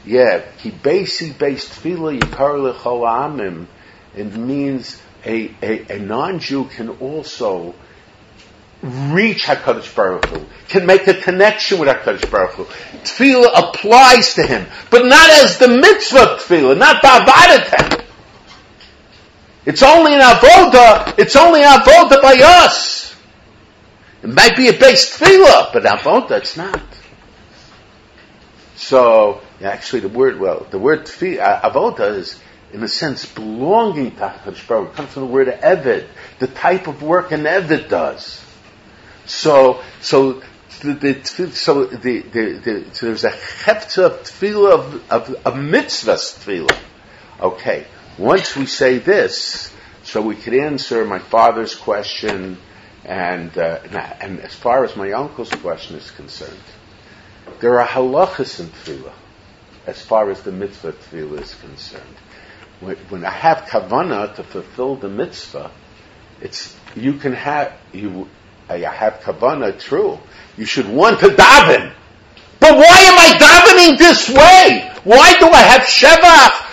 Yeah, 0.05 0.43
ki 0.59 0.71
basi 0.71 1.37
based 1.37 1.71
tefillah 1.71 2.19
yikar 2.19 2.73
lechol 2.73 3.01
amim, 3.01 3.67
it 4.15 4.33
means 4.33 5.01
a, 5.25 5.53
a, 5.61 5.95
a 5.95 5.99
non-Jew 5.99 6.65
can 6.65 6.89
also 6.89 7.75
reach 8.83 9.45
HaKadosh 9.45 9.95
Baruch 9.95 10.25
Hu, 10.25 10.45
can 10.67 10.85
make 10.85 11.07
a 11.07 11.13
connection 11.13 11.79
with 11.79 11.89
HaKadosh 11.89 12.29
Baruch 12.29 12.51
Hu. 12.51 12.63
Tefillah 12.65 13.51
applies 13.55 14.33
to 14.35 14.43
him, 14.43 14.67
but 14.89 15.05
not 15.05 15.29
as 15.29 15.57
the 15.57 15.67
mitzvah 15.67 16.37
tefillah, 16.37 16.77
not 16.77 17.01
ba'avadat 17.01 18.03
it's 19.65 19.81
only 19.81 20.13
an 20.13 20.19
avoda. 20.19 21.17
It's 21.17 21.35
only 21.35 21.61
avoda 21.61 22.21
by 22.21 22.39
us. 22.43 23.15
It 24.21 24.29
might 24.29 24.55
be 24.55 24.67
a 24.67 24.73
base 24.73 25.17
tefillah, 25.17 25.71
but 25.71 25.83
avoda 25.83 26.31
it's 26.31 26.57
not. 26.57 26.81
So 28.75 29.41
actually, 29.61 30.01
the 30.01 30.09
word 30.09 30.39
well, 30.39 30.67
the 30.69 30.79
word 30.79 31.05
tefillah, 31.05 31.63
uh, 31.63 31.69
avoda 31.69 32.15
is 32.15 32.39
in 32.73 32.83
a 32.83 32.87
sense 32.87 33.25
belonging 33.25 34.15
to 34.15 34.21
Hakadosh 34.21 34.67
Baruch. 34.67 34.89
It 34.89 34.95
comes 34.95 35.09
from 35.13 35.23
the 35.23 35.29
word 35.29 35.47
eved, 35.47 36.07
the 36.39 36.47
type 36.47 36.87
of 36.87 37.01
work 37.01 37.31
an 37.31 37.43
eved 37.43 37.87
does. 37.87 38.43
So 39.25 39.81
so. 40.01 40.41
The, 40.81 40.93
the, 40.95 41.51
so, 41.51 41.85
the, 41.85 42.19
the, 42.19 42.85
so 42.91 43.05
there's 43.05 43.23
a 43.23 43.29
cheftza 43.29 44.05
of 44.05 44.23
tefillah 44.23 44.73
of, 44.73 45.11
of, 45.11 45.29
of 45.45 45.53
tefillah. 45.53 46.77
Okay, 47.39 47.85
once 48.17 48.55
we 48.57 48.65
say 48.65 48.97
this, 48.97 49.71
so 50.03 50.21
we 50.21 50.35
could 50.35 50.53
answer 50.53 51.05
my 51.05 51.19
father's 51.19 51.73
question, 51.73 52.57
and 53.05 53.57
uh, 53.57 53.79
and 54.19 54.41
as 54.41 54.53
far 54.53 54.83
as 54.83 54.97
my 54.97 55.13
uncle's 55.13 55.51
question 55.51 55.95
is 55.95 56.11
concerned, 56.11 56.59
there 57.59 57.79
are 57.79 57.87
halachas 57.87 58.59
in 58.59 58.67
tefillah, 58.67 59.13
as 59.87 60.01
far 60.01 60.29
as 60.31 60.41
the 60.41 60.51
mitzvah 60.51 60.93
tefillah 60.93 61.41
is 61.41 61.55
concerned. 61.55 62.15
When, 62.81 62.97
when 63.09 63.25
I 63.25 63.31
have 63.31 63.59
kavana 63.69 64.35
to 64.35 64.43
fulfill 64.43 64.97
the 64.97 65.07
mitzvah, 65.07 65.71
it's 66.41 66.75
you 66.95 67.13
can 67.13 67.33
have 67.33 67.71
you. 67.93 68.27
I 68.69 68.77
have 68.77 69.21
kavana, 69.21 69.79
true. 69.79 70.19
You 70.57 70.65
should 70.65 70.87
want 70.87 71.19
to 71.19 71.27
daven, 71.27 71.93
but 72.59 72.77
why 72.77 72.83
am 72.83 73.17
I 73.17 73.29
davening 73.37 73.97
this 73.97 74.29
way? 74.29 74.89
Why 75.03 75.33
do 75.37 75.47
I 75.47 75.61
have 75.61 75.81
shevach? 75.81 76.63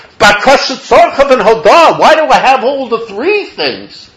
Why 1.99 2.15
do 2.15 2.23
I 2.27 2.39
have 2.39 2.63
all 2.63 2.89
the 2.89 3.07
three 3.07 3.47
things? 3.47 4.11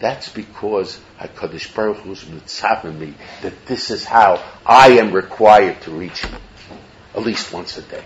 That's 0.00 0.28
because 0.28 0.98
HaKadosh 1.20 1.74
Baruch 1.74 1.98
Hu's 1.98 2.26
mitzvah 2.26 2.92
me 2.92 3.14
that 3.42 3.66
this 3.66 3.90
is 3.90 4.04
how 4.04 4.42
I 4.64 4.98
am 4.98 5.12
required 5.12 5.80
to 5.82 5.90
reach 5.90 6.24
Him. 6.24 6.40
At 7.14 7.22
least 7.22 7.52
once 7.52 7.76
a 7.78 7.82
day. 7.82 8.04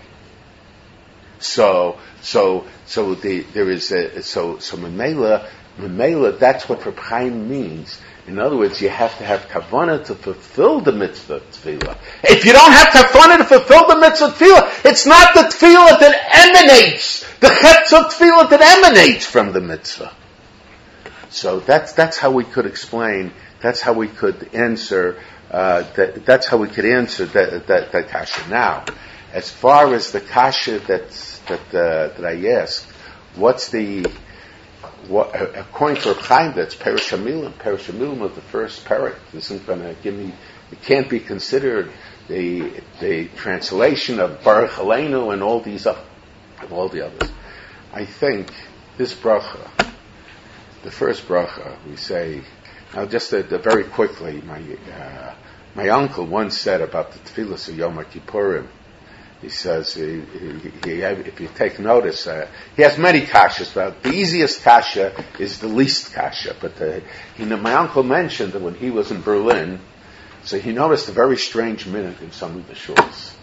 So, 1.39 1.99
so, 2.21 2.65
so 2.85 3.15
the, 3.15 3.41
there 3.41 3.69
is 3.69 3.91
a, 3.91 4.21
so, 4.21 4.59
so 4.59 4.77
Mamela, 4.77 5.47
Mamela, 5.77 6.37
that's 6.37 6.69
what 6.69 6.85
Reb 6.85 7.33
means. 7.33 7.99
In 8.27 8.39
other 8.39 8.55
words, 8.55 8.81
you 8.81 8.89
have 8.89 9.17
to 9.17 9.25
have 9.25 9.41
kavanah 9.47 10.05
to 10.05 10.15
fulfill 10.15 10.79
the 10.79 10.93
mitzvah 10.93 11.41
tefillah. 11.41 11.97
If 12.23 12.45
you 12.45 12.53
don't 12.53 12.71
have 12.71 12.87
kavanah 12.87 13.39
to 13.39 13.43
fulfill 13.43 13.87
the 13.87 13.97
mitzvah 13.97 14.27
tefillah, 14.27 14.85
it's 14.85 15.05
not 15.05 15.33
the 15.33 15.41
tefillah 15.41 15.99
that 15.99 16.15
emanates, 16.33 17.21
the 17.39 17.47
chetz 17.47 17.91
of 17.91 18.13
tefillah 18.13 18.49
that 18.49 18.61
emanates 18.61 19.25
from 19.25 19.51
the 19.51 19.59
mitzvah. 19.59 20.13
So 21.29 21.59
that's 21.59 21.93
that's 21.93 22.17
how 22.17 22.31
we 22.31 22.43
could 22.43 22.65
explain. 22.65 23.33
That's 23.59 23.81
how 23.81 23.93
we 23.93 24.07
could 24.07 24.53
answer. 24.53 25.19
Uh, 25.51 25.83
that, 25.95 26.25
that's 26.25 26.47
how 26.47 26.57
we 26.57 26.67
could 26.67 26.85
answer 26.85 27.25
that, 27.25 27.67
that, 27.67 27.91
that 27.91 28.07
kasha. 28.07 28.49
Now, 28.49 28.85
as 29.33 29.51
far 29.51 29.93
as 29.93 30.11
the 30.11 30.21
kasha 30.21 30.79
that's, 30.79 31.39
that 31.39 31.59
uh, 31.73 32.07
that 32.15 32.25
I 32.25 32.47
asked, 32.53 32.85
what's 33.35 33.69
the 33.69 34.05
what, 35.07 35.35
according 35.57 36.01
to 36.03 36.13
Chaim, 36.13 36.53
that's 36.55 36.75
Perishamilim. 36.75 37.53
Perishamilim 37.53 38.21
of 38.21 38.35
the 38.35 38.41
first 38.41 38.85
parak 38.85 39.15
isn't 39.33 39.65
going 39.65 39.81
to 39.81 39.95
give 40.01 40.15
me. 40.15 40.33
It 40.71 40.81
can't 40.81 41.09
be 41.09 41.19
considered 41.19 41.91
the 42.27 42.81
the 42.99 43.27
translation 43.35 44.19
of 44.19 44.41
Bareich 44.41 44.69
Aleinu 44.69 45.33
and 45.33 45.43
all 45.43 45.59
these 45.59 45.85
of 45.85 45.97
all 46.71 46.89
the 46.89 47.05
others. 47.05 47.29
I 47.91 48.05
think 48.05 48.51
this 48.97 49.13
bracha, 49.13 49.69
the 50.83 50.91
first 50.91 51.27
bracha, 51.27 51.77
we 51.87 51.95
say 51.95 52.41
now 52.93 53.05
just 53.05 53.31
very 53.31 53.83
quickly. 53.83 54.41
My 54.41 54.61
uh, 54.91 55.35
my 55.75 55.89
uncle 55.89 56.25
once 56.25 56.57
said 56.57 56.81
about 56.81 57.11
the 57.11 57.19
tefillah 57.19 57.67
of 57.67 57.75
Yom 57.75 57.97
Kippurim 57.97 58.67
he 59.43 59.49
says, 59.49 59.93
he, 59.93 60.21
he, 60.21 60.71
he, 60.85 61.01
if 61.01 61.39
you 61.41 61.49
take 61.53 61.77
notice, 61.77 62.25
uh, 62.27 62.47
he 62.75 62.81
has 62.81 62.97
many 62.97 63.21
kashas, 63.21 63.73
but 63.73 64.01
the 64.01 64.11
easiest 64.13 64.63
kasha 64.63 65.13
is 65.37 65.59
the 65.59 65.67
least 65.67 66.13
kasha. 66.13 66.55
But 66.59 66.81
uh, 66.81 67.01
you 67.37 67.45
know, 67.45 67.57
my 67.57 67.73
uncle 67.73 68.03
mentioned 68.03 68.53
that 68.53 68.61
when 68.61 68.75
he 68.75 68.89
was 68.89 69.11
in 69.11 69.21
Berlin, 69.21 69.79
so 70.43 70.57
he 70.57 70.71
noticed 70.71 71.09
a 71.09 71.11
very 71.11 71.37
strange 71.37 71.85
minute 71.85 72.21
in 72.21 72.31
some 72.31 72.55
of 72.55 72.67
the 72.67 72.75
shores. 72.75 73.35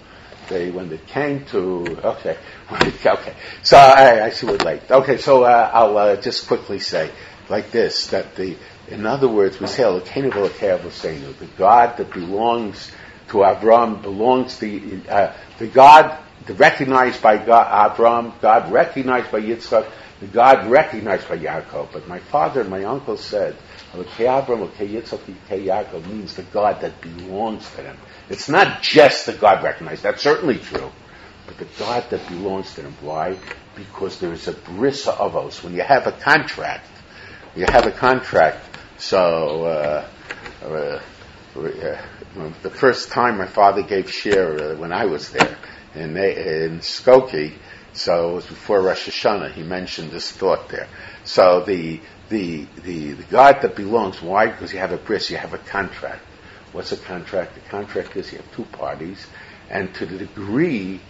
They, 0.48 0.70
when 0.70 0.90
it 0.90 1.07
came 1.07 1.44
to, 1.46 1.98
okay, 2.03 2.36
okay. 3.07 3.34
So 3.62 3.76
I, 3.76 4.24
I 4.24 4.30
see 4.30 4.46
we're 4.46 4.57
late. 4.57 4.90
Okay, 4.90 5.18
so 5.18 5.44
uh, 5.44 5.70
I'll 5.72 5.96
uh, 5.96 6.16
just 6.16 6.48
quickly 6.48 6.78
say, 6.80 7.11
like 7.48 7.70
this, 7.70 8.09
that 8.09 8.34
the, 8.36 8.57
in 8.88 9.07
other 9.07 9.28
words, 9.28 9.61
we 9.61 9.66
say, 9.66 9.82
the 9.82 11.48
God 11.57 11.96
that 11.98 12.12
belongs 12.12 12.90
to 13.30 13.38
Avram 13.38 14.02
belongs 14.02 14.58
to 14.58 15.02
uh, 15.08 15.32
the 15.58 15.66
God 15.66 16.16
the 16.46 16.54
recognized 16.54 17.22
by 17.22 17.36
God, 17.36 17.96
Avram, 17.96 18.40
God 18.40 18.72
recognized 18.72 19.30
by 19.30 19.40
Yitzchak, 19.40 19.86
the 20.20 20.26
God 20.26 20.66
recognized 20.66 21.28
by 21.28 21.38
Yaakov. 21.38 21.92
But 21.92 22.08
my 22.08 22.18
father 22.18 22.62
and 22.62 22.70
my 22.70 22.84
uncle 22.84 23.16
said, 23.16 23.56
Avram, 23.92 24.68
Yitzchak, 24.70 25.20
Yaakov 25.48 26.06
means 26.06 26.34
the 26.34 26.42
God 26.42 26.80
that 26.80 27.00
belongs 27.00 27.68
to 27.70 27.76
them. 27.78 27.96
It's 28.28 28.48
not 28.48 28.82
just 28.82 29.26
the 29.26 29.32
God 29.32 29.62
recognized. 29.62 30.02
That's 30.02 30.22
certainly 30.22 30.58
true. 30.58 30.90
But 31.46 31.58
the 31.58 31.68
God 31.78 32.08
that 32.10 32.26
belongs 32.28 32.74
to 32.74 32.82
them. 32.82 32.94
Why? 33.00 33.36
Because 33.76 34.18
there 34.20 34.32
is 34.32 34.48
a 34.48 34.52
brisa 34.52 35.16
of 35.18 35.36
us. 35.36 35.62
When 35.62 35.74
you 35.74 35.82
have 35.82 36.06
a 36.06 36.12
contract, 36.12 36.86
you 37.54 37.66
have 37.66 37.86
a 37.86 37.92
contract. 37.92 38.64
So, 38.98 39.64
uh, 39.64 40.08
uh, 40.62 41.00
uh 41.56 42.02
the 42.62 42.70
first 42.70 43.10
time 43.10 43.38
my 43.38 43.46
father 43.46 43.82
gave 43.82 44.06
shiur 44.06 44.74
uh, 44.74 44.76
when 44.76 44.92
I 44.92 45.06
was 45.06 45.30
there 45.30 45.56
in, 45.94 46.16
in 46.16 46.78
Skokie, 46.78 47.54
so 47.92 48.30
it 48.30 48.34
was 48.34 48.46
before 48.46 48.82
Rosh 48.82 49.08
Hashanah. 49.08 49.52
He 49.52 49.62
mentioned 49.62 50.10
this 50.12 50.30
thought 50.30 50.68
there. 50.68 50.88
So 51.24 51.64
the 51.66 52.00
the 52.28 52.66
the, 52.84 53.12
the 53.12 53.22
God 53.24 53.62
that 53.62 53.74
belongs, 53.74 54.22
why? 54.22 54.46
Because 54.46 54.72
you 54.72 54.78
have 54.78 54.92
a 54.92 54.96
bris, 54.96 55.30
you 55.30 55.36
have 55.36 55.54
a 55.54 55.58
contract. 55.58 56.22
What's 56.72 56.92
a 56.92 56.96
contract? 56.96 57.54
The 57.54 57.60
contract 57.62 58.16
is 58.16 58.30
you 58.30 58.38
have 58.38 58.52
two 58.52 58.64
parties, 58.64 59.26
and 59.68 59.92
to 59.96 60.06
the 60.06 60.18
degree 60.18 61.00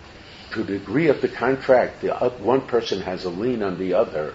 to 0.52 0.64
the 0.64 0.78
degree 0.78 1.08
of 1.08 1.20
the 1.20 1.28
contract, 1.28 2.00
the 2.00 2.12
one 2.40 2.62
person 2.62 3.02
has 3.02 3.24
a 3.24 3.30
lien 3.30 3.62
on 3.62 3.78
the 3.78 3.94
other. 3.94 4.34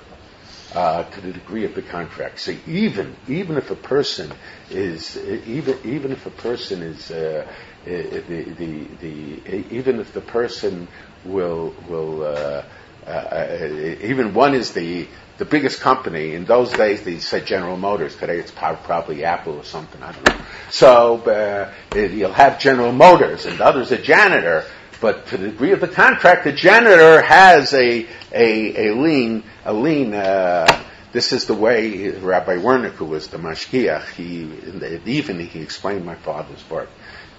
Uh, 0.75 1.03
to 1.03 1.21
the 1.21 1.31
degree 1.31 1.63
of 1.63 1.73
the 1.73 1.81
contract. 1.81 2.39
So 2.39 2.53
even 2.67 3.15
even 3.27 3.57
if 3.57 3.71
a 3.71 3.75
person 3.75 4.31
is 4.69 5.17
even 5.17 5.77
even 5.85 6.11
if 6.11 6.25
a 6.25 6.31
person 6.31 6.83
is 6.83 7.09
uh, 7.09 7.47
the, 7.85 8.23
the, 8.27 8.87
the, 9.01 9.73
even 9.73 9.99
if 9.99 10.13
the 10.13 10.21
person 10.21 10.87
will 11.23 11.73
will 11.87 12.23
uh, 12.23 12.63
uh, 13.07 13.69
even 14.01 14.33
one 14.33 14.53
is 14.53 14.73
the 14.73 15.07
the 15.37 15.45
biggest 15.45 15.79
company. 15.79 16.33
In 16.33 16.43
those 16.45 16.71
days 16.73 17.03
they 17.03 17.19
said 17.19 17.45
General 17.45 17.77
Motors. 17.77 18.15
Today 18.17 18.39
it's 18.39 18.51
probably 18.51 19.23
Apple 19.23 19.57
or 19.57 19.63
something. 19.63 20.01
I 20.03 20.11
don't 20.11 20.27
know. 20.27 20.45
So 20.71 21.21
uh, 21.21 21.73
you'll 21.95 22.33
have 22.33 22.59
General 22.59 22.91
Motors 22.91 23.45
and 23.45 23.57
the 23.59 23.65
other's 23.65 23.91
a 23.91 23.97
janitor. 23.97 24.65
But 25.01 25.27
to 25.27 25.37
the 25.37 25.49
degree 25.49 25.71
of 25.71 25.79
the 25.79 25.87
contract 25.87 26.43
the 26.43 26.51
janitor 26.51 27.21
has 27.21 27.73
a 27.73 28.07
a, 28.33 28.89
a 28.89 28.95
lien 28.95 29.43
a 29.65 29.73
lien 29.73 30.13
uh, 30.13 30.83
this 31.15 31.31
is 31.31 31.45
the 31.45 31.53
way 31.53 32.09
Rabbi 32.09 32.57
Wernick, 32.57 32.95
who 32.95 33.05
was 33.05 33.29
the 33.29 33.37
mashgiach, 33.37 34.09
he, 34.15 34.41
in 34.41 34.79
the 34.79 35.07
evening, 35.07 35.47
he 35.47 35.61
explained 35.61 36.05
my 36.05 36.15
father's 36.15 36.69
work. 36.69 36.89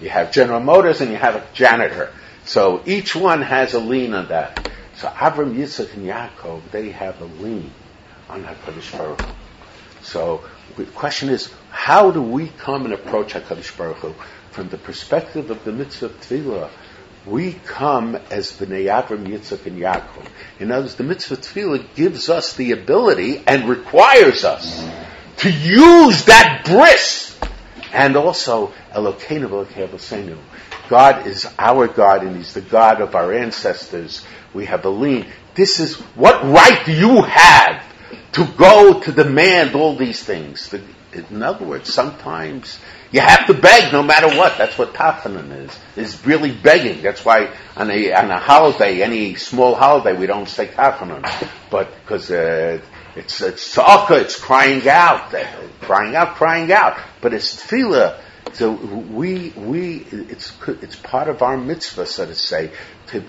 You 0.01 0.09
have 0.09 0.31
General 0.31 0.59
Motors 0.59 0.99
and 0.99 1.11
you 1.11 1.17
have 1.17 1.35
a 1.35 1.45
janitor. 1.53 2.11
So 2.43 2.81
each 2.87 3.15
one 3.15 3.43
has 3.43 3.75
a 3.75 3.79
lien 3.79 4.15
on 4.15 4.29
that. 4.29 4.67
So 4.95 5.07
Avram, 5.09 5.55
Yitzchak, 5.55 5.93
and 5.93 6.07
Yaakov, 6.07 6.71
they 6.71 6.89
have 6.89 7.21
a 7.21 7.25
lien 7.25 7.69
on 8.27 8.43
HaKadosh 8.45 8.97
Baruch 8.97 9.21
Hu. 9.21 9.33
So 10.01 10.43
the 10.75 10.85
question 10.85 11.29
is, 11.29 11.53
how 11.69 12.09
do 12.09 12.23
we 12.23 12.47
come 12.47 12.85
and 12.85 12.95
approach 12.95 13.35
HaKadosh 13.35 13.77
Baruch 13.77 13.97
Hu? 13.97 14.15
From 14.49 14.69
the 14.69 14.79
perspective 14.79 15.51
of 15.51 15.63
the 15.63 15.71
mitzvah 15.71 16.07
of 16.07 16.19
Tefillah, 16.21 16.71
we 17.27 17.53
come 17.53 18.15
as 18.31 18.51
Bnei 18.53 18.85
Avram, 18.85 19.27
Yitzchak, 19.27 19.65
and 19.65 19.79
Yaakov. 19.79 20.27
In 20.59 20.71
other 20.71 20.83
words, 20.83 20.95
the 20.95 21.03
mitzvah 21.03 21.37
Tefillah 21.37 21.85
gives 21.95 22.29
us 22.29 22.53
the 22.53 22.71
ability 22.71 23.43
and 23.45 23.67
requires 23.67 24.45
us 24.45 24.87
to 25.37 25.51
use 25.51 26.25
that 26.25 26.63
bris 26.65 27.37
and 27.93 28.15
also 28.15 28.73
Elokeinu 28.93 29.65
v'Elokeinu 29.65 30.37
God 30.89 31.27
is 31.27 31.47
our 31.59 31.87
God 31.87 32.23
and 32.23 32.37
He's 32.37 32.53
the 32.53 32.61
God 32.61 33.01
of 33.01 33.15
our 33.15 33.33
ancestors. 33.33 34.25
We 34.53 34.65
have 34.65 34.85
a 34.85 34.89
lien. 34.89 35.27
This 35.53 35.79
is, 35.79 35.95
what 36.15 36.43
right 36.43 36.85
do 36.85 36.93
you 36.93 37.23
have 37.23 37.83
to 38.33 38.45
go 38.45 39.01
to 39.01 39.11
demand 39.11 39.75
all 39.75 39.95
these 39.95 40.23
things? 40.23 40.73
In 41.11 41.43
other 41.43 41.65
words, 41.65 41.93
sometimes 41.93 42.79
you 43.11 43.21
have 43.21 43.47
to 43.47 43.53
beg 43.53 43.93
no 43.93 44.03
matter 44.03 44.27
what. 44.27 44.57
That's 44.57 44.77
what 44.77 44.93
tachanan 44.93 45.65
is, 45.65 45.79
is 45.95 46.25
really 46.25 46.51
begging. 46.51 47.01
That's 47.01 47.23
why 47.23 47.53
on 47.75 47.89
a, 47.89 48.13
on 48.13 48.31
a 48.31 48.39
holiday, 48.39 49.01
any 49.01 49.35
small 49.35 49.75
holiday, 49.75 50.17
we 50.17 50.27
don't 50.27 50.47
say 50.47 50.67
tachanan. 50.67 51.23
But, 51.69 51.89
because, 52.01 52.31
uh, 52.31 52.81
it's, 53.15 53.41
it's 53.41 53.75
tzaka, 53.75 54.21
it's 54.21 54.39
crying 54.39 54.87
out, 54.87 55.33
crying 55.81 56.15
out, 56.15 56.35
crying 56.35 56.71
out. 56.71 56.97
But 57.21 57.33
it's 57.33 57.63
tefillah. 57.63 58.19
So 58.53 58.71
we, 58.71 59.49
we, 59.49 59.97
it's, 59.97 60.53
it's 60.67 60.95
part 60.95 61.27
of 61.27 61.41
our 61.41 61.57
mitzvah, 61.57 62.05
so 62.05 62.25
to 62.25 62.35
say, 62.35 62.71
to, 63.07 63.23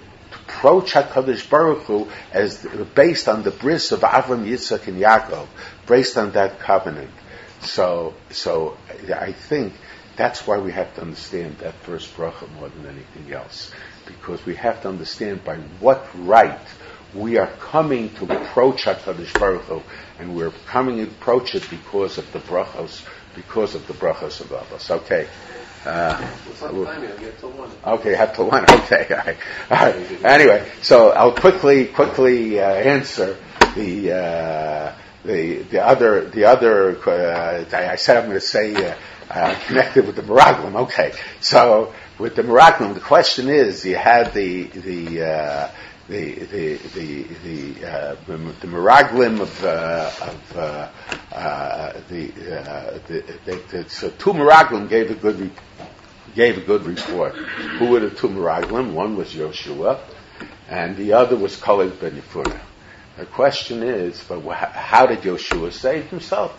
approach 0.49 0.93
HaKadosh 0.93 1.49
Baruch 1.49 1.83
Hu 1.83 2.09
as 2.33 2.67
based 2.95 3.29
on 3.29 3.43
the 3.43 3.51
bris 3.51 3.93
of 3.93 4.01
Avram, 4.01 4.47
Yitzchak, 4.47 4.89
and 4.89 5.01
Yaakov, 5.01 5.47
based 5.87 6.17
on 6.17 6.33
that 6.33 6.59
covenant. 6.59 7.11
So, 7.63 8.15
so 8.31 8.77
I 9.15 9.33
think 9.33 9.75
that's 10.17 10.47
why 10.47 10.59
we 10.59 10.73
have 10.73 10.95
to 10.97 11.03
understand 11.03 11.59
that 11.59 11.75
first 11.75 12.15
bracha 12.17 12.51
more 12.55 12.69
than 12.69 12.87
anything 12.87 13.33
else, 13.33 13.71
because 14.07 14.45
we 14.45 14.55
have 14.57 14.83
to 14.83 14.89
understand 14.89 15.45
by 15.45 15.57
what 15.81 16.07
right 16.15 16.59
we 17.15 17.39
are 17.39 17.47
coming 17.47 18.13
to 18.15 18.25
approach 18.25 18.85
HaKadosh 18.85 19.39
Baruch 19.39 19.63
Hu, 19.63 19.83
and 20.19 20.37
we're 20.37 20.53
coming 20.67 20.97
to 20.97 21.05
approach 21.05 21.55
it 21.55 21.69
because 21.71 22.19
of 22.19 22.31
the 22.33 22.39
brachos, 22.41 23.07
because 23.35 23.75
of 23.75 23.87
the 23.87 23.95
brachos 23.95 24.41
of 24.41 24.53
us. 24.53 24.91
Okay. 24.91 25.27
Uh, 25.85 26.37
okay, 27.87 28.15
have 28.15 28.35
to 28.35 28.43
one. 28.43 28.65
Okay, 28.71 29.07
all 29.11 29.19
right. 29.19 29.37
All 29.71 29.77
right. 29.77 30.25
Anyway, 30.25 30.71
so 30.83 31.11
I'll 31.11 31.35
quickly, 31.35 31.87
quickly 31.87 32.61
uh, 32.61 32.69
answer 32.69 33.37
the 33.75 34.13
uh, 34.13 34.93
the 35.25 35.63
the 35.63 35.85
other 35.85 36.25
the 36.25 36.45
other. 36.45 36.97
Uh, 37.09 37.65
I 37.73 37.97
said 37.97 38.17
I'm 38.17 38.25
going 38.25 38.35
to 38.35 38.41
say 38.41 38.75
uh, 38.75 38.95
uh, 39.31 39.59
connected 39.67 40.07
with 40.07 40.17
the 40.17 40.23
Miraglim. 40.23 40.75
Okay, 40.83 41.13
so 41.41 41.93
with 42.19 42.37
the 42.37 42.43
Miraglim, 42.43 42.95
the 42.95 43.01
question 43.01 43.49
is: 43.49 43.85
you 43.85 43.97
had 43.97 44.33
the 44.33 44.65
the 44.65 45.71
the 46.09 46.37
the 46.45 46.77
the 46.77 47.23
the, 47.23 47.87
uh, 47.87 48.17
the 48.27 48.67
Miraglim 48.67 49.41
of, 49.41 49.65
uh, 49.65 50.11
of 50.23 50.57
uh, 50.57 50.89
uh 51.33 51.93
the, 52.09 52.29
uh, 52.31 52.99
the, 53.07 53.39
the, 53.45 53.63
the, 53.71 53.91
so 53.91 54.11
two 54.11 54.33
Miraglim 54.33 54.89
gave 54.89 55.11
a 55.11 55.15
good 55.15 55.51
gave 56.35 56.57
a 56.59 56.61
good 56.63 56.85
report. 56.85 57.35
Who 57.35 57.91
were 57.91 58.01
the 58.01 58.11
two 58.11 58.29
Miraglim? 58.29 58.93
One 58.93 59.17
was 59.17 59.35
Yoshua, 59.35 60.01
and 60.69 60.97
the 60.97 61.13
other 61.13 61.37
was 61.37 61.57
Kalev 61.57 62.01
ben 62.01 62.13
Yefunah. 62.13 62.61
The 63.19 63.27
question 63.27 63.83
is, 63.83 64.23
but 64.29 64.41
how 64.43 65.07
did 65.07 65.23
Yoshua 65.23 65.73
save 65.73 66.09
himself? 66.09 66.57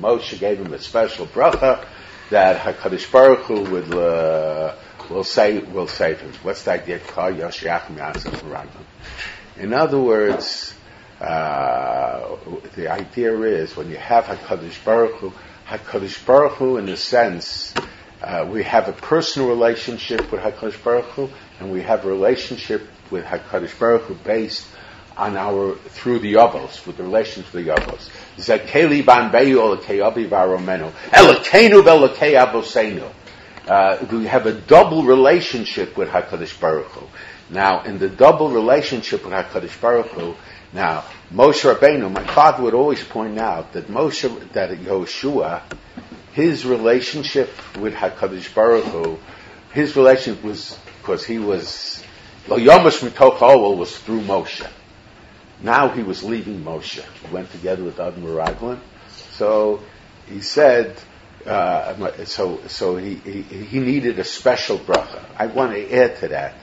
Moshe 0.00 0.38
gave 0.38 0.58
him 0.58 0.72
a 0.72 0.78
special 0.78 1.26
bracha 1.26 1.84
that 2.30 2.58
Hakadosh 2.58 3.12
Baruch 3.12 3.40
Hu 3.40 3.64
would 3.64 3.94
uh, 3.94 4.74
will 5.10 5.24
say 5.24 5.58
will 5.58 5.88
save 5.88 6.22
him. 6.22 6.32
What's 6.42 6.62
the 6.62 6.72
idea? 6.72 7.00
In 9.58 9.74
other 9.74 10.00
words, 10.00 10.74
uh, 11.20 12.36
the 12.74 12.88
idea 12.90 13.38
is 13.40 13.76
when 13.76 13.90
you 13.90 13.98
have 13.98 14.24
Hakadosh 14.24 14.82
Baruch 14.86 15.16
Hu, 15.16 15.34
Hakadosh 15.66 16.24
Baruch 16.24 16.52
Hu, 16.52 16.78
in 16.78 16.88
a 16.88 16.96
sense, 16.96 17.74
uh, 18.22 18.48
we 18.50 18.62
have 18.62 18.88
a 18.88 18.92
personal 18.94 19.50
relationship 19.50 20.32
with 20.32 20.40
Hakadosh 20.40 20.82
Baruch 20.82 21.04
Hu, 21.10 21.28
and 21.60 21.70
we 21.70 21.82
have 21.82 22.06
a 22.06 22.08
relationship 22.08 22.88
with 23.12 23.24
Hakadosh 23.24 23.78
Baruch 23.78 24.02
Hu 24.02 24.14
based 24.14 24.66
on 25.16 25.36
our 25.36 25.76
through 25.76 26.18
the 26.18 26.34
Yavos, 26.34 26.84
with 26.86 26.96
the 26.96 27.04
relations 27.04 27.52
with 27.52 27.64
the 27.64 27.70
Yavos. 27.70 28.10
Zakeli 28.38 29.06
ban 29.06 29.30
beyu 29.30 29.58
olakeyabi 29.58 30.28
varomenu. 30.28 30.90
Elokenu 31.12 31.84
velokei 31.84 32.34
abosenu 32.34 33.08
uh, 33.68 34.04
we 34.10 34.26
have 34.26 34.46
a 34.46 34.52
double 34.52 35.04
relationship 35.04 35.96
with 35.96 36.08
Hakadosh 36.08 36.58
Baruch 36.58 36.86
Hu. 36.86 37.06
Now, 37.50 37.82
in 37.82 37.98
the 37.98 38.08
double 38.08 38.50
relationship 38.50 39.24
with 39.24 39.32
Hakadosh 39.32 39.80
Baruch 39.80 40.08
Hu, 40.08 40.34
now 40.72 41.04
Moshe 41.32 41.72
Rabbeinu, 41.72 42.10
my 42.10 42.26
father 42.26 42.62
would 42.64 42.74
always 42.74 43.02
point 43.04 43.38
out 43.38 43.72
that 43.74 43.88
Moshe, 43.88 44.52
that 44.52 44.70
Yoshua, 44.70 45.62
his 46.32 46.64
relationship 46.64 47.50
with 47.76 47.94
Hakadosh 47.94 48.52
Baruch 48.54 48.84
Hu, 48.84 49.18
his 49.72 49.96
relationship 49.96 50.42
was 50.42 50.78
because 51.00 51.24
he 51.24 51.38
was 51.38 52.02
Lo 52.48 52.58
Yomash 52.58 53.08
Mitoch 53.08 53.76
was 53.78 53.96
through 53.98 54.20
Moshe. 54.22 54.68
Now 55.62 55.88
he 55.88 56.02
was 56.02 56.24
leaving 56.24 56.64
Moshe. 56.64 57.00
He 57.02 57.32
went 57.32 57.50
together 57.52 57.84
with 57.84 58.00
Adam 58.00 58.24
Admir 58.24 58.80
So 59.30 59.80
he 60.26 60.40
said, 60.40 60.96
uh, 61.46 62.24
so 62.24 62.60
so 62.66 62.96
he, 62.96 63.14
he, 63.14 63.42
he 63.42 63.78
needed 63.78 64.18
a 64.18 64.24
special 64.24 64.78
bracha. 64.78 65.24
I 65.38 65.46
want 65.46 65.72
to 65.72 65.92
add 65.92 66.16
to 66.18 66.28
that. 66.28 66.54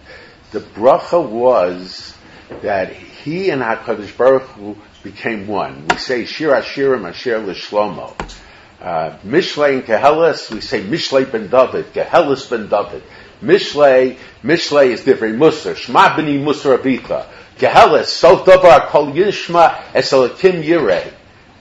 The 0.51 0.59
bracha 0.59 1.25
was 1.27 2.13
that 2.61 2.91
he 2.91 3.49
and 3.49 3.61
Hakadosh 3.61 4.17
Baruch 4.17 4.43
Hu 4.49 4.75
became 5.03 5.47
one. 5.47 5.87
We 5.87 5.97
say 5.97 6.25
Shir 6.25 6.51
Hashirim 6.51 7.07
Asher 7.07 7.39
L'Shlomo. 7.39 8.13
Uh, 8.81 9.17
Mishlei 9.25 9.75
and 9.75 9.83
Kehelis, 9.83 10.51
we 10.51 10.61
say 10.61 10.81
Mishle 10.81 11.29
ben 11.29 11.49
David, 11.49 11.93
Kehelis 11.93 12.49
ben 12.49 12.69
David. 12.69 13.03
Mishlei, 13.41 14.17
Mishlei 14.43 14.89
is 14.89 15.03
different. 15.03 15.37
Musar, 15.37 15.75
Shma 15.75 16.15
b'ni 16.15 16.41
Musar 16.41 16.77
Abita. 16.77 17.27
Kehelis, 17.57 18.05
Sof 18.05 18.45
Davar 18.45 18.87
Kol 18.87 19.11
Yishma 19.11 19.75
Eselakim 19.93 20.63
Yireh 20.63 21.13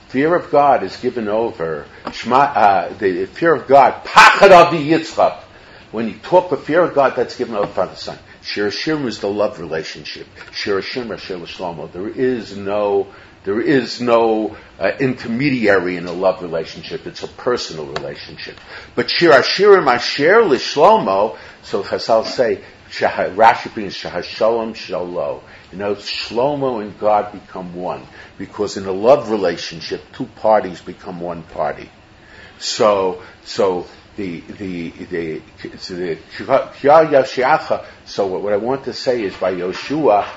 fear 0.09 0.33
of 0.35 0.49
God 0.49 0.83
is 0.83 0.97
given 0.97 1.27
over. 1.27 1.85
Shema, 2.11 2.37
uh, 2.37 2.93
the 2.97 3.25
fear 3.27 3.53
of 3.53 3.67
God, 3.67 4.03
pachad 4.03 4.51
avi 4.51 4.83
yitzchak. 4.89 5.43
When 5.91 6.07
you 6.07 6.15
talk 6.15 6.49
the 6.49 6.57
fear 6.57 6.81
of 6.81 6.93
God, 6.93 7.15
that's 7.15 7.37
given 7.37 7.55
over 7.55 7.67
Father 7.67 7.95
Son. 7.95 8.17
Shir 8.41 8.67
is 8.67 9.19
the 9.19 9.29
love 9.29 9.59
relationship. 9.59 10.27
Shir 10.51 10.81
Hashem 10.81 11.15
Shir 11.17 11.37
Shlomo. 11.37 11.91
There 11.91 12.07
is 12.07 12.55
no, 12.55 13.07
there 13.49 13.61
is 13.61 13.99
no 13.99 14.55
uh, 14.77 14.91
intermediary 14.99 15.97
in 15.97 16.05
a 16.05 16.11
love 16.11 16.43
relationship. 16.43 17.07
It's 17.07 17.23
a 17.23 17.27
personal 17.27 17.87
relationship. 17.87 18.59
But 18.93 19.09
Shir 19.09 19.31
Hashirim 19.31 19.87
Asher 19.87 20.43
Shlomo, 20.43 21.35
so 21.63 21.81
Chazal 21.81 22.25
say, 22.27 22.63
Rashi 22.91 23.75
means 23.75 23.95
Shahashalom 23.95 24.75
Shalo. 24.75 25.41
You 25.71 25.79
know, 25.79 25.95
Shlomo 25.95 26.83
and 26.83 26.99
God 26.99 27.31
become 27.31 27.73
one. 27.73 28.05
Because 28.37 28.77
in 28.77 28.85
a 28.85 28.91
love 28.91 29.31
relationship, 29.31 30.03
two 30.13 30.25
parties 30.25 30.79
become 30.81 31.19
one 31.19 31.41
party. 31.41 31.89
So, 32.59 33.23
so 33.45 33.87
the, 34.15 34.41
the, 34.41 34.89
the, 34.91 35.41
the, 35.87 36.17
so 38.05 38.27
what 38.27 38.53
I 38.53 38.57
want 38.57 38.83
to 38.83 38.93
say 38.93 39.23
is 39.23 39.35
by 39.37 39.55
Yoshua, 39.55 40.27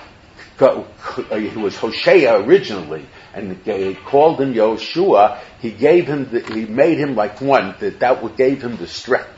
uh, 0.60 1.36
he 1.36 1.56
was 1.58 1.76
Hoshea 1.76 2.34
originally, 2.44 3.06
and 3.34 3.62
they 3.64 3.94
called 3.94 4.40
him 4.40 4.54
Yoshua. 4.54 5.40
He 5.60 5.70
gave 5.70 6.06
him, 6.06 6.30
the, 6.30 6.40
he 6.40 6.66
made 6.66 6.98
him 6.98 7.14
like 7.14 7.40
one. 7.40 7.74
That 7.80 8.00
that 8.00 8.36
gave 8.36 8.62
him 8.62 8.76
the 8.76 8.86
strength. 8.86 9.28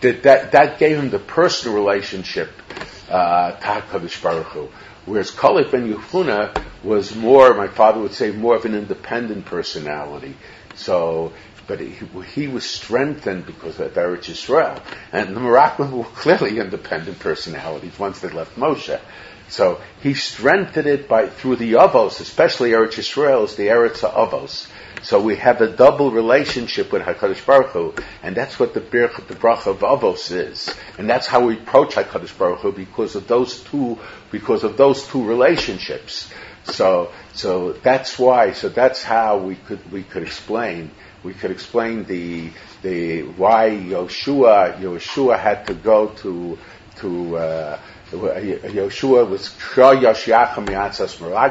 That 0.00 0.22
that 0.24 0.52
that 0.52 0.78
gave 0.78 0.98
him 0.98 1.10
the 1.10 1.18
personal 1.18 1.76
relationship 1.76 2.50
uh, 3.10 3.58
Baruch 4.22 4.46
Hu. 4.46 4.68
Whereas 5.06 5.30
Kalev 5.30 5.70
ben 5.72 5.92
Yefunah 5.92 6.62
was 6.84 7.14
more, 7.16 7.54
my 7.54 7.68
father 7.68 8.00
would 8.00 8.12
say, 8.12 8.30
more 8.30 8.56
of 8.56 8.66
an 8.66 8.74
independent 8.74 9.46
personality. 9.46 10.36
So 10.74 11.32
but 11.68 11.80
he, 11.80 11.94
he, 12.34 12.48
was 12.48 12.68
strengthened 12.68 13.44
because 13.44 13.78
of 13.78 13.92
Eretz 13.92 14.24
Yisrael. 14.24 14.82
And 15.12 15.36
the 15.36 15.40
Moroccan 15.40 15.92
were 15.92 16.04
clearly 16.14 16.58
independent 16.58 17.20
personalities 17.20 17.96
once 17.98 18.20
they 18.20 18.30
left 18.30 18.56
Moshe. 18.56 18.98
So 19.48 19.80
he 20.02 20.14
strengthened 20.14 20.86
it 20.86 21.08
by 21.08 21.28
through 21.28 21.56
the 21.56 21.72
Avos, 21.74 22.20
especially 22.20 22.70
Eretz 22.70 22.98
Yisrael 22.98 23.44
is 23.44 23.56
the 23.56 23.68
Eretz 23.68 24.00
Avos. 24.08 24.68
So 25.02 25.20
we 25.20 25.36
have 25.36 25.60
a 25.60 25.68
double 25.68 26.10
relationship 26.10 26.92
with 26.92 27.02
Hakadosh 27.02 27.44
Baruch 27.46 27.70
Hu, 27.70 27.94
and 28.22 28.36
that's 28.36 28.58
what 28.58 28.74
the 28.74 28.80
Birch, 28.80 29.12
the 29.28 29.34
Brach 29.34 29.66
of 29.66 29.78
Avos 29.78 30.32
is, 30.32 30.74
and 30.98 31.08
that's 31.08 31.26
how 31.26 31.46
we 31.46 31.54
approach 31.54 31.94
Hakadosh 31.94 32.36
Baruch 32.36 32.60
Hu 32.60 32.72
because 32.72 33.14
of 33.14 33.28
those 33.28 33.62
two, 33.62 33.98
because 34.30 34.64
of 34.64 34.76
those 34.76 35.06
two 35.06 35.24
relationships. 35.24 36.28
So, 36.64 37.12
so 37.32 37.72
that's 37.72 38.18
why. 38.18 38.52
So 38.52 38.68
that's 38.68 39.02
how 39.02 39.38
we 39.38 39.54
could 39.54 39.90
we 39.90 40.02
could 40.02 40.24
explain 40.24 40.90
we 41.22 41.34
could 41.34 41.50
explain 41.50 42.04
the 42.04 42.50
the 42.82 43.22
why 43.22 43.70
Yoshua 43.70 44.78
Yoshua 44.78 45.38
had 45.38 45.66
to 45.68 45.74
go 45.74 46.08
to 46.08 46.58
to 46.96 47.36
uh, 47.36 47.78
Yoshua 48.10 49.28
was 49.28 49.54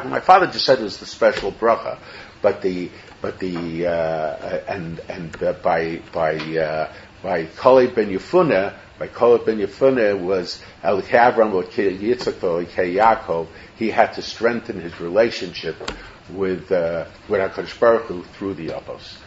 My 0.09 0.19
father 0.19 0.47
just 0.47 0.65
said 0.65 0.79
it 0.79 0.83
was 0.83 0.97
the 0.97 1.05
special 1.05 1.51
bracha, 1.51 1.99
but 2.41 2.61
the 2.61 2.89
but 3.21 3.39
the 3.39 3.87
uh, 3.87 4.61
and 4.67 4.99
and 5.07 5.43
uh, 5.43 5.53
by 5.53 5.97
by 6.11 6.35
uh, 6.35 6.91
by 7.21 7.45
Kalev 7.45 7.95
ben 7.95 8.09
Yefunah 8.09 8.75
by 8.97 9.07
Kalev 9.07 9.45
ben 9.45 9.59
Yefunah 9.59 10.19
was 10.19 10.61
El 10.83 11.01
Kavram 11.01 11.53
or 11.53 11.63
Yitzchak 11.63 12.39
Yaakov. 12.39 13.47
He 13.75 13.89
had 13.89 14.13
to 14.13 14.21
strengthen 14.21 14.79
his 14.79 14.99
relationship 14.99 15.75
with 16.29 16.71
uh, 16.71 17.05
with 17.27 17.39
Hakadosh 17.39 17.79
Baruch 17.79 18.05
Hu 18.05 18.23
through 18.23 18.55
the 18.55 18.69
Avos. 18.69 19.17